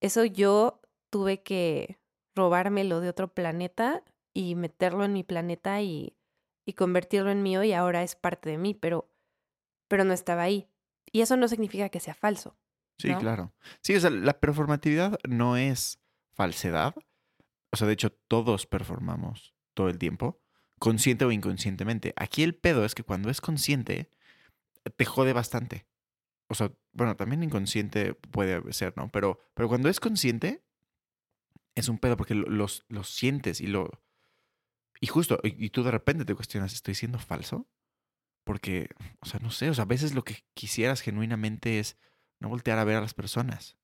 Eso 0.01 0.25
yo 0.25 0.81
tuve 1.13 1.43
que 1.43 1.99
robármelo 2.33 2.99
de 2.99 3.07
otro 3.07 3.35
planeta 3.35 4.03
y 4.33 4.55
meterlo 4.55 5.05
en 5.05 5.13
mi 5.13 5.23
planeta 5.23 5.79
y, 5.83 6.17
y 6.65 6.73
convertirlo 6.73 7.29
en 7.29 7.43
mío 7.43 7.61
y 7.61 7.71
ahora 7.71 8.01
es 8.01 8.15
parte 8.15 8.49
de 8.49 8.57
mí, 8.57 8.73
pero, 8.73 9.13
pero 9.87 10.05
no 10.05 10.13
estaba 10.13 10.41
ahí. 10.41 10.67
Y 11.11 11.21
eso 11.21 11.37
no 11.37 11.47
significa 11.47 11.89
que 11.89 11.99
sea 11.99 12.15
falso. 12.15 12.57
Sí, 12.97 13.13
claro. 13.13 13.53
Sí, 13.81 13.95
o 13.95 13.99
sea, 13.99 14.09
la 14.09 14.39
performatividad 14.39 15.19
no 15.29 15.55
es 15.55 15.99
falsedad. 16.31 16.95
O 17.71 17.77
sea, 17.77 17.85
de 17.85 17.93
hecho, 17.93 18.11
todos 18.11 18.65
performamos 18.65 19.53
todo 19.75 19.89
el 19.89 19.99
tiempo, 19.99 20.41
consciente 20.79 21.25
o 21.25 21.31
inconscientemente. 21.31 22.13
Aquí 22.15 22.41
el 22.41 22.55
pedo 22.55 22.85
es 22.85 22.95
que 22.95 23.03
cuando 23.03 23.29
es 23.29 23.39
consciente, 23.39 24.09
te 24.95 25.05
jode 25.05 25.33
bastante 25.33 25.85
o 26.53 26.55
sea, 26.55 26.71
bueno, 26.91 27.15
también 27.15 27.43
inconsciente 27.43 28.13
puede 28.13 28.73
ser, 28.73 28.93
¿no? 28.95 29.09
Pero, 29.09 29.39
pero 29.55 29.67
cuando 29.67 29.89
es 29.89 29.99
consciente, 29.99 30.63
es 31.75 31.89
un 31.89 31.97
pedo 31.97 32.17
porque 32.17 32.35
lo, 32.35 32.67
sientes 33.03 33.61
y 33.61 33.67
lo... 33.67 34.03
Y 34.99 35.07
justo, 35.07 35.39
y, 35.43 35.69
tú 35.69 35.83
de 35.83 35.91
repente 35.91 36.23
te 36.23 36.35
cuestionas, 36.35 36.73
¿estoy 36.73 36.95
siendo 36.95 37.19
falso? 37.19 37.67
Porque, 38.45 38.89
o 39.19 39.25
sea, 39.25 39.39
no 39.39 39.51
sé, 39.51 39.69
o 39.69 39.73
sea, 39.73 39.83
a 39.83 39.87
veces 39.87 40.13
lo 40.13 40.23
que 40.23 40.45
quisieras 40.53 41.01
genuinamente 41.01 41.79
es 41.79 41.97
no 42.39 42.49
voltear 42.49 42.79
a 42.79 42.83
ver 42.83 42.97
a 42.97 43.01
las 43.01 43.13
personas. 43.13 43.77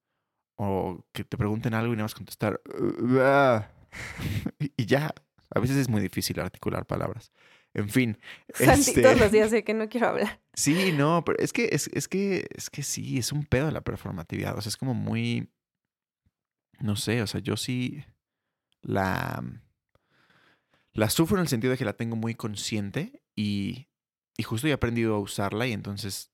O 0.56 1.06
que 1.13 1.23
te 1.23 1.38
pregunten 1.38 1.73
algo 1.73 1.93
y 1.93 1.97
no 1.97 2.04
vas 2.04 2.13
a 2.13 2.17
contestar. 2.17 2.62
y 4.60 4.86
ya. 4.86 5.13
A 5.52 5.60
veces 5.60 5.78
es 5.78 5.89
muy 5.89 6.02
difícil 6.02 6.39
articular 6.39 6.86
palabras. 6.86 7.32
En 7.73 7.89
fin. 7.89 8.17
Santi, 8.54 8.93
todos 8.93 9.15
los 9.15 9.25
este 9.25 9.38
días 9.38 9.49
sé 9.49 9.63
que 9.63 9.73
no 9.73 9.89
quiero 9.89 10.08
hablar. 10.08 10.41
Sí, 10.54 10.91
no, 10.91 11.23
pero 11.23 11.39
es 11.39 11.54
que, 11.54 11.69
es, 11.71 11.88
que, 12.08 12.47
es 12.56 12.69
que 12.69 12.84
sí, 12.84 13.17
es 13.17 13.32
un 13.32 13.45
pedo 13.45 13.71
la 13.71 13.82
performatividad. 13.82 14.58
O 14.58 14.62
sea, 14.62 14.69
es 14.69 14.78
como 14.78 14.93
muy. 14.93 15.49
No 16.80 16.96
sé, 16.96 17.22
o 17.22 17.28
sea, 17.28 17.42
yo 17.42 17.58
sí 17.58 18.04
la. 18.82 19.44
La 20.94 21.10
sufro 21.10 21.38
en 21.38 21.42
el 21.42 21.48
sentido 21.48 21.72
de 21.72 21.78
que 21.78 21.86
la 21.86 21.94
tengo 21.94 22.15
muy 22.15 22.36
consciente 22.36 23.24
y, 23.36 23.88
y 24.38 24.44
justo 24.44 24.68
he 24.68 24.74
aprendido 24.74 25.15
a 25.15 25.20
usarla 25.20 25.68
y 25.68 25.74
entonces. 25.74 26.32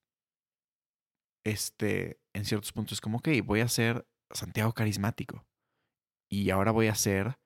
Este, 1.44 2.20
en 2.34 2.46
ciertos 2.46 2.72
puntos, 2.72 2.94
es 2.94 3.02
como, 3.02 3.20
ok, 3.20 3.30
voy 3.44 3.60
a 3.60 3.68
ser 3.68 4.08
Santiago 4.32 4.74
carismático. 4.74 5.46
Y 6.28 6.50
ahora 6.50 6.72
voy 6.72 6.88
a 6.88 6.96
ser 6.96 7.40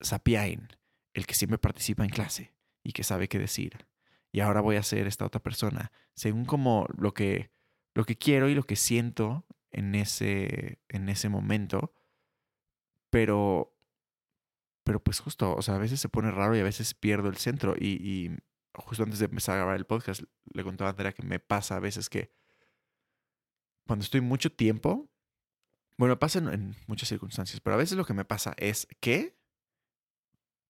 Sapiain 0.00 0.68
el 1.14 1.26
que 1.26 1.34
siempre 1.34 1.58
participa 1.58 2.04
en 2.04 2.10
clase 2.10 2.54
y 2.82 2.92
que 2.92 3.02
sabe 3.02 3.28
qué 3.28 3.38
decir. 3.38 3.86
Y 4.32 4.40
ahora 4.40 4.60
voy 4.60 4.76
a 4.76 4.82
ser 4.82 5.06
esta 5.06 5.24
otra 5.24 5.42
persona, 5.42 5.92
según 6.14 6.44
como 6.44 6.86
lo 6.98 7.14
que, 7.14 7.50
lo 7.94 8.04
que 8.04 8.16
quiero 8.16 8.50
y 8.50 8.54
lo 8.54 8.64
que 8.64 8.76
siento 8.76 9.46
en 9.70 9.94
ese, 9.94 10.80
en 10.88 11.08
ese 11.08 11.30
momento. 11.30 11.94
Pero, 13.16 13.74
pero 14.84 15.02
pues 15.02 15.20
justo, 15.20 15.56
o 15.56 15.62
sea, 15.62 15.76
a 15.76 15.78
veces 15.78 16.00
se 16.00 16.10
pone 16.10 16.30
raro 16.30 16.54
y 16.54 16.60
a 16.60 16.64
veces 16.64 16.92
pierdo 16.92 17.30
el 17.30 17.38
centro. 17.38 17.74
Y, 17.74 18.30
justo 18.74 19.04
antes 19.04 19.20
de 19.20 19.24
empezar 19.24 19.54
a 19.54 19.60
grabar 19.60 19.76
el 19.76 19.86
podcast, 19.86 20.20
le 20.52 20.62
contaba 20.62 20.90
a 20.90 20.92
Andrea 20.92 21.14
que 21.14 21.22
me 21.22 21.38
pasa 21.38 21.76
a 21.76 21.80
veces 21.80 22.10
que 22.10 22.30
cuando 23.86 24.02
estoy 24.02 24.20
mucho 24.20 24.52
tiempo, 24.52 25.10
bueno, 25.96 26.18
pasa 26.18 26.40
en 26.40 26.76
muchas 26.88 27.08
circunstancias, 27.08 27.62
pero 27.62 27.72
a 27.72 27.78
veces 27.78 27.96
lo 27.96 28.04
que 28.04 28.12
me 28.12 28.26
pasa 28.26 28.52
es 28.58 28.86
que 29.00 29.40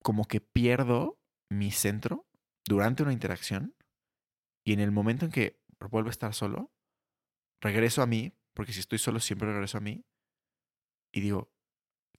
como 0.04 0.26
que 0.26 0.40
pierdo 0.40 1.20
mi 1.50 1.72
centro 1.72 2.28
durante 2.64 3.02
una 3.02 3.12
interacción 3.12 3.74
y 4.64 4.72
en 4.72 4.78
el 4.78 4.92
momento 4.92 5.24
en 5.24 5.32
que 5.32 5.64
vuelvo 5.90 6.10
a 6.10 6.12
estar 6.12 6.32
solo, 6.32 6.72
regreso 7.60 8.02
a 8.02 8.06
mí, 8.06 8.38
porque 8.54 8.72
si 8.72 8.78
estoy 8.78 9.00
solo 9.00 9.18
siempre 9.18 9.50
regreso 9.50 9.78
a 9.78 9.80
mí 9.80 10.06
y 11.10 11.20
digo, 11.22 11.55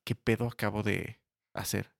¿qué 0.07 0.15
pedo 0.15 0.47
acabo 0.47 0.83
de 0.83 1.19
hacer? 1.53 1.91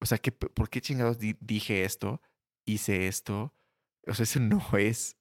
O 0.00 0.06
sea, 0.06 0.18
¿qué, 0.18 0.32
¿por 0.32 0.70
qué 0.70 0.80
chingados 0.80 1.18
di- 1.18 1.36
dije 1.40 1.84
esto? 1.84 2.22
Hice 2.66 3.08
esto. 3.08 3.54
O 4.08 4.14
sea, 4.14 4.24
eso 4.24 4.40
no 4.40 4.60
es, 4.78 5.18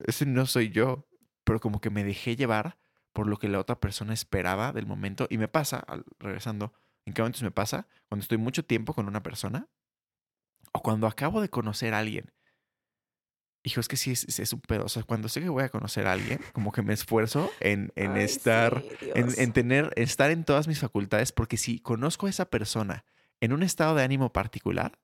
eso 0.00 0.26
no 0.26 0.46
soy 0.46 0.70
yo, 0.70 1.08
pero 1.44 1.60
como 1.60 1.80
que 1.80 1.90
me 1.90 2.04
dejé 2.04 2.36
llevar 2.36 2.78
por 3.12 3.26
lo 3.26 3.38
que 3.38 3.48
la 3.48 3.60
otra 3.60 3.80
persona 3.80 4.14
esperaba 4.14 4.72
del 4.72 4.86
momento. 4.86 5.26
Y 5.30 5.38
me 5.38 5.48
pasa, 5.48 5.78
al- 5.80 6.04
regresando, 6.20 6.72
¿en 7.06 7.14
qué 7.14 7.22
momentos 7.22 7.42
me 7.42 7.50
pasa? 7.50 7.88
Cuando 8.08 8.22
estoy 8.22 8.38
mucho 8.38 8.64
tiempo 8.64 8.94
con 8.94 9.08
una 9.08 9.22
persona 9.24 9.68
o 10.72 10.82
cuando 10.82 11.06
acabo 11.06 11.40
de 11.40 11.48
conocer 11.50 11.94
a 11.94 11.98
alguien. 12.00 12.32
Hijo, 13.68 13.80
es 13.80 13.88
que 13.88 13.96
sí, 13.98 14.12
es, 14.12 14.38
es 14.38 14.52
un 14.54 14.60
pedo. 14.60 14.86
O 14.86 14.88
sea, 14.88 15.02
cuando 15.02 15.28
sé 15.28 15.42
que 15.42 15.50
voy 15.50 15.62
a 15.62 15.68
conocer 15.68 16.06
a 16.06 16.12
alguien, 16.12 16.40
como 16.54 16.72
que 16.72 16.80
me 16.80 16.94
esfuerzo 16.94 17.50
en, 17.60 17.92
en 17.96 18.12
Ay, 18.12 18.24
estar, 18.24 18.82
sí, 19.00 19.10
en, 19.14 19.52
tener, 19.52 19.92
estar 19.96 20.30
en 20.30 20.44
todas 20.44 20.68
mis 20.68 20.78
facultades, 20.78 21.32
porque 21.32 21.58
si 21.58 21.78
conozco 21.78 22.26
a 22.26 22.30
esa 22.30 22.46
persona 22.46 23.04
en 23.42 23.52
un 23.52 23.62
estado 23.62 23.94
de 23.94 24.02
ánimo 24.02 24.32
particular, 24.32 24.98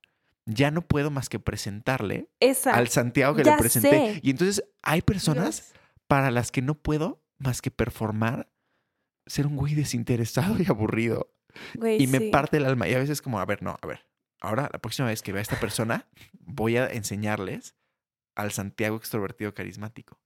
ya 0.46 0.70
no 0.70 0.80
puedo 0.80 1.10
más 1.10 1.28
que 1.28 1.38
presentarle 1.38 2.30
Esa. 2.40 2.74
al 2.74 2.88
Santiago 2.88 3.34
que 3.34 3.44
ya 3.44 3.52
le 3.52 3.58
presenté. 3.58 4.14
sé. 4.14 4.20
Y 4.22 4.30
entonces 4.30 4.64
hay 4.82 5.02
personas 5.02 5.56
Dios. 5.56 5.80
para 6.08 6.30
las 6.30 6.50
que 6.50 6.62
no 6.62 6.74
puedo 6.74 7.22
más 7.38 7.60
que 7.60 7.70
performar 7.70 8.48
ser 9.26 9.46
un 9.46 9.56
güey 9.56 9.74
desinteresado 9.74 10.56
y 10.62 10.66
aburrido. 10.68 11.30
Güey, 11.74 12.02
Y 12.02 12.06
me 12.06 12.18
sí. 12.18 12.30
parte 12.30 12.56
el 12.56 12.64
alma. 12.64 12.88
Y 12.88 12.94
a 12.94 12.98
veces 12.98 13.20
como, 13.20 13.38
a 13.40 13.44
ver, 13.44 13.62
no, 13.62 13.76
a 13.80 13.86
ver. 13.86 14.06
Ahora, 14.40 14.68
la 14.72 14.78
próxima 14.78 15.08
vez 15.08 15.22
que 15.22 15.32
vea 15.32 15.40
a 15.40 15.42
esta 15.42 15.60
persona, 15.60 16.06
voy 16.40 16.76
a 16.76 16.86
enseñarles 16.86 17.74
al 18.34 18.52
Santiago 18.52 18.96
extrovertido 18.96 19.54
carismático. 19.54 20.18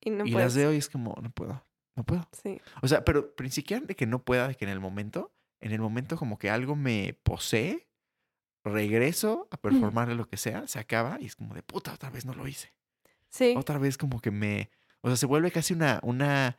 Y 0.00 0.10
no 0.10 0.24
y 0.26 0.30
las 0.32 0.56
veo 0.56 0.72
y 0.72 0.76
es 0.76 0.88
como, 0.88 1.16
no 1.22 1.30
puedo, 1.30 1.64
no 1.94 2.04
puedo. 2.04 2.28
Sí. 2.32 2.60
O 2.82 2.88
sea, 2.88 3.04
pero 3.04 3.34
ni 3.40 3.50
siquiera 3.50 3.84
de 3.86 3.94
que 3.94 4.06
no 4.06 4.22
pueda, 4.24 4.48
de 4.48 4.54
que 4.56 4.64
en 4.64 4.70
el 4.70 4.80
momento, 4.80 5.32
en 5.60 5.72
el 5.72 5.80
momento 5.80 6.16
como 6.16 6.38
que 6.38 6.50
algo 6.50 6.74
me 6.74 7.16
posee, 7.22 7.88
regreso 8.64 9.48
a 9.50 9.56
performarle 9.56 10.14
lo 10.14 10.26
que 10.28 10.36
sea, 10.36 10.66
se 10.66 10.78
acaba 10.78 11.18
y 11.20 11.26
es 11.26 11.36
como 11.36 11.54
de 11.54 11.62
puta, 11.62 11.92
otra 11.94 12.10
vez 12.10 12.24
no 12.24 12.34
lo 12.34 12.46
hice. 12.48 12.72
Sí. 13.28 13.54
Otra 13.56 13.78
vez 13.78 13.96
como 13.98 14.20
que 14.20 14.30
me, 14.30 14.70
o 15.00 15.08
sea, 15.08 15.16
se 15.16 15.26
vuelve 15.26 15.50
casi 15.50 15.74
una, 15.74 16.00
una 16.02 16.56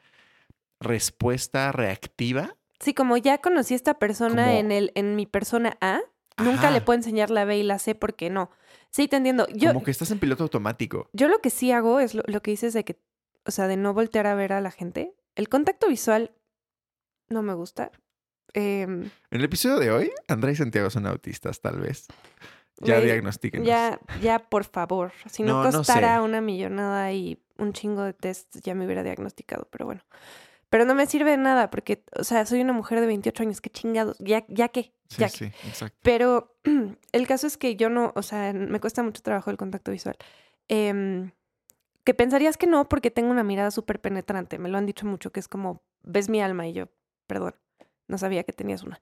respuesta 0.79 1.71
reactiva. 1.71 2.55
Sí, 2.79 2.93
como 2.93 3.15
ya 3.17 3.37
conocí 3.39 3.73
a 3.73 3.77
esta 3.77 3.93
persona 3.99 4.45
Como- 4.47 4.57
en 4.59 4.71
el, 4.71 4.91
en 4.95 5.15
mi 5.15 5.25
persona 5.25 5.77
A, 5.81 5.99
nunca 6.37 6.71
le 6.71 6.81
puedo 6.81 6.97
enseñar 6.97 7.29
la 7.29 7.45
B 7.45 7.57
y 7.57 7.63
la 7.63 7.79
C 7.79 7.95
porque 7.95 8.29
no. 8.29 8.49
Sí, 8.93 9.07
te 9.07 9.17
entiendo. 9.17 9.47
Yo, 9.53 9.73
como 9.73 9.83
que 9.83 9.91
estás 9.91 10.11
en 10.11 10.19
piloto 10.19 10.43
automático. 10.43 11.09
yo 11.13 11.27
lo 11.27 11.39
que 11.39 11.49
sí 11.49 11.71
hago 11.71 11.99
es 11.99 12.13
lo, 12.13 12.23
lo 12.27 12.41
que 12.43 12.51
dices 12.51 12.73
de 12.73 12.83
que, 12.85 12.99
o 13.45 13.51
sea, 13.51 13.67
de 13.67 13.75
no 13.75 13.93
voltear 13.93 14.27
a 14.27 14.35
ver 14.35 14.53
a 14.53 14.61
la 14.61 14.69
gente. 14.71 15.15
El 15.35 15.49
contacto 15.49 15.87
visual 15.87 16.31
no 17.27 17.41
me 17.41 17.53
gusta. 17.55 17.91
Em, 18.53 19.05
En 19.05 19.11
el 19.39 19.43
episodio 19.43 19.79
de 19.79 19.89
hoy, 19.91 20.11
Andrea 20.27 20.53
y 20.53 20.55
Santiago 20.55 20.89
son 20.91 21.07
autistas, 21.07 21.59
tal 21.59 21.79
vez. 21.79 22.05
Ya 22.81 22.95
Güey, 22.95 23.05
diagnostíquenos. 23.05 23.67
ya, 23.67 23.99
ya, 24.21 24.39
por 24.39 24.63
favor. 24.65 25.11
Si 25.29 25.41
no, 25.41 25.63
No, 25.63 25.71
no 25.71 25.77
costara 25.79 26.17
sé. 26.17 26.21
una 26.21 26.41
millonada 26.41 27.11
y 27.13 27.41
un 27.57 27.73
chingo 27.73 28.03
de 28.03 28.13
tests, 28.13 28.61
ya 28.61 28.75
me 28.75 28.85
hubiera 28.85 29.01
diagnosticado, 29.03 29.67
pero 29.71 29.85
bueno. 29.85 30.01
Pero 30.73 30.85
no 30.85 30.95
me 30.95 31.05
sirve 31.05 31.29
de 31.29 31.37
nada 31.37 31.69
porque, 31.69 32.03
o 32.17 32.23
sea, 32.23 32.47
soy 32.47 32.59
una 32.61 32.73
mujer 32.73 32.99
de 32.99 33.05
28 33.05 33.43
años, 33.43 33.61
qué 33.61 33.69
chingados. 33.69 34.17
Ya, 34.17 34.43
ya 34.47 34.69
qué, 34.69 34.91
Sí, 35.07 35.17
ya 35.19 35.29
qué. 35.29 35.37
sí, 35.37 35.45
exacto. 35.67 35.99
Pero 36.01 36.57
el 37.11 37.27
caso 37.27 37.45
es 37.45 37.57
que 37.57 37.75
yo 37.75 37.91
no, 37.91 38.11
o 38.15 38.23
sea, 38.23 38.51
me 38.53 38.79
cuesta 38.79 39.03
mucho 39.03 39.21
trabajo 39.21 39.51
el 39.51 39.57
contacto 39.57 39.91
visual. 39.91 40.17
Em, 40.67 41.29
que 42.03 42.15
pensarías 42.15 42.57
que 42.57 42.65
no, 42.65 42.89
porque 42.89 43.11
tengo 43.11 43.29
una 43.29 43.43
mirada 43.43 43.69
súper 43.69 44.01
penetrante. 44.01 44.57
Me 44.57 44.67
lo 44.67 44.79
han 44.79 44.87
dicho 44.87 45.05
mucho, 45.05 45.31
que 45.31 45.39
es 45.41 45.47
como, 45.47 45.83
ves 46.01 46.27
mi 46.27 46.41
alma 46.41 46.65
y 46.65 46.73
yo, 46.73 46.87
perdón, 47.27 47.53
no 48.07 48.17
sabía 48.17 48.43
que 48.43 48.51
tenías 48.51 48.81
una. 48.81 48.99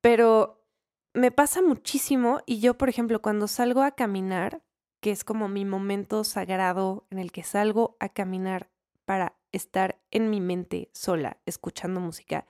Pero 0.00 0.64
me 1.12 1.30
pasa 1.30 1.60
muchísimo 1.60 2.40
y 2.46 2.60
yo, 2.60 2.78
por 2.78 2.88
ejemplo, 2.88 3.20
cuando 3.20 3.46
salgo 3.46 3.82
a 3.82 3.90
caminar, 3.90 4.62
que 5.00 5.10
es 5.10 5.24
como 5.24 5.48
mi 5.48 5.66
momento 5.66 6.24
sagrado 6.24 7.04
en 7.10 7.18
el 7.18 7.30
que 7.30 7.42
salgo 7.42 7.98
a 8.00 8.08
caminar 8.08 8.70
para 9.04 9.34
estar 9.52 10.00
en 10.10 10.30
mi 10.30 10.40
mente 10.40 10.90
sola, 10.92 11.38
escuchando 11.46 12.00
música, 12.00 12.46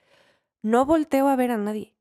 no 0.63 0.85
volteo 0.85 1.29
a 1.29 1.37
ver 1.37 1.51
a 1.51 1.57
nadie 1.57 1.95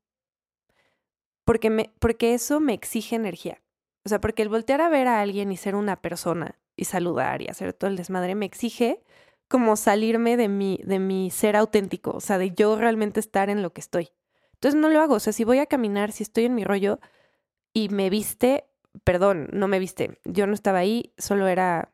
porque, 1.50 1.68
me, 1.68 1.90
porque 1.98 2.32
eso 2.32 2.60
me 2.60 2.74
exige 2.74 3.16
energía. 3.16 3.60
O 4.04 4.08
sea, 4.08 4.20
porque 4.20 4.42
el 4.42 4.48
voltear 4.48 4.80
a 4.80 4.88
ver 4.88 5.08
a 5.08 5.20
alguien 5.20 5.50
y 5.50 5.56
ser 5.56 5.74
una 5.74 6.00
persona 6.00 6.60
y 6.76 6.84
saludar 6.84 7.42
y 7.42 7.48
hacer 7.48 7.72
todo 7.72 7.90
el 7.90 7.96
desmadre 7.96 8.36
me 8.36 8.46
exige 8.46 9.02
como 9.48 9.74
salirme 9.74 10.36
de 10.36 10.46
mi, 10.46 10.80
de 10.84 11.00
mi 11.00 11.28
ser 11.30 11.56
auténtico, 11.56 12.12
o 12.12 12.20
sea, 12.20 12.38
de 12.38 12.52
yo 12.52 12.76
realmente 12.76 13.18
estar 13.18 13.50
en 13.50 13.62
lo 13.62 13.72
que 13.72 13.80
estoy. 13.80 14.10
Entonces 14.52 14.80
no 14.80 14.90
lo 14.90 15.00
hago, 15.00 15.14
o 15.14 15.18
sea, 15.18 15.32
si 15.32 15.42
voy 15.42 15.58
a 15.58 15.66
caminar, 15.66 16.12
si 16.12 16.22
estoy 16.22 16.44
en 16.44 16.54
mi 16.54 16.62
rollo 16.62 17.00
y 17.72 17.88
me 17.88 18.10
viste, 18.10 18.66
perdón, 19.02 19.48
no 19.52 19.66
me 19.66 19.80
viste, 19.80 20.20
yo 20.24 20.46
no 20.46 20.54
estaba 20.54 20.78
ahí, 20.78 21.12
solo 21.18 21.48
era 21.48 21.92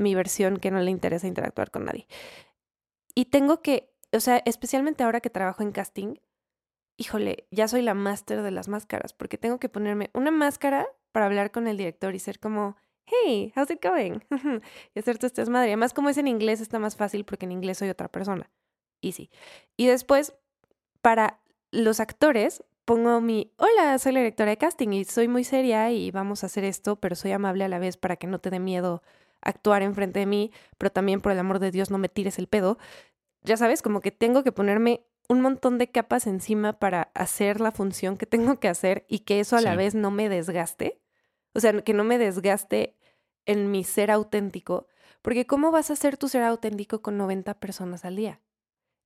mi 0.00 0.14
versión 0.14 0.58
que 0.58 0.70
no 0.70 0.80
le 0.80 0.90
interesa 0.90 1.26
interactuar 1.26 1.70
con 1.70 1.84
nadie. 1.84 2.06
Y 3.14 3.26
tengo 3.26 3.62
que, 3.62 3.92
o 4.12 4.20
sea, 4.20 4.42
especialmente 4.44 5.04
ahora 5.04 5.20
que 5.20 5.30
trabajo 5.30 5.62
en 5.62 5.72
casting, 5.72 6.14
híjole, 6.96 7.46
ya 7.50 7.68
soy 7.68 7.82
la 7.82 7.94
máster 7.94 8.42
de 8.42 8.50
las 8.50 8.68
máscaras, 8.68 9.12
porque 9.12 9.38
tengo 9.38 9.58
que 9.58 9.68
ponerme 9.68 10.10
una 10.14 10.30
máscara 10.30 10.86
para 11.12 11.26
hablar 11.26 11.50
con 11.50 11.66
el 11.66 11.76
director 11.76 12.14
y 12.14 12.18
ser 12.18 12.38
como, 12.38 12.76
hey, 13.06 13.52
how's 13.56 13.70
it 13.70 13.82
going? 13.82 14.20
y 14.94 14.98
hacer 14.98 15.18
tu 15.18 15.26
estas 15.26 15.48
madre. 15.48 15.68
Además, 15.68 15.92
como 15.92 16.08
es 16.08 16.18
en 16.18 16.28
inglés, 16.28 16.60
está 16.60 16.78
más 16.78 16.96
fácil 16.96 17.24
porque 17.24 17.46
en 17.46 17.52
inglés 17.52 17.78
soy 17.78 17.88
otra 17.88 18.08
persona. 18.08 18.50
Easy. 19.02 19.30
Y 19.76 19.86
después, 19.86 20.34
para 21.00 21.40
los 21.72 22.00
actores, 22.00 22.64
pongo 22.84 23.20
mi, 23.20 23.52
hola, 23.56 23.98
soy 23.98 24.12
la 24.12 24.20
directora 24.20 24.50
de 24.50 24.58
casting 24.58 24.88
y 24.92 25.04
soy 25.04 25.28
muy 25.28 25.44
seria 25.44 25.90
y 25.90 26.10
vamos 26.10 26.42
a 26.42 26.46
hacer 26.46 26.64
esto, 26.64 26.96
pero 26.96 27.14
soy 27.14 27.32
amable 27.32 27.64
a 27.64 27.68
la 27.68 27.78
vez 27.78 27.96
para 27.96 28.16
que 28.16 28.26
no 28.26 28.40
te 28.40 28.50
dé 28.50 28.58
miedo 28.58 29.02
actuar 29.42 29.82
enfrente 29.82 30.20
de 30.20 30.26
mí, 30.26 30.52
pero 30.78 30.90
también 30.90 31.20
por 31.20 31.32
el 31.32 31.38
amor 31.38 31.58
de 31.58 31.70
Dios 31.70 31.90
no 31.90 31.98
me 31.98 32.08
tires 32.08 32.38
el 32.38 32.46
pedo. 32.46 32.78
Ya 33.42 33.56
sabes, 33.56 33.82
como 33.82 34.00
que 34.00 34.10
tengo 34.10 34.44
que 34.44 34.52
ponerme 34.52 35.06
un 35.28 35.40
montón 35.40 35.78
de 35.78 35.88
capas 35.88 36.26
encima 36.26 36.78
para 36.78 37.10
hacer 37.14 37.60
la 37.60 37.72
función 37.72 38.16
que 38.16 38.26
tengo 38.26 38.60
que 38.60 38.68
hacer 38.68 39.04
y 39.08 39.20
que 39.20 39.40
eso 39.40 39.56
a 39.56 39.60
la 39.60 39.76
vez 39.76 39.94
no 39.94 40.10
me 40.10 40.28
desgaste. 40.28 41.00
O 41.54 41.60
sea, 41.60 41.80
que 41.82 41.94
no 41.94 42.04
me 42.04 42.18
desgaste 42.18 42.96
en 43.46 43.70
mi 43.70 43.84
ser 43.84 44.10
auténtico. 44.10 44.86
Porque 45.22 45.46
¿cómo 45.46 45.70
vas 45.70 45.90
a 45.90 45.94
hacer 45.94 46.16
tu 46.16 46.28
ser 46.28 46.42
auténtico 46.42 47.02
con 47.02 47.16
90 47.16 47.54
personas 47.54 48.04
al 48.04 48.16
día? 48.16 48.40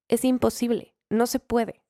Es 0.08 0.24
imposible, 0.24 0.94
no 1.10 1.26
se 1.26 1.40
puede. 1.40 1.83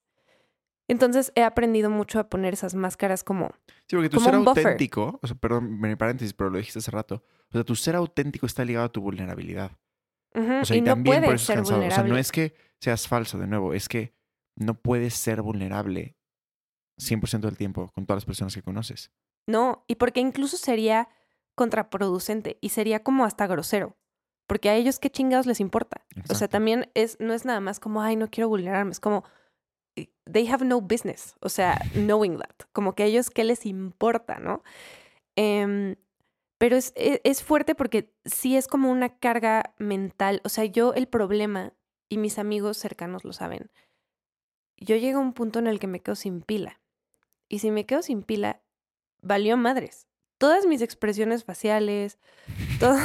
Entonces 0.89 1.32
he 1.35 1.43
aprendido 1.43 1.89
mucho 1.91 2.18
a 2.20 2.28
poner 2.28 2.53
esas 2.55 2.74
máscaras 2.74 3.24
como, 3.24 3.51
Sí, 3.89 3.97
porque 3.97 4.11
tu 4.11 4.20
ser 4.20 4.35
auténtico, 4.35 5.18
o 5.22 5.26
sea, 5.26 5.37
perdón, 5.37 5.80
mi 5.80 5.97
paréntesis, 5.97 6.35
pero 6.35 6.51
lo 6.51 6.59
dijiste 6.59 6.78
hace 6.80 6.91
rato. 6.91 7.24
O 7.51 7.53
sea, 7.53 7.64
tu 7.64 7.74
ser 7.76 7.97
auténtico 7.97 8.47
está 8.47 8.64
ligado 8.64 8.87
a 8.87 8.93
tu 8.93 9.01
vulnerabilidad. 9.01 9.72
ujú, 10.35 10.53
O 10.62 10.64
sea, 10.64 10.76
y 10.76 10.80
y, 10.80 10.82
no 10.82 10.93
también 10.93 11.16
por 11.16 11.24
puedes 11.26 11.43
eso 11.43 11.53
es 11.53 11.57
cansado. 11.57 11.78
O 11.78 11.82
sea, 11.82 11.89
vulnerable. 11.89 12.12
no 12.12 12.18
es 12.18 12.32
que 12.32 12.55
seas 12.80 13.09
falso, 13.09 13.39
de 13.39 13.47
nuevo, 13.47 13.72
es 13.72 13.89
que 13.89 14.14
no 14.57 14.74
puedes 14.74 15.14
ser 15.14 15.41
vulnerable 15.43 16.16
100% 16.99 17.41
del 17.41 17.57
tiempo 17.57 17.91
con 17.95 18.07
todas 18.07 18.18
las 18.18 18.24
personas 18.26 18.55
que 18.55 18.62
conoces. 18.62 19.11
No, 19.47 19.85
y 19.89 19.97
porque 19.97 20.20
incluso 20.20 20.57
sería 20.57 21.09
contraproducente 21.55 22.59
y 22.61 22.70
sería 22.70 23.03
como 23.03 23.24
hasta 23.24 23.47
grosero. 23.47 23.97
Porque 24.47 24.68
a 24.68 24.74
ellos 24.74 24.99
qué 24.99 25.09
chingados 25.11 25.47
les 25.47 25.61
importa. 25.61 26.05
O 26.28 26.35
sea, 26.35 26.49
también 26.49 26.91
es, 26.95 27.16
no 27.18 27.32
es 27.32 27.47
nada 27.47 27.61
más 27.61 27.80
como, 27.80 28.03
ay, 28.03 28.16
no 28.16 28.28
quiero 28.28 28.49
vulnerarme, 28.49 28.91
es 28.93 29.01
como, 29.01 29.24
they 30.30 30.47
have 30.49 30.64
no 30.64 30.80
business. 30.80 31.34
O 31.40 31.49
sea, 31.49 31.78
knowing 31.95 32.38
that. 32.38 32.66
Como 32.72 32.95
que 32.95 33.03
a 33.05 33.07
ellos 33.07 33.30
qué 33.30 33.45
les 33.45 33.66
importa, 33.66 34.38
¿no? 34.38 34.62
Em, 35.36 35.97
pero 36.59 36.76
es, 36.76 36.92
e- 36.97 37.20
es 37.24 37.42
fuerte 37.42 37.74
porque 37.74 38.12
sí 38.24 38.57
es 38.57 38.66
como 38.68 38.90
una 38.90 39.18
carga 39.18 39.74
mental. 39.78 40.40
O 40.45 40.49
sea, 40.49 40.64
yo 40.64 40.95
el 40.95 41.07
problema, 41.09 41.72
y 42.09 42.18
mis 42.18 42.38
amigos 42.38 42.76
cercanos 42.78 43.24
lo 43.24 43.32
saben, 43.32 43.70
yo 44.76 44.97
llego 44.97 45.18
a 45.18 45.22
un 45.22 45.32
punto 45.32 45.59
en 45.59 45.66
el 45.66 45.78
que 45.78 45.86
me 45.86 46.01
quedo 46.01 46.14
sin 46.14 46.40
pila. 46.42 46.80
Y 47.49 47.59
si 47.61 47.70
me 47.70 47.86
quedo 47.86 48.03
sin 48.03 48.22
pila, 48.22 48.61
valió 49.22 49.57
madres. 49.57 50.07
Todas 50.38 50.66
mis 50.66 50.82
expresiones 50.82 51.45
faciales, 51.45 52.18
todo, 52.80 52.97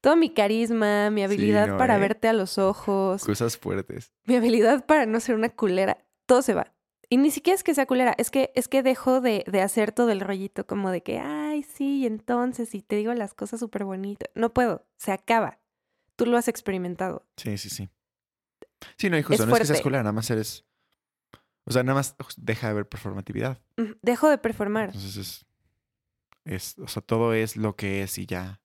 todo 0.00 0.16
mi 0.16 0.30
carisma, 0.32 1.10
mi 1.10 1.22
habilidad 1.24 1.68
no, 1.68 1.76
para 1.78 1.96
¿eh? 1.96 2.00
verte 2.00 2.28
a 2.28 2.32
los 2.32 2.58
ojos, 2.58 3.24
Cosas 3.24 3.56
fuertes. 3.56 4.12
mi 4.24 4.36
habilidad 4.36 4.86
para 4.86 5.04
no 5.06 5.18
ser 5.20 5.34
una 5.34 5.48
culera, 5.48 5.98
todo 6.30 6.42
se 6.42 6.54
va. 6.54 6.72
Y 7.08 7.16
ni 7.16 7.32
siquiera 7.32 7.56
es 7.56 7.64
que 7.64 7.74
sea 7.74 7.86
culera, 7.86 8.14
es 8.16 8.30
que, 8.30 8.52
es 8.54 8.68
que 8.68 8.84
dejo 8.84 9.20
de, 9.20 9.42
de 9.48 9.62
hacer 9.62 9.90
todo 9.90 10.10
el 10.10 10.20
rollito 10.20 10.64
como 10.64 10.92
de 10.92 11.02
que, 11.02 11.18
ay, 11.18 11.64
sí, 11.64 12.02
y 12.02 12.06
entonces, 12.06 12.72
y 12.72 12.82
te 12.82 12.94
digo 12.94 13.12
las 13.14 13.34
cosas 13.34 13.58
súper 13.58 13.82
bonitas. 13.82 14.30
No 14.36 14.54
puedo, 14.54 14.86
se 14.96 15.10
acaba. 15.10 15.58
Tú 16.14 16.26
lo 16.26 16.36
has 16.36 16.46
experimentado. 16.46 17.26
Sí, 17.36 17.58
sí, 17.58 17.68
sí. 17.68 17.90
Sí, 18.96 19.10
no, 19.10 19.18
y 19.18 19.22
justo, 19.22 19.42
Es 19.42 19.48
no 19.48 19.56
es 19.56 19.58
que 19.58 19.66
seas 19.66 19.80
culera, 19.80 20.04
nada 20.04 20.12
más 20.12 20.30
eres. 20.30 20.64
O 21.64 21.72
sea, 21.72 21.82
nada 21.82 21.96
más 21.96 22.14
deja 22.36 22.68
de 22.68 22.70
haber 22.70 22.88
performatividad. 22.88 23.60
Dejo 24.00 24.28
de 24.28 24.38
performar. 24.38 24.90
Entonces 24.94 25.16
es. 25.16 25.46
es 26.44 26.78
o 26.78 26.86
sea, 26.86 27.02
todo 27.02 27.34
es 27.34 27.56
lo 27.56 27.74
que 27.74 28.04
es 28.04 28.18
y 28.18 28.26
ya. 28.26 28.62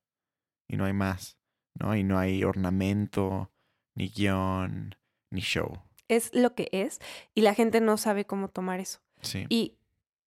Y 0.67 0.77
no 0.77 0.85
hay 0.85 0.93
más. 0.93 1.39
¿No? 1.73 1.95
Y 1.95 2.03
no 2.03 2.19
hay 2.19 2.43
ornamento, 2.43 3.51
ni 3.95 4.09
guion, 4.09 4.95
ni 5.31 5.41
show. 5.41 5.81
Es 6.07 6.33
lo 6.35 6.53
que 6.55 6.69
es 6.71 6.99
y 7.33 7.41
la 7.41 7.53
gente 7.53 7.81
no 7.81 7.97
sabe 7.97 8.25
cómo 8.25 8.47
tomar 8.49 8.79
eso. 8.79 8.99
Sí. 9.21 9.45
Y, 9.49 9.75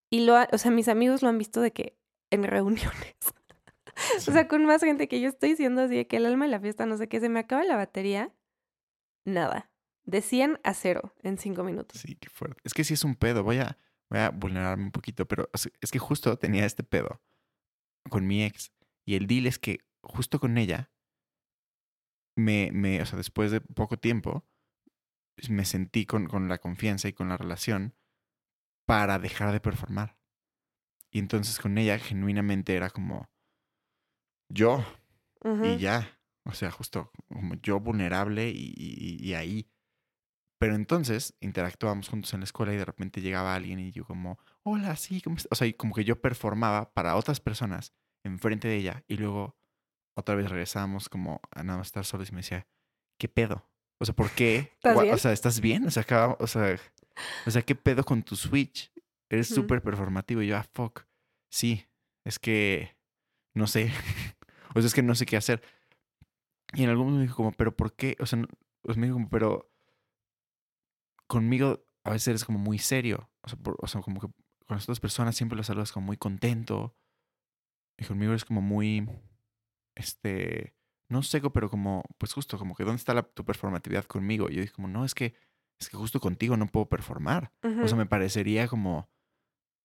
y 0.09 0.25
lo, 0.25 0.35
ha- 0.35 0.49
o 0.51 0.57
sea, 0.57 0.71
mis 0.71 0.87
amigos 0.87 1.21
lo 1.21 1.29
han 1.29 1.37
visto 1.37 1.61
de 1.61 1.71
que 1.71 1.97
en 2.31 2.43
reuniones. 2.43 3.15
sí. 4.19 4.29
O 4.29 4.33
sea, 4.33 4.47
con 4.47 4.65
más 4.65 4.81
gente 4.83 5.07
que 5.07 5.21
yo 5.21 5.29
estoy 5.29 5.49
diciendo 5.51 5.81
así 5.81 5.95
de 5.95 6.07
que 6.07 6.17
el 6.17 6.25
alma 6.25 6.45
de 6.45 6.51
la 6.51 6.59
fiesta, 6.59 6.85
no 6.85 6.97
sé 6.97 7.07
qué, 7.07 7.19
se 7.19 7.29
me 7.29 7.39
acaba 7.39 7.63
la 7.63 7.75
batería. 7.77 8.33
Nada. 9.25 9.71
De 10.05 10.21
100 10.21 10.59
a 10.63 10.73
0 10.73 11.13
en 11.23 11.37
5 11.37 11.63
minutos. 11.63 12.01
Sí, 12.01 12.15
qué 12.15 12.29
fuerte. 12.29 12.59
Es 12.63 12.73
que 12.73 12.83
sí 12.83 12.95
es 12.95 13.03
un 13.03 13.15
pedo. 13.15 13.43
Voy 13.43 13.57
a, 13.57 13.77
voy 14.09 14.19
a 14.19 14.31
vulnerarme 14.31 14.83
un 14.85 14.91
poquito, 14.91 15.27
pero 15.27 15.49
es- 15.53 15.69
que 15.91 15.99
justo 15.99 16.37
tenía 16.37 16.65
este 16.65 16.83
pedo 16.83 17.21
con 18.09 18.25
mi 18.25 18.43
ex. 18.43 18.71
Y 19.05 19.15
el 19.15 19.27
deal 19.27 19.45
es 19.45 19.59
que 19.59 19.79
justo 20.01 20.39
con 20.39 20.57
ella, 20.57 20.89
me, 22.35 22.71
me, 22.71 23.01
o 23.01 23.05
sea, 23.05 23.17
después 23.17 23.51
de 23.51 23.61
poco 23.61 23.97
tiempo, 23.97 24.45
me 25.49 25.65
sentí 25.65 26.05
con, 26.05 26.27
con 26.27 26.47
la 26.49 26.57
confianza 26.57 27.07
y 27.07 27.13
con 27.13 27.29
la 27.29 27.37
relación 27.37 27.95
para 28.85 29.19
dejar 29.19 29.51
de 29.51 29.59
performar. 29.59 30.17
Y 31.11 31.19
entonces 31.19 31.59
con 31.59 31.77
ella 31.77 31.97
genuinamente 31.99 32.75
era 32.75 32.89
como 32.89 33.29
yo 34.49 34.83
y 35.65 35.77
ya. 35.79 36.19
O 36.45 36.53
sea, 36.53 36.71
justo 36.71 37.11
como 37.27 37.55
yo 37.55 37.79
vulnerable 37.79 38.49
y, 38.49 38.73
y- 38.75 39.17
y 39.23 39.33
ahí. 39.33 39.69
Pero 40.59 40.75
entonces 40.75 41.35
interactuábamos 41.39 42.09
juntos 42.09 42.33
en 42.33 42.41
la 42.41 42.43
escuela 42.45 42.73
y 42.73 42.77
de 42.77 42.85
repente 42.85 43.21
llegaba 43.21 43.55
alguien 43.55 43.79
y 43.79 43.91
yo 43.91 44.03
como, 44.05 44.39
hola, 44.63 44.95
sí, 44.95 45.21
¿cómo 45.21 45.37
estás? 45.37 45.51
O 45.51 45.55
sea, 45.55 45.67
y 45.67 45.73
como 45.73 45.93
que 45.95 46.03
yo 46.03 46.21
performaba 46.21 46.91
para 46.93 47.15
otras 47.15 47.39
personas 47.39 47.93
enfrente 48.25 48.67
de 48.67 48.75
ella 48.77 49.03
y 49.07 49.17
luego 49.17 49.57
otra 50.17 50.35
vez 50.35 50.49
regresábamos 50.49 51.07
como 51.07 51.39
a 51.51 51.63
nada 51.63 51.77
más 51.77 51.87
estar 51.87 52.03
solos 52.05 52.29
y 52.29 52.33
me 52.33 52.39
decía, 52.39 52.67
¿qué 53.17 53.29
pedo? 53.29 53.68
O 53.99 54.05
sea, 54.05 54.15
¿por 54.15 54.31
qué? 54.31 54.71
¿Estás 54.75 54.95
Gua- 54.95 55.03
bien? 55.03 55.15
O 55.15 55.17
sea, 55.17 55.31
¿estás 55.33 55.59
bien? 55.61 55.85
O 55.85 55.91
sea, 55.91 56.03
acaba- 56.03 56.37
o 56.39 56.47
sea, 56.47 56.79
o 57.45 57.51
sea, 57.51 57.61
¿qué 57.61 57.75
pedo 57.75 58.03
con 58.03 58.23
tu 58.23 58.35
Switch? 58.35 58.91
Eres 59.29 59.51
Ujú. 59.51 59.61
súper 59.61 59.81
performativo. 59.81 60.41
Y 60.41 60.47
yo, 60.47 60.57
ah, 60.57 60.65
fuck. 60.73 61.05
Sí, 61.51 61.85
es 62.25 62.39
que 62.39 62.95
no 63.53 63.67
sé. 63.67 63.91
o 64.75 64.79
sea, 64.81 64.87
es 64.87 64.93
que 64.93 65.03
no 65.03 65.15
sé 65.15 65.25
qué 65.25 65.37
hacer. 65.37 65.61
Y 66.73 66.83
en 66.83 66.89
algún 66.89 67.05
momento 67.07 67.19
me 67.19 67.25
dijo 67.25 67.35
como, 67.37 67.51
¿pero 67.51 67.75
por 67.75 67.93
qué? 67.93 68.15
O 68.19 68.25
sea, 68.25 68.39
no- 68.39 68.47
pues 68.81 68.95
me 68.97 69.07
dijo 69.07 69.15
como, 69.15 69.29
pero 69.29 69.69
conmigo 71.27 71.85
a 72.03 72.11
veces 72.11 72.29
eres 72.29 72.45
como 72.45 72.57
muy 72.59 72.77
serio. 72.79 73.29
O 73.41 73.49
sea, 73.49 73.59
por- 73.59 73.77
o 73.79 73.87
sea, 73.87 74.01
como 74.01 74.19
que 74.21 74.27
con 74.65 74.75
las 74.77 74.83
otras 74.83 74.99
personas 74.99 75.35
siempre 75.35 75.57
los 75.57 75.67
saludas 75.67 75.91
como 75.91 76.05
muy 76.07 76.17
contento. 76.17 76.95
Y 77.97 78.05
conmigo 78.05 78.31
eres 78.31 78.45
como 78.45 78.61
muy, 78.61 79.07
este, 79.95 80.73
no 81.09 81.23
seco, 81.23 81.51
pero 81.51 81.69
como, 81.69 82.03
pues 82.17 82.33
justo, 82.33 82.57
como 82.57 82.75
que 82.75 82.83
¿dónde 82.83 82.97
está 82.97 83.13
la- 83.13 83.23
tu 83.23 83.43
performatividad 83.43 84.05
conmigo? 84.05 84.49
Y 84.49 84.55
yo 84.55 84.61
dije 84.61 84.73
como, 84.73 84.87
no, 84.87 85.05
es 85.05 85.15
que, 85.15 85.33
es 85.79 85.89
que 85.89 85.97
justo 85.97 86.19
contigo 86.19 86.55
no 86.57 86.67
puedo 86.67 86.87
performar. 86.87 87.51
O 87.83 87.87
sea, 87.87 87.97
me 87.97 88.05
parecería 88.05 88.67
como 88.67 89.09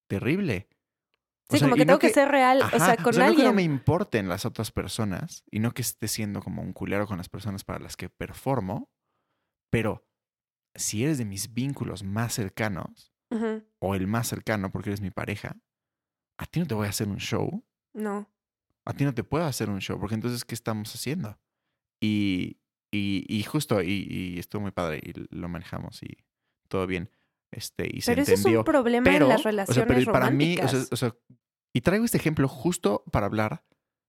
terrible. 0.09 0.69
O 1.49 1.53
Sí, 1.53 1.59
sea, 1.59 1.67
como 1.69 1.77
que 1.77 1.85
no 1.85 1.99
tengo 1.99 1.99
que, 1.99 2.11
ser 2.11 2.29
real, 2.29 2.63
o 2.63 2.79
sea, 2.79 2.97
con 2.97 3.07
no 3.07 3.13
que 3.13 3.21
alguien. 3.27 3.47
no 3.47 3.53
me 3.53 3.63
importen 3.63 4.29
las 4.29 4.45
otras 4.47 4.71
personas 4.71 5.45
y 5.51 5.61
no 5.61 5.73
que 5.73 5.83
esté 5.83 6.09
siendo 6.09 6.41
como 6.43 6.63
un 6.63 6.73
culero 6.73 7.07
con 7.07 7.19
las 7.19 7.29
personas 7.29 7.65
para 7.65 7.79
las 7.81 7.97
que 7.97 8.09
performo, 8.09 8.91
pero 9.71 10.07
si 10.75 11.05
eres 11.05 11.19
de 11.19 11.25
mis 11.27 11.53
vínculos 11.53 12.03
más 12.03 12.35
cercanos 12.35 13.13
o 13.81 13.95
el 13.95 14.07
más 14.07 14.29
cercano 14.29 14.71
porque 14.71 14.91
eres 14.91 15.01
mi 15.01 15.11
pareja, 15.11 15.57
a 16.39 16.47
ti 16.47 16.61
no 16.61 16.67
te 16.67 16.75
voy 16.75 16.87
a 16.87 16.91
hacer 16.91 17.09
un 17.09 17.19
show, 17.19 17.65
No. 17.93 18.29
A 18.87 18.93
ti 18.93 19.05
no 19.05 19.15
te 19.15 19.25
puedo 19.25 19.45
hacer 19.45 19.71
un 19.71 19.81
show 19.81 19.99
porque 19.99 20.15
entonces 20.15 20.45
¿qué 20.45 20.55
estamos 20.55 20.95
haciendo? 20.95 21.39
Y, 22.03 22.59
y, 22.93 23.25
y 23.29 23.43
justo, 23.45 23.83
y, 23.83 24.07
y 24.09 24.39
estuvo 24.39 24.63
muy 24.63 24.71
padre 24.73 25.01
y 25.03 25.13
lo 25.35 25.49
manejamos 25.49 26.03
y 26.03 26.17
todo 26.69 26.87
bien. 26.87 27.11
Este, 27.53 27.87
y 27.87 28.01
Pero 28.01 28.03
se 28.03 28.13
ese 28.23 28.35
es 28.35 28.41
entendió. 28.41 28.61
un 28.61 28.65
problema 28.65 29.05
pero, 29.05 29.27
en 29.27 29.29
las 29.31 29.41
o 29.41 29.43
sea, 29.43 29.51
relaciones 29.53 29.99
pero 29.99 30.13
para 30.13 30.31
mí, 30.31 30.55
o 30.55 30.57
sea, 30.57 30.67
románticas. 30.67 30.93
o 30.93 30.97
sea, 30.97 31.17
y 31.73 31.81
traigo 31.81 32.05
este 32.05 32.19
ejemplo 32.19 32.49
justo 32.49 33.05
para 33.13 33.27
hablar 33.27 33.65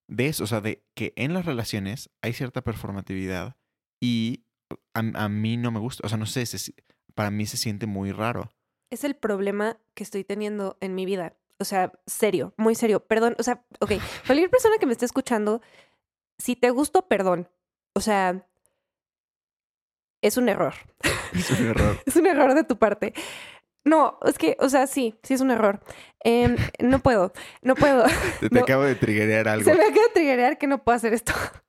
de 0.08 0.28
eso, 0.28 0.44
o 0.44 0.48
sea, 0.48 0.62
de 0.62 0.84
que 0.96 1.14
en 1.16 1.34
las 1.34 1.46
relaciones 1.46 2.10
hay 2.22 2.34
cierta 2.34 2.64
performatividad 2.64 3.56
y 4.02 4.46
a, 4.94 5.00
a 5.26 5.30
mí 5.30 5.58
no 5.58 5.72
me 5.72 5.80
gusta, 5.80 6.06
o 6.06 6.10
sea, 6.10 6.18
no 6.18 6.26
sé, 6.26 6.46
se 6.46 6.74
para 7.14 7.32
mí 7.32 7.46
se 7.46 7.58
siente 7.58 7.88
muy 7.88 8.12
raro. 8.12 8.52
Es 8.92 9.04
el 9.04 9.16
problema 9.16 9.80
que 9.94 10.04
estoy 10.04 10.24
teniendo 10.24 10.78
en 10.82 10.96
mi 10.96 11.06
vida. 11.06 11.38
O 11.60 11.66
sea, 11.66 11.92
serio, 12.06 12.54
muy 12.58 12.76
serio. 12.76 13.00
Perdón, 13.00 13.36
o 13.40 13.44
sea, 13.44 13.64
ok, 13.80 13.94
cualquier 14.26 14.50
persona 14.50 14.76
que 14.80 14.86
me 14.86 14.92
esté 14.92 15.06
escuchando, 15.06 15.62
si 16.38 16.56
te 16.56 16.70
gusto, 16.70 17.08
perdón. 17.08 17.50
O 17.94 18.02
sea, 18.02 18.46
es 20.22 20.38
un 20.38 20.50
error. 20.50 20.74
Es 21.36 21.52
un 21.52 21.68
error. 21.68 21.98
Es 22.06 22.16
un 22.16 22.26
error 22.28 22.54
de 22.54 22.64
tu 22.64 22.78
parte. 22.80 23.14
No, 23.84 24.20
es 24.26 24.38
que, 24.38 24.56
o 24.62 24.70
sea, 24.70 24.88
sí, 24.88 25.16
sí 25.22 25.34
es 25.34 25.42
un 25.42 25.52
error. 25.52 25.82
Em, 26.22 26.56
no 26.80 27.00
puedo, 27.00 27.34
no 27.62 27.76
puedo. 27.76 28.06
Te, 28.40 28.48
te 28.50 28.56
No. 28.56 28.62
acabo 28.62 28.84
de 28.84 28.96
triggerear 28.96 29.48
algo. 29.50 29.66
Se 29.66 29.76
me 29.76 29.84
acaba 29.84 30.02
de 30.08 30.14
triggerear 30.14 30.58
que 30.58 30.68
no 30.68 30.84
puedo 30.84 30.96
hacer 30.96 31.14
esto. 31.14 31.34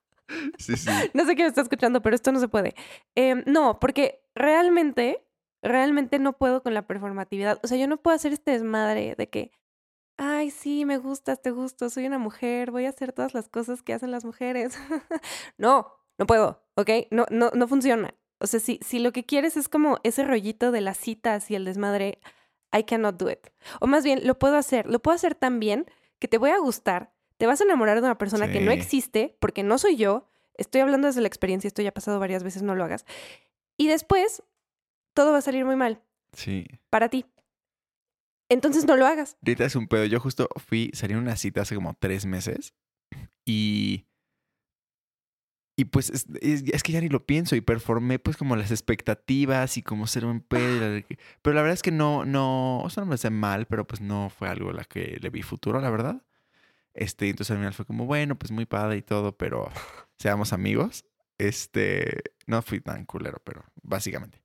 Sí, 0.57 0.75
sí. 0.75 0.89
No 1.13 1.23
sé 1.25 1.35
quién 1.35 1.45
me 1.45 1.47
está 1.47 1.61
escuchando, 1.61 2.01
pero 2.01 2.13
esto 2.13 2.33
no 2.33 2.39
se 2.41 2.49
puede. 2.49 2.75
Em, 3.15 3.43
no, 3.45 3.79
porque 3.79 4.21
realmente, 4.35 5.25
realmente 5.63 6.19
no 6.19 6.33
puedo 6.33 6.63
con 6.63 6.73
la 6.73 6.85
performatividad. 6.85 7.59
O 7.63 7.67
sea, 7.67 7.77
yo 7.77 7.87
no 7.87 7.95
puedo 7.95 8.13
hacer 8.15 8.33
este 8.33 8.51
desmadre 8.51 9.15
de 9.17 9.29
que, 9.29 9.51
ay, 10.17 10.51
sí, 10.51 10.85
me 10.85 10.97
gustas, 10.97 11.41
te 11.41 11.51
gusto, 11.51 11.89
soy 11.89 12.05
una 12.07 12.17
mujer, 12.17 12.71
voy 12.71 12.85
a 12.85 12.89
hacer 12.89 13.13
todas 13.13 13.33
las 13.33 13.47
cosas 13.49 13.81
que 13.83 13.93
hacen 13.93 14.11
las 14.11 14.25
mujeres. 14.25 14.77
no, 15.57 15.87
no 16.17 16.25
puedo, 16.25 16.63
¿ok? 16.75 16.89
No, 17.11 17.25
no, 17.29 17.51
no 17.53 17.67
funciona. 17.67 18.13
O 18.39 18.47
sea, 18.47 18.59
si, 18.59 18.79
si 18.85 18.99
lo 18.99 19.11
que 19.13 19.25
quieres 19.25 19.57
es 19.57 19.69
como 19.69 19.99
ese 20.03 20.23
rollito 20.23 20.71
de 20.71 20.81
las 20.81 20.97
citas 20.97 21.49
y 21.49 21.55
el 21.55 21.65
desmadre, 21.65 22.19
I 22.75 22.83
cannot 22.83 23.17
do 23.17 23.29
it. 23.31 23.47
O 23.79 23.87
más 23.87 24.03
bien, 24.03 24.21
lo 24.27 24.37
puedo 24.37 24.57
hacer, 24.57 24.85
lo 24.87 24.99
puedo 24.99 25.15
hacer 25.15 25.35
tan 25.35 25.59
bien 25.59 25.85
que 26.19 26.27
te 26.27 26.37
voy 26.37 26.49
a 26.51 26.57
gustar, 26.59 27.13
te 27.37 27.45
vas 27.47 27.61
a 27.61 27.63
enamorar 27.63 27.99
de 28.01 28.05
una 28.07 28.17
persona 28.17 28.51
que 28.51 28.59
no 28.59 28.71
existe 28.71 29.37
porque 29.39 29.63
no 29.63 29.77
soy 29.77 29.95
yo, 29.95 30.27
estoy 30.55 30.81
hablando 30.81 31.07
desde 31.07 31.21
la 31.21 31.27
experiencia, 31.27 31.67
esto 31.67 31.81
ya 31.83 31.89
ha 31.89 31.93
pasado 31.93 32.19
varias 32.19 32.43
veces, 32.43 32.63
no 32.63 32.75
lo 32.75 32.83
hagas. 32.83 33.05
Y 33.77 33.87
después, 33.87 34.41
todo 35.13 35.31
va 35.31 35.37
a 35.37 35.41
salir 35.41 35.63
muy 35.65 35.75
mal 35.75 36.01
Sí. 36.33 36.65
para 36.89 37.09
ti. 37.09 37.25
Entonces 38.49 38.85
no 38.85 38.95
lo 38.95 39.05
hagas. 39.05 39.37
Ahorita 39.45 39.65
es 39.65 39.75
un 39.75 39.87
pedo. 39.87 40.05
Yo 40.05 40.19
justo 40.19 40.47
fui, 40.55 40.89
salí 40.93 41.13
a 41.13 41.17
una 41.17 41.35
cita 41.35 41.61
hace 41.61 41.75
como 41.75 41.95
tres 41.99 42.25
meses 42.25 42.73
y. 43.45 44.05
Y 45.79 45.85
pues 45.85 46.09
es, 46.09 46.25
es- 46.41 46.63
es 46.63 46.81
que 46.81 46.91
ya 46.91 47.01
ni 47.01 47.07
lo 47.09 47.25
pienso 47.27 47.55
y 47.55 47.61
performé 47.61 48.17
pues 48.17 48.35
como 48.35 48.55
las 48.55 48.71
expectativas 48.71 49.77
y 49.77 49.83
como 49.83 50.07
ser 50.07 50.25
un 50.25 50.41
pedo. 50.41 51.03
Pero 51.43 51.53
la 51.53 51.61
verdad 51.61 51.75
es 51.75 51.83
que 51.83 51.91
no, 51.91 52.25
no, 52.25 52.79
o 52.79 52.89
sea, 52.89 53.01
no 53.03 53.09
me 53.09 53.13
hace 53.15 53.29
mal, 53.29 53.67
pero 53.67 53.85
pues 53.85 54.01
no 54.01 54.31
fue 54.31 54.49
algo 54.49 54.71
a 54.71 54.73
la 54.73 54.85
que 54.85 55.19
le 55.21 55.29
vi 55.29 55.43
futuro, 55.43 55.79
la 55.79 55.91
verdad. 55.91 56.23
Este, 56.95 57.29
entonces 57.29 57.51
al 57.51 57.57
final 57.57 57.73
fue 57.75 57.85
como, 57.85 58.07
bueno, 58.07 58.39
pues 58.39 58.51
muy 58.51 58.65
padre 58.65 58.97
y 58.97 59.01
todo, 59.03 59.37
pero 59.37 59.69
seamos 60.17 60.51
amigos. 60.51 61.05
Este, 61.37 62.23
no 62.47 62.63
fui 62.63 62.81
tan 62.81 63.05
culero, 63.05 63.39
pero 63.43 63.63
básicamente. 63.83 64.41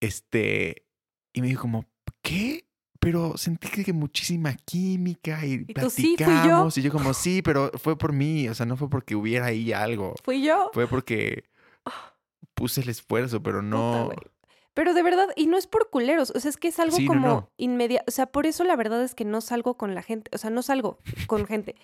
Este, 0.00 0.86
y 1.32 1.40
me 1.40 1.48
dijo 1.48 1.62
como, 1.62 1.86
¿qué? 2.22 2.68
Pero 3.02 3.36
sentí 3.36 3.68
que, 3.68 3.92
muchísima 3.92 4.54
química 4.54 5.44
y, 5.44 5.64
Y 5.66 5.74
tú, 5.74 5.90
"Sí, 5.90 6.02
fui 6.02 6.10
yo". 6.16 6.24
platicamos. 6.24 6.78
Y 6.78 6.82
yo 6.82 6.92
como, 6.92 7.12
sí, 7.14 7.42
pero 7.42 7.72
fue 7.74 7.98
por 7.98 8.12
mí. 8.12 8.48
O 8.48 8.54
sea, 8.54 8.64
no 8.64 8.76
fue 8.76 8.88
porque 8.88 9.16
hubiera 9.16 9.46
ahí 9.46 9.72
algo. 9.72 10.14
Fui 10.22 10.40
yo. 10.40 10.70
Fue 10.72 10.86
porque 10.86 11.42
puse 12.54 12.80
el 12.80 12.88
esfuerzo, 12.88 13.42
pero 13.42 13.60
no... 13.60 14.10
Puta. 14.14 14.30
Pero 14.74 14.94
de 14.94 15.02
verdad, 15.02 15.26
y 15.36 15.46
no 15.48 15.58
es 15.58 15.66
por 15.66 15.90
culeros, 15.90 16.30
o 16.34 16.38
sea, 16.40 16.48
es 16.48 16.56
que 16.56 16.68
es 16.68 16.78
algo 16.78 16.96
Sí, 16.96 17.04
como 17.06 17.26
no. 17.26 17.50
inmediato, 17.58 18.04
o 18.08 18.10
sea, 18.10 18.26
por 18.26 18.46
eso 18.46 18.62
la 18.64 18.74
verdad 18.76 19.02
es 19.02 19.14
que 19.14 19.24
no 19.26 19.40
salgo 19.42 19.76
con 19.76 19.94
la 19.94 20.02
gente, 20.02 20.30
o 20.34 20.38
sea, 20.38 20.48
no 20.48 20.62
salgo 20.62 20.98
con 21.26 21.44
gente, 21.46 21.74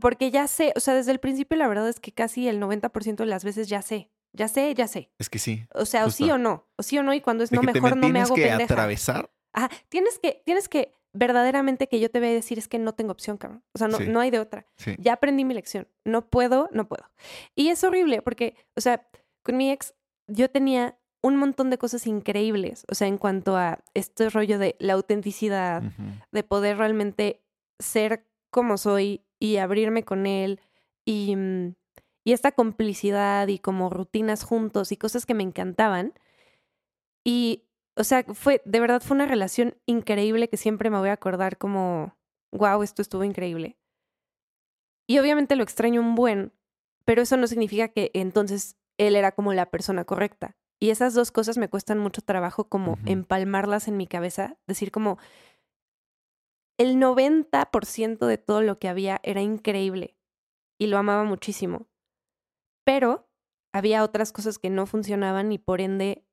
porque 0.00 0.32
ya 0.32 0.48
sé, 0.48 0.72
o 0.74 0.80
sea, 0.80 0.94
desde 0.94 1.12
el 1.12 1.20
principio 1.20 1.56
la 1.56 1.68
verdad 1.68 1.88
es 1.88 2.00
que 2.00 2.10
casi 2.10 2.48
el 2.48 2.58
90% 2.58 3.16
de 3.22 3.26
las 3.26 3.44
veces 3.44 3.68
ya 3.68 3.82
sé, 3.82 4.10
ya 4.32 4.48
sé, 4.48 4.74
ya 4.74 4.88
sé, 4.88 5.12
Es 5.20 5.30
que 5.30 5.38
sí. 5.38 5.64
o 5.74 5.84
sea, 5.84 6.04
o 6.06 6.10
sí 6.10 6.28
o 6.30 6.38
no, 6.38 6.66
o 6.76 6.82
sí 6.82 6.98
o 6.98 7.04
no, 7.04 7.14
y 7.14 7.20
cuando 7.20 7.44
es 7.44 7.50
De 7.50 7.56
no, 7.56 7.60
te 7.62 7.72
mejor 7.72 7.94
me 7.94 8.00
no 8.08 8.08
me 8.08 8.20
hago 8.22 8.34
que 8.34 8.46
pendeja. 8.48 8.64
atravesar. 8.64 9.30
Ajá, 9.52 9.70
tienes 9.88 10.18
que, 10.18 10.42
tienes 10.44 10.68
que 10.68 10.94
verdaderamente 11.14 11.88
que 11.88 12.00
yo 12.00 12.10
te 12.10 12.18
voy 12.20 12.28
a 12.28 12.32
decir 12.32 12.58
es 12.58 12.68
que 12.68 12.78
no 12.78 12.94
tengo 12.94 13.12
opción, 13.12 13.36
cabrón. 13.36 13.62
O 13.74 13.78
sea, 13.78 13.88
no, 13.88 13.98
Sí. 13.98 14.08
no 14.08 14.20
hay 14.20 14.30
de 14.30 14.38
otra. 14.40 14.66
Sí. 14.76 14.96
Ya 14.98 15.12
aprendí 15.14 15.44
mi 15.44 15.52
lección. 15.54 15.86
No 16.04 16.26
puedo, 16.28 16.68
no 16.72 16.88
puedo. 16.88 17.04
Y 17.54 17.68
es 17.68 17.84
horrible 17.84 18.22
porque, 18.22 18.56
o 18.76 18.80
sea, 18.80 19.06
con 19.42 19.56
mi 19.56 19.70
ex 19.70 19.94
yo 20.26 20.50
tenía 20.50 20.98
un 21.22 21.36
montón 21.36 21.68
de 21.70 21.78
cosas 21.78 22.06
increíbles. 22.06 22.84
O 22.90 22.94
sea, 22.94 23.08
en 23.08 23.18
cuanto 23.18 23.56
a 23.56 23.78
este 23.94 24.30
rollo 24.30 24.58
de 24.58 24.74
la 24.78 24.94
autenticidad, 24.94 25.82
de 26.32 26.42
poder 26.42 26.78
realmente 26.78 27.42
ser 27.78 28.26
como 28.50 28.76
soy 28.78 29.22
y 29.38 29.56
abrirme 29.58 30.04
con 30.04 30.26
él 30.26 30.60
y, 31.04 31.36
mm, 31.36 31.74
y 32.24 32.32
esta 32.32 32.52
complicidad 32.52 33.48
y 33.48 33.58
como 33.58 33.90
rutinas 33.90 34.44
juntos 34.44 34.92
y 34.92 34.96
cosas 34.96 35.26
que 35.26 35.34
me 35.34 35.42
encantaban. 35.42 36.14
Y, 37.24 37.64
o 37.96 38.04
sea, 38.04 38.24
fue, 38.34 38.62
de 38.64 38.80
verdad 38.80 39.02
fue 39.02 39.14
una 39.14 39.26
relación 39.26 39.76
increíble 39.86 40.48
que 40.48 40.56
siempre 40.56 40.90
me 40.90 40.98
voy 40.98 41.10
a 41.10 41.14
acordar 41.14 41.58
como, 41.58 42.16
wow, 42.52 42.82
esto 42.82 43.02
estuvo 43.02 43.24
increíble. 43.24 43.78
Y 45.06 45.18
obviamente 45.18 45.56
lo 45.56 45.62
extraño 45.62 46.00
un 46.00 46.14
buen, 46.14 46.52
pero 47.04 47.22
eso 47.22 47.36
no 47.36 47.46
significa 47.46 47.88
que 47.88 48.10
entonces 48.14 48.76
él 48.98 49.16
era 49.16 49.32
como 49.32 49.52
la 49.52 49.70
persona 49.70 50.04
correcta. 50.04 50.56
Y 50.80 50.90
esas 50.90 51.14
dos 51.14 51.30
cosas 51.30 51.58
me 51.58 51.68
cuestan 51.68 51.98
mucho 51.98 52.22
trabajo 52.22 52.68
como 52.68 52.98
empalmarlas 53.06 53.88
en 53.88 53.96
mi 53.96 54.06
cabeza, 54.06 54.56
decir 54.66 54.90
como, 54.90 55.18
el 56.78 56.96
90% 56.96 58.26
de 58.26 58.38
todo 58.38 58.62
lo 58.62 58.78
que 58.78 58.88
había 58.88 59.20
era 59.22 59.42
increíble 59.42 60.16
y 60.78 60.88
lo 60.88 60.98
amaba 60.98 61.22
muchísimo. 61.22 61.86
Pero 62.84 63.28
había 63.72 64.02
otras 64.02 64.32
cosas 64.32 64.58
que 64.58 64.70
no 64.70 64.86
funcionaban 64.86 65.52
y 65.52 65.58
por 65.58 65.80
ende 65.80 66.24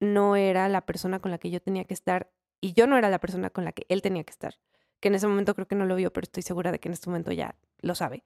no 0.00 0.36
era 0.36 0.68
la 0.68 0.84
persona 0.86 1.20
con 1.20 1.30
la 1.30 1.38
que 1.38 1.50
yo 1.50 1.60
tenía 1.60 1.84
que 1.84 1.94
estar 1.94 2.30
y 2.60 2.72
yo 2.72 2.86
no 2.86 2.96
era 2.98 3.08
la 3.10 3.18
persona 3.18 3.50
con 3.50 3.64
la 3.64 3.72
que 3.72 3.86
él 3.88 4.02
tenía 4.02 4.24
que 4.24 4.30
estar. 4.32 4.58
Que 5.00 5.08
en 5.08 5.14
ese 5.14 5.26
momento 5.26 5.54
creo 5.54 5.66
que 5.68 5.74
no 5.74 5.84
lo 5.86 5.94
vio, 5.96 6.12
pero 6.12 6.24
estoy 6.24 6.42
segura 6.42 6.72
de 6.72 6.78
que 6.78 6.88
en 6.88 6.94
este 6.94 7.08
momento 7.10 7.32
ya 7.32 7.54
lo 7.80 7.94
sabe. 7.94 8.24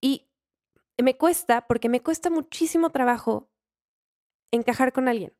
Y 0.00 0.26
me 1.02 1.16
cuesta, 1.16 1.66
porque 1.66 1.88
me 1.88 2.02
cuesta 2.02 2.30
muchísimo 2.30 2.90
trabajo 2.90 3.50
encajar 4.52 4.92
con 4.92 5.08
alguien. 5.08 5.34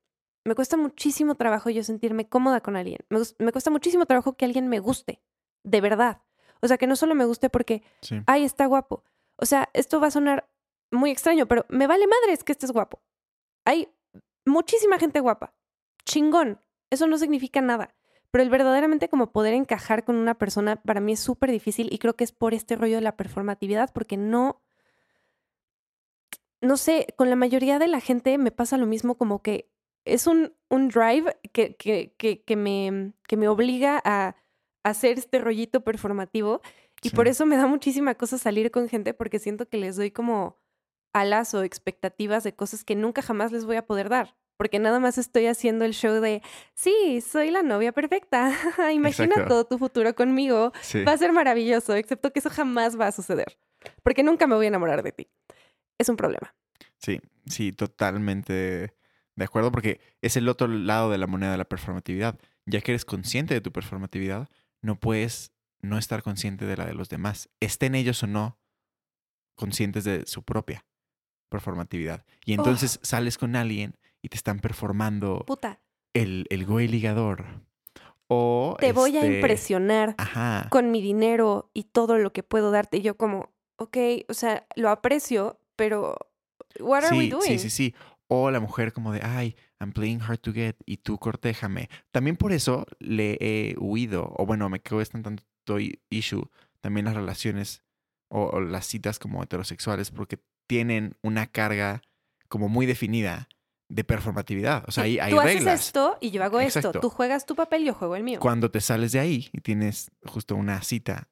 Me 0.44 0.54
cuesta 0.54 0.76
muchísimo 0.76 1.34
trabajo 1.34 1.70
yo 1.70 1.82
sentirme 1.82 2.28
cómoda 2.28 2.60
con 2.60 2.76
alguien. 2.76 3.00
Me, 3.08 3.18
me 3.38 3.52
cuesta 3.52 3.70
muchísimo 3.70 4.06
trabajo 4.06 4.36
que 4.36 4.44
alguien 4.44 4.68
me 4.68 4.78
guste, 4.78 5.20
de 5.64 5.80
verdad. 5.80 6.22
O 6.60 6.68
sea, 6.68 6.78
que 6.78 6.86
no 6.86 6.96
solo 6.96 7.14
me 7.14 7.24
guste 7.24 7.50
porque, 7.50 7.82
Sí. 8.00 8.20
ay, 8.26 8.44
está 8.44 8.66
guapo. 8.66 9.04
O 9.36 9.46
sea, 9.46 9.68
esto 9.74 10.00
va 10.00 10.06
a 10.08 10.10
sonar 10.12 10.48
muy 10.90 11.10
extraño, 11.10 11.46
pero 11.46 11.66
me 11.68 11.86
vale 11.86 12.06
madres 12.06 12.44
que 12.44 12.52
estés 12.52 12.70
guapo. 12.70 13.02
Hay 13.64 13.88
muchísima 14.46 14.98
gente 14.98 15.20
guapa. 15.20 15.54
Chingón. 16.04 16.60
Eso 16.90 17.06
no 17.06 17.18
significa 17.18 17.60
nada. 17.60 17.94
Pero 18.30 18.42
el 18.42 18.50
verdaderamente 18.50 19.08
como 19.08 19.32
poder 19.32 19.54
encajar 19.54 20.04
con 20.04 20.16
una 20.16 20.34
persona 20.34 20.76
para 20.76 21.00
mí 21.00 21.12
es 21.12 21.20
súper 21.20 21.50
difícil 21.50 21.88
y 21.92 21.98
creo 21.98 22.16
que 22.16 22.24
es 22.24 22.32
por 22.32 22.54
este 22.54 22.76
rollo 22.76 22.96
de 22.96 23.02
la 23.02 23.16
performatividad, 23.16 23.92
porque 23.92 24.16
no, 24.16 24.62
no 26.60 26.76
sé, 26.76 27.06
con 27.16 27.30
la 27.30 27.36
mayoría 27.36 27.78
de 27.78 27.88
la 27.88 28.00
gente 28.00 28.38
me 28.38 28.50
pasa 28.50 28.76
lo 28.76 28.86
mismo 28.86 29.16
como 29.16 29.42
que 29.42 29.70
es 30.04 30.26
un, 30.26 30.54
un 30.68 30.88
drive 30.88 31.36
que, 31.52 31.76
que, 31.76 32.14
que, 32.16 32.42
que 32.42 32.56
me, 32.56 33.12
que 33.26 33.36
me 33.36 33.48
obliga 33.48 34.00
a, 34.04 34.36
hacer 34.86 35.18
este 35.18 35.40
rollito 35.40 35.80
performativo 35.82 36.60
y 37.02 37.10
por 37.10 37.26
eso 37.26 37.44
me 37.44 37.56
da 37.56 37.66
muchísima 37.66 38.14
cosa 38.14 38.38
salir 38.38 38.70
con 38.70 38.88
gente 38.88 39.14
porque 39.14 39.40
siento 39.40 39.68
que 39.68 39.78
les 39.78 39.96
doy 39.96 40.12
como 40.12 40.58
alas 41.16 41.54
o 41.54 41.62
expectativas 41.62 42.44
de 42.44 42.54
cosas 42.54 42.84
que 42.84 42.94
nunca 42.94 43.22
jamás 43.22 43.50
les 43.50 43.64
voy 43.64 43.76
a 43.76 43.86
poder 43.86 44.08
dar. 44.08 44.36
Porque 44.58 44.78
nada 44.78 45.00
más 45.00 45.18
estoy 45.18 45.46
haciendo 45.46 45.84
el 45.84 45.92
show 45.92 46.20
de, 46.20 46.42
sí, 46.74 47.20
soy 47.20 47.50
la 47.50 47.62
novia 47.62 47.92
perfecta. 47.92 48.50
Imagina 48.92 49.28
Exacto. 49.28 49.48
todo 49.48 49.64
tu 49.66 49.78
futuro 49.78 50.14
conmigo. 50.14 50.72
Sí. 50.80 51.04
Va 51.04 51.12
a 51.12 51.18
ser 51.18 51.32
maravilloso, 51.32 51.94
excepto 51.94 52.32
que 52.32 52.40
eso 52.40 52.50
jamás 52.50 52.98
va 52.98 53.06
a 53.06 53.12
suceder. 53.12 53.58
Porque 54.02 54.22
nunca 54.22 54.46
me 54.46 54.54
voy 54.54 54.66
a 54.66 54.68
enamorar 54.68 55.02
de 55.02 55.12
ti. 55.12 55.28
Es 55.98 56.08
un 56.08 56.16
problema. 56.16 56.54
Sí, 56.98 57.20
sí, 57.46 57.72
totalmente 57.72 58.94
de 59.34 59.44
acuerdo, 59.44 59.70
porque 59.70 60.00
es 60.22 60.36
el 60.36 60.48
otro 60.48 60.68
lado 60.68 61.10
de 61.10 61.18
la 61.18 61.26
moneda 61.26 61.52
de 61.52 61.58
la 61.58 61.66
performatividad. 61.66 62.38
Ya 62.64 62.80
que 62.80 62.92
eres 62.92 63.04
consciente 63.04 63.52
de 63.54 63.60
tu 63.60 63.72
performatividad, 63.72 64.48
no 64.82 64.98
puedes 64.98 65.52
no 65.80 65.98
estar 65.98 66.22
consciente 66.22 66.64
de 66.64 66.76
la 66.76 66.86
de 66.86 66.94
los 66.94 67.08
demás, 67.08 67.50
estén 67.60 67.94
ellos 67.94 68.22
o 68.22 68.26
no 68.26 68.58
conscientes 69.54 70.04
de 70.04 70.26
su 70.26 70.42
propia 70.42 70.84
performatividad. 71.48 72.24
Y 72.44 72.52
entonces 72.52 72.98
sales 73.02 73.38
con 73.38 73.56
alguien 73.56 73.96
y 74.22 74.28
te 74.28 74.36
están 74.36 74.58
performando 74.60 75.44
Puta, 75.46 75.80
el, 76.14 76.46
el 76.50 76.66
güey 76.66 76.88
ligador. 76.88 77.44
O 78.28 78.76
te 78.80 78.92
voy 78.92 79.16
a 79.16 79.20
este, 79.22 79.34
impresionar 79.36 80.14
Ajá. 80.18 80.66
con 80.70 80.90
mi 80.90 81.00
dinero 81.00 81.70
y 81.74 81.84
todo 81.84 82.18
lo 82.18 82.32
que 82.32 82.42
puedo 82.42 82.70
darte. 82.72 82.96
Y 82.98 83.02
yo 83.02 83.16
como, 83.16 83.54
ok, 83.76 83.96
o 84.28 84.34
sea, 84.34 84.66
lo 84.74 84.90
aprecio, 84.90 85.60
pero 85.76 86.16
what 86.80 87.04
are 87.04 87.16
we 87.16 87.24
Sí, 87.24 87.30
doing? 87.30 87.42
sí, 87.46 87.58
sí, 87.58 87.70
sí. 87.70 87.94
O 88.28 88.50
la 88.50 88.58
mujer 88.58 88.92
como 88.92 89.12
de, 89.12 89.20
ay, 89.22 89.54
I'm 89.78 89.92
playing 89.92 90.20
hard 90.20 90.40
to 90.40 90.52
get 90.52 90.74
y 90.84 90.96
tú 90.96 91.18
cortéjame. 91.18 91.88
También 92.10 92.36
por 92.36 92.52
eso 92.52 92.84
le 92.98 93.36
he 93.40 93.76
huido, 93.78 94.32
o 94.36 94.44
bueno, 94.44 94.68
me 94.68 94.80
cuestan 94.80 95.22
tanto 95.22 95.78
i- 95.78 96.00
issue 96.10 96.50
también 96.80 97.06
las 97.06 97.14
relaciones 97.14 97.84
o, 98.28 98.42
o 98.46 98.60
las 98.60 98.86
citas 98.86 99.20
como 99.20 99.40
heterosexuales 99.44 100.10
porque 100.10 100.40
tienen 100.66 101.16
una 101.22 101.46
carga 101.46 102.02
como 102.48 102.68
muy 102.68 102.86
definida 102.86 103.48
de 103.88 104.02
performatividad. 104.04 104.84
O 104.88 104.90
sea, 104.90 105.04
Sí, 105.04 105.10
hay, 105.10 105.18
hay 105.20 105.32
Tú 105.32 105.40
reglas. 105.40 105.74
haces 105.74 105.86
esto 105.86 106.18
y 106.20 106.30
yo 106.32 106.42
hago 106.44 106.60
Exacto. 106.60 106.88
esto. 106.88 107.00
Tú 107.00 107.10
juegas 107.10 107.46
tu 107.46 107.54
papel, 107.54 107.84
yo 107.84 107.94
juego 107.94 108.16
el 108.16 108.22
mío. 108.24 108.40
Cuando 108.40 108.70
te 108.70 108.80
sales 108.80 109.12
de 109.12 109.20
ahí 109.20 109.48
y 109.52 109.60
tienes 109.60 110.10
justo 110.24 110.56
una 110.56 110.82
cita 110.82 111.28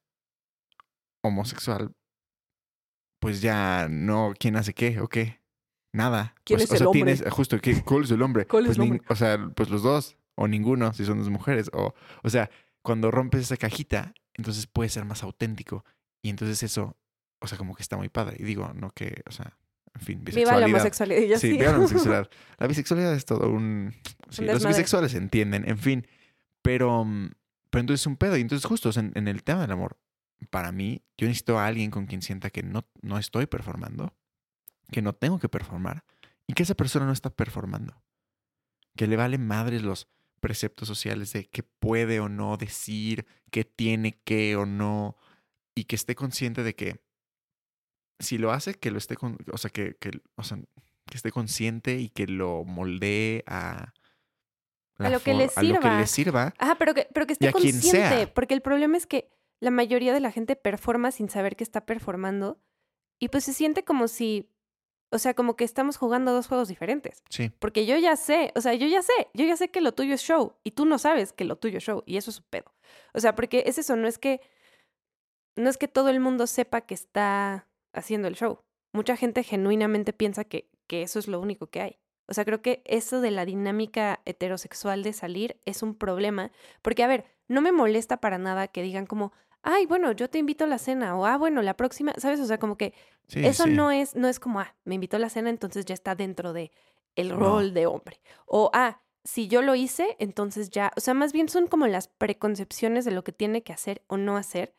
homosexual, 1.22 1.95
pues 3.20 3.41
ya 3.41 3.89
no, 3.91 4.35
¿quién 4.39 4.57
hace 4.57 4.74
qué 4.74 5.01
o 5.01 5.09
qué? 5.09 5.41
Nada. 5.93 6.35
¿Quién 6.45 6.59
Pues, 6.59 6.64
es 6.64 6.70
o 6.70 6.74
el 6.74 6.78
sea, 6.78 6.89
hombre? 6.89 7.14
tienes, 7.16 7.32
justo, 7.35 7.59
¿qué, 7.61 7.82
¿cuál 7.82 8.05
es 8.05 8.11
el 8.11 8.22
hombre? 8.22 8.47
¿Cuál 8.49 8.64
es 8.64 8.68
pues 8.68 8.78
el 8.78 8.85
nin- 8.85 8.91
hombre? 8.93 9.07
O 9.09 9.16
sea, 9.16 9.51
pues 9.55 9.70
los 9.70 9.82
dos, 9.82 10.16
o 10.35 10.49
ninguno, 10.49 10.93
si 10.93 11.05
son 11.05 11.18
dos 11.18 11.30
mujeres. 11.30 11.70
O, 11.72 11.95
o 12.22 12.30
sea, 12.30 12.51
cuando 12.82 13.11
rompes 13.11 13.43
esa 13.43 13.57
cajita, 13.57 14.12
entonces 14.35 14.66
puedes 14.66 14.93
ser 14.93 15.05
más 15.05 15.22
auténtico. 15.22 15.85
Y 16.22 16.30
entonces 16.30 16.62
eso, 16.62 16.97
o 17.45 17.47
sea, 17.47 17.59
como 17.59 17.74
que 17.74 17.82
está 17.82 17.97
muy 17.97 18.09
padre. 18.09 18.36
Y 18.40 18.45
digo, 18.45 18.72
no 18.74 18.90
que, 18.90 19.22
o 19.26 19.30
sea, 19.32 19.57
en 19.95 20.01
fin, 20.01 20.24
Viva 20.24 20.57
la 20.57 20.66
bisexualidad. 20.66 20.66
homosexualidad. 20.66 21.28
Yo 21.28 21.38
Sí, 21.38 21.51
sí. 21.51 21.59
viva 21.59 21.70
la 21.72 21.78
homosexualidad. 21.78 22.30
La 22.59 22.66
bisexualidad 22.66 23.14
es 23.14 23.24
todo 23.24 23.51
un... 23.51 23.95
sí, 24.30 24.45
los 24.45 24.66
bisexuales 24.66 25.14
entienden, 25.14 25.68
en 25.68 25.78
fin. 25.78 26.07
Pero, 26.62 27.05
mm, 27.05 27.30
pero 27.70 27.80
entonces 27.80 28.03
es 28.03 28.07
un 28.07 28.16
pedo. 28.16 28.36
Y 28.36 28.40
entonces 28.40 28.66
justo 28.66 28.90
en, 28.99 29.12
en 29.14 29.28
el 29.28 29.45
tema 29.45 29.61
del 29.62 29.70
amor, 29.70 29.99
para 30.51 30.72
mí, 30.72 31.03
yo 31.16 31.26
necesito 31.26 31.59
a 31.59 31.66
alguien 31.66 31.90
con 31.90 32.07
quien 32.07 32.22
sienta 32.22 32.51
que 32.51 32.62
no, 32.62 32.86
no 33.03 33.18
estoy 33.18 33.47
performando, 33.47 34.14
que 34.90 35.03
no 35.03 35.14
tengo 35.14 35.38
que 35.38 35.49
performar 35.49 36.05
y 36.47 36.55
que 36.55 36.62
esa 36.64 36.74
persona 36.74 37.07
no 37.07 37.12
está 37.12 37.30
performando. 37.30 38.03
Que 38.97 39.07
le 39.07 39.16
vale 39.16 39.38
madres 39.38 39.82
los 39.82 40.09
preceptos 40.40 40.88
sociales 40.88 41.32
de 41.32 41.47
qué 41.47 41.62
puede 41.62 42.20
o 42.20 42.28
no 42.28 42.57
decir, 42.57 43.26
qué 43.51 43.64
tiene 43.64 44.20
que 44.24 44.57
o 44.57 44.66
no, 44.66 45.16
y 45.74 45.84
que 45.84 45.97
esté 45.97 46.14
consciente 46.14 46.62
de 46.62 46.74
que 46.74 47.01
si 48.18 48.38
lo 48.38 48.52
hace, 48.52 48.74
que 48.74 48.90
lo 48.90 48.98
esté, 48.98 49.16
con, 49.16 49.38
o 49.52 49.58
sea, 49.58 49.70
que, 49.70 49.96
que, 49.96 50.10
o 50.36 50.42
sea, 50.42 50.58
que 50.58 51.16
esté 51.16 51.30
consciente 51.30 51.96
y 51.98 52.08
que 52.08 52.26
lo 52.26 52.64
moldee 52.64 53.42
a, 53.46 53.92
A 54.98 55.10
lo 55.10 55.20
que 55.20 55.34
le 55.34 55.48
for- 55.48 55.58
a 55.60 55.62
lo 55.66 55.74
que 55.74 55.80
sirva. 55.82 56.00
le 56.00 56.06
sirva. 56.06 56.54
Ajá, 56.58 56.76
pero 56.76 56.94
que, 56.94 57.08
pero 57.12 57.26
que 57.26 57.32
esté 57.34 57.50
consciente. 57.52 58.26
Porque 58.28 58.54
el 58.54 58.62
problema 58.62 58.96
es 58.96 59.06
que 59.06 59.30
la 59.60 59.70
mayoría 59.70 60.12
de 60.12 60.20
la 60.20 60.30
gente 60.30 60.56
performa 60.56 61.10
sin 61.10 61.28
saber 61.28 61.56
que 61.56 61.64
está 61.64 61.84
performando. 61.86 62.60
Y 63.18 63.28
pues 63.28 63.44
se 63.44 63.52
siente 63.52 63.84
como 63.84 64.08
si. 64.08 64.50
O 65.10 65.18
sea, 65.18 65.34
como 65.34 65.54
que 65.54 65.62
estamos 65.64 65.96
jugando 65.96 66.32
dos 66.32 66.48
juegos 66.48 66.66
diferentes. 66.68 67.22
Sí, 67.28 67.50
Porque 67.60 67.86
yo 67.86 67.96
ya 67.98 68.16
sé, 68.16 68.52
o 68.56 68.60
sea, 68.60 68.74
yo 68.74 68.86
ya 68.88 69.00
sé, 69.00 69.12
yo 69.32 69.44
ya 69.46 69.56
sé 69.56 69.70
que 69.70 69.80
lo 69.80 69.92
tuyo 69.94 70.14
es 70.14 70.22
show. 70.22 70.56
Y 70.64 70.72
tú 70.72 70.86
no 70.86 70.98
sabes 70.98 71.32
que 71.32 71.44
lo 71.44 71.56
tuyo 71.56 71.78
es 71.78 71.84
show. 71.84 72.02
Y 72.06 72.16
eso 72.16 72.30
es 72.30 72.38
un 72.38 72.46
pedo. 72.50 72.74
O 73.12 73.20
sea, 73.20 73.34
porque 73.36 73.62
es 73.66 73.78
eso, 73.78 73.94
no 73.96 74.08
es 74.08 74.18
que. 74.18 74.40
No 75.56 75.70
es 75.70 75.76
que 75.78 75.86
todo 75.86 76.08
el 76.08 76.18
mundo 76.18 76.46
sepa 76.48 76.80
que 76.80 76.94
está 76.94 77.68
haciendo 77.95 78.28
el 78.28 78.36
show. 78.36 78.61
Mucha 78.92 79.16
gente 79.16 79.42
genuinamente 79.42 80.12
piensa 80.12 80.45
que, 80.45 80.68
que 80.86 81.03
eso 81.03 81.18
es 81.18 81.28
lo 81.28 81.40
único 81.40 81.66
que 81.68 81.80
hay. 81.80 81.99
O 82.26 82.32
sea, 82.34 82.45
creo 82.45 82.62
que 82.62 82.82
eso 82.86 83.20
de 83.20 83.30
la 83.30 83.45
dinámica 83.45 84.20
heterosexual 84.24 85.03
de 85.03 85.12
salir 85.12 85.59
es 85.66 85.82
un 85.82 85.95
problema. 85.95 86.53
Porque, 86.80 87.03
a 87.03 87.07
ver, 87.07 87.24
no 87.49 87.61
me 87.61 87.72
molesta 87.72 88.18
para 88.18 88.38
nada 88.38 88.68
que 88.68 88.82
digan 88.82 89.07
como, 89.07 89.32
ay, 89.62 89.86
bueno, 89.86 90.12
yo 90.12 90.30
te 90.30 90.38
invito 90.38 90.64
a 90.64 90.68
la 90.68 90.78
cena. 90.78 91.16
O, 91.16 91.26
ah, 91.26 91.36
bueno, 91.36 91.61
la 91.62 91.76
próxima, 91.76 92.12
¿sabes? 92.18 92.40
O 92.40 92.47
sea, 92.47 92.59
como 92.59 92.76
que 92.78 92.95
sí. 93.26 93.45
eso 93.45 93.64
sí. 93.64 93.70
no 93.70 93.90
es, 93.90 94.14
no 94.14 94.28
es 94.28 94.40
como, 94.40 94.61
ah, 94.61 94.74
me 94.84 94.95
invitó 94.95 95.16
a 95.16 95.20
la 95.20 95.28
cena, 95.28 95.51
entonces 95.51 95.84
ya 95.84 95.95
está 95.95 96.14
dentro 96.14 96.53
de 96.53 96.70
el 97.16 97.28
No. 97.28 97.36
rol 97.36 97.74
de 97.74 97.86
hombre. 97.86 98.20
O, 98.47 98.70
ah, 98.72 99.01
si 99.24 99.49
yo 99.49 99.61
lo 99.62 99.74
hice, 99.74 100.16
entonces 100.18 100.70
ya. 100.70 100.92
O 100.97 101.01
sea, 101.01 101.14
más 101.14 101.32
bien 101.32 101.49
son 101.49 101.66
como 101.66 101.86
las 101.86 102.09
preconcepciones 102.09 103.05
de 103.05 103.11
lo 103.11 103.24
que 103.24 103.32
tiene 103.32 103.62
que 103.62 103.72
hacer 103.72 104.03
o 104.07 104.16
no 104.16 104.36
hacer. 104.36 104.74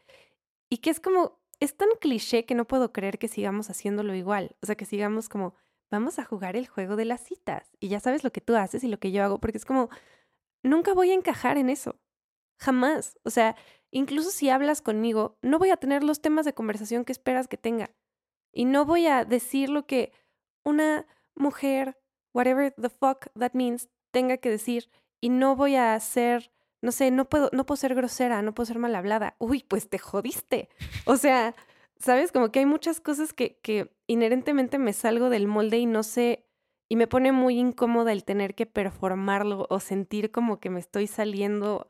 Y 0.69 0.77
que 0.77 0.89
es 0.89 0.99
como, 0.99 1.39
es 1.59 1.77
tan 1.77 1.89
cliché 1.99 2.45
que 2.45 2.55
no 2.55 2.65
puedo 2.65 2.91
creer 2.91 3.17
que 3.17 3.27
sigamos 3.27 3.69
haciéndolo 3.69 4.15
igual. 4.15 4.55
O 4.61 4.65
sea, 4.65 4.75
que 4.75 4.85
sigamos 4.85 5.29
como, 5.29 5.55
vamos 5.91 6.19
a 6.19 6.25
jugar 6.25 6.55
el 6.55 6.67
juego 6.67 6.95
de 6.95 7.05
las 7.05 7.21
citas. 7.21 7.71
Y 7.79 7.89
ya 7.89 7.99
sabes 7.99 8.23
lo 8.23 8.31
que 8.31 8.41
tú 8.41 8.55
haces 8.55 8.83
y 8.83 8.87
lo 8.87 8.99
que 8.99 9.11
yo 9.11 9.23
hago, 9.23 9.39
porque 9.39 9.57
es 9.57 9.65
como, 9.65 9.89
nunca 10.63 10.93
voy 10.93 11.11
a 11.11 11.15
encajar 11.15 11.57
en 11.57 11.69
eso. 11.69 11.99
Jamás. 12.59 13.17
O 13.23 13.29
sea, 13.29 13.55
incluso 13.91 14.31
si 14.31 14.49
hablas 14.49 14.81
conmigo, 14.81 15.37
no 15.41 15.59
voy 15.59 15.69
a 15.69 15.77
tener 15.77 16.03
los 16.03 16.21
temas 16.21 16.45
de 16.45 16.53
conversación 16.53 17.05
que 17.05 17.11
esperas 17.11 17.47
que 17.47 17.57
tenga. 17.57 17.91
Y 18.51 18.65
no 18.65 18.85
voy 18.85 19.07
a 19.07 19.25
decir 19.25 19.69
lo 19.69 19.85
que 19.85 20.11
una 20.63 21.05
mujer, 21.35 21.97
whatever 22.33 22.73
the 22.73 22.89
fuck 22.89 23.27
that 23.37 23.53
means, 23.53 23.89
tenga 24.11 24.37
que 24.37 24.49
decir. 24.49 24.89
Y 25.21 25.29
no 25.29 25.55
voy 25.55 25.75
a 25.75 25.99
ser, 25.99 26.51
no 26.85 26.91
sé, 26.91 27.09
no 27.09 27.25
puedo, 27.25 27.49
no 27.51 27.65
puedo 27.65 27.77
ser 27.77 27.95
grosera, 27.95 28.43
no 28.43 28.53
puedo 28.53 28.67
ser 28.67 28.77
mal 28.77 28.95
hablada. 28.95 29.35
Uy, 29.39 29.65
pues 29.67 29.89
te 29.89 29.97
jodiste. 29.97 30.69
O 31.05 31.17
sea, 31.17 31.55
¿sabes? 31.99 32.31
Como 32.31 32.51
que 32.51 32.59
hay 32.59 32.67
muchas 32.67 33.01
cosas 33.01 33.33
que, 33.33 33.57
que 33.63 33.91
inherentemente 34.05 34.77
me 34.77 34.93
salgo 34.93 35.29
del 35.29 35.47
molde 35.47 35.79
y 35.79 35.87
no 35.87 36.03
sé, 36.03 36.45
y 36.87 36.95
me 36.95 37.07
pone 37.07 37.31
muy 37.31 37.57
incómoda 37.57 38.11
el 38.11 38.23
tener 38.23 38.53
que 38.53 38.67
performarlo 38.67 39.65
o 39.69 39.79
sentir 39.79 40.31
como 40.31 40.59
que 40.59 40.69
me 40.69 40.79
estoy 40.79 41.07
saliendo. 41.07 41.87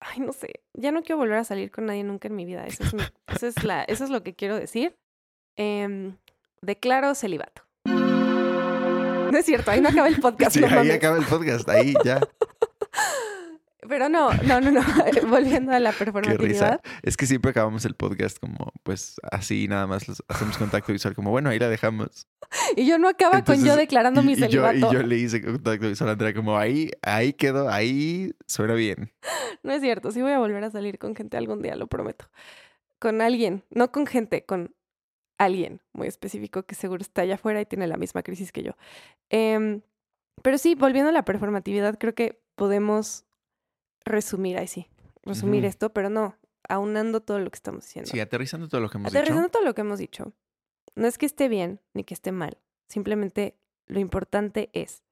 Ay, 0.00 0.18
no 0.20 0.32
sé, 0.32 0.64
ya 0.74 0.90
no 0.90 1.02
quiero 1.02 1.18
volver 1.18 1.38
a 1.38 1.44
salir 1.44 1.70
con 1.70 1.86
nadie 1.86 2.02
nunca 2.02 2.26
en 2.26 2.34
mi 2.34 2.44
vida. 2.44 2.66
Eso 2.66 2.82
es, 2.82 2.92
eso 3.28 3.46
es, 3.46 3.62
la, 3.62 3.84
eso 3.84 4.02
es 4.02 4.10
lo 4.10 4.24
que 4.24 4.34
quiero 4.34 4.56
decir. 4.58 4.96
Em, 5.56 6.16
declaro 6.60 7.14
celibato. 7.14 7.62
No 7.84 9.38
es 9.38 9.46
cierto, 9.46 9.70
ahí 9.70 9.80
no 9.80 9.88
acaba 9.88 10.08
el 10.08 10.20
podcast. 10.20 10.54
Sí, 10.54 10.60
no 10.60 10.66
ahí 10.66 10.74
mames. 10.74 10.94
acaba 10.96 11.16
el 11.18 11.24
podcast, 11.24 11.68
ahí 11.68 11.94
ya. 12.04 12.20
Pero 13.88 14.08
no, 14.08 14.32
no, 14.32 14.60
no, 14.60 14.70
no. 14.70 14.80
Volviendo 15.28 15.72
a 15.72 15.80
la 15.80 15.90
Qué 15.92 16.04
risa. 16.04 16.12
performatividad. 16.12 16.80
Es 17.02 17.16
que 17.16 17.26
siempre 17.26 17.50
acabamos 17.50 17.84
el 17.84 17.94
podcast 17.94 18.38
como, 18.38 18.72
pues, 18.82 19.16
así 19.30 19.68
nada 19.68 19.86
más 19.86 20.08
los- 20.08 20.22
hacemos 20.28 20.56
contacto 20.56 20.92
visual, 20.92 21.14
como, 21.14 21.30
bueno, 21.30 21.50
ahí 21.50 21.58
la 21.58 21.68
dejamos. 21.68 22.26
Y 22.76 22.86
yo 22.86 22.98
no 22.98 23.08
acaba 23.08 23.42
con 23.44 23.64
yo 23.64 23.76
declarando 23.76 24.22
y, 24.22 24.24
mi 24.26 24.32
y 24.32 24.36
yo, 24.36 24.42
celibato. 24.46 24.76
y 24.76 24.94
yo 24.94 25.02
le 25.02 25.16
hice 25.16 25.42
contacto 25.42 25.88
visual 25.88 26.08
a 26.10 26.12
Andrea, 26.12 26.34
como, 26.34 26.56
ahí, 26.58 26.90
ahí 27.02 27.32
quedó, 27.32 27.68
ahí 27.68 28.32
suena 28.46 28.74
bien. 28.74 29.12
No 29.62 29.72
es 29.72 29.80
cierto, 29.80 30.10
sí 30.12 30.22
voy 30.22 30.32
a 30.32 30.38
volver 30.38 30.62
a 30.64 30.70
salir 30.70 30.98
con 30.98 31.14
gente 31.14 31.36
algún 31.36 31.62
día, 31.62 31.76
lo 31.76 31.86
prometo. 31.86 32.26
Con 32.98 33.20
alguien, 33.20 33.64
no 33.70 33.92
con 33.92 34.06
gente, 34.06 34.44
con 34.44 34.74
alguien 35.38 35.80
muy 35.92 36.06
específico 36.06 36.62
que 36.62 36.74
seguro 36.74 37.02
está 37.02 37.22
allá 37.22 37.34
afuera 37.34 37.60
y 37.60 37.66
tiene 37.66 37.86
la 37.86 37.96
misma 37.96 38.22
crisis 38.22 38.52
que 38.52 38.62
yo. 38.62 38.72
Em, 39.30 39.82
pero 40.42 40.58
sí, 40.58 40.74
volviendo 40.74 41.10
a 41.10 41.12
la 41.12 41.24
performatividad, 41.24 41.98
creo 41.98 42.14
que 42.14 42.40
podemos 42.54 43.24
resumir, 44.04 44.58
ahí 44.58 44.66
sí, 44.66 44.88
resumir 45.22 45.64
esto, 45.64 45.92
pero 45.92 46.10
no, 46.10 46.36
aunando 46.68 47.20
todo 47.20 47.38
lo 47.38 47.50
que 47.50 47.56
estamos 47.56 47.84
diciendo. 47.84 48.10
Sí, 48.10 48.20
aterrizando 48.20 48.68
todo 48.68 48.80
lo 48.80 48.88
que 48.88 48.98
hemos 48.98 49.08
Aterrizando 49.08 49.42
dicho. 49.42 49.52
todo 49.52 49.64
lo 49.64 49.74
que 49.74 49.80
hemos 49.80 49.98
dicho, 49.98 50.32
no 50.94 51.06
es 51.06 51.18
que 51.18 51.26
esté 51.26 51.48
bien 51.48 51.80
ni 51.92 52.04
que 52.04 52.14
esté 52.14 52.32
mal, 52.32 52.58
simplemente 52.88 53.58
lo 53.86 54.00
importante 54.00 54.70
es 54.72 55.04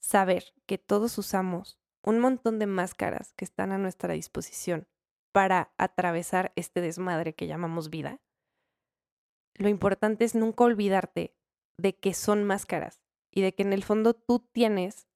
saber 0.00 0.54
que 0.66 0.78
todos 0.78 1.18
usamos 1.18 1.78
un 2.02 2.18
montón 2.18 2.58
de 2.58 2.66
máscaras 2.66 3.32
que 3.34 3.44
están 3.44 3.72
a 3.72 3.78
nuestra 3.78 4.14
disposición 4.14 4.88
para 5.32 5.72
atravesar 5.76 6.52
este 6.56 6.80
desmadre 6.80 7.34
que 7.34 7.46
llamamos 7.46 7.90
vida. 7.90 8.20
Lo 9.54 9.68
importante 9.68 10.24
es 10.24 10.34
nunca 10.34 10.64
olvidarte 10.64 11.36
de 11.76 11.96
que 11.98 12.14
son 12.14 12.44
máscaras 12.44 13.02
y 13.30 13.42
de 13.42 13.54
que 13.54 13.62
en 13.62 13.72
el 13.72 13.84
fondo 13.84 14.14
tú 14.14 14.40
tienes 14.52 15.06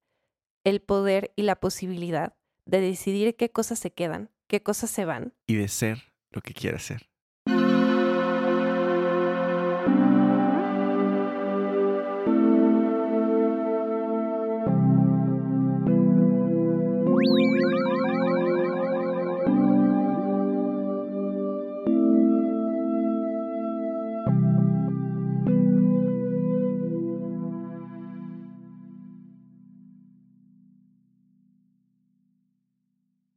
el 0.63 0.81
poder 0.81 1.33
y 1.35 1.43
la 1.43 1.59
posibilidad 1.59 2.37
de 2.65 2.81
decidir 2.81 3.35
qué 3.35 3.51
cosas 3.51 3.79
se 3.79 3.91
quedan, 3.91 4.31
qué 4.47 4.61
cosas 4.61 4.89
se 4.89 5.05
van 5.05 5.33
Y 5.47 5.55
de 5.55 5.67
ser 5.67 6.03
lo 6.31 6.41
que 6.41 6.53
quieras 6.53 6.83
ser. 6.83 7.09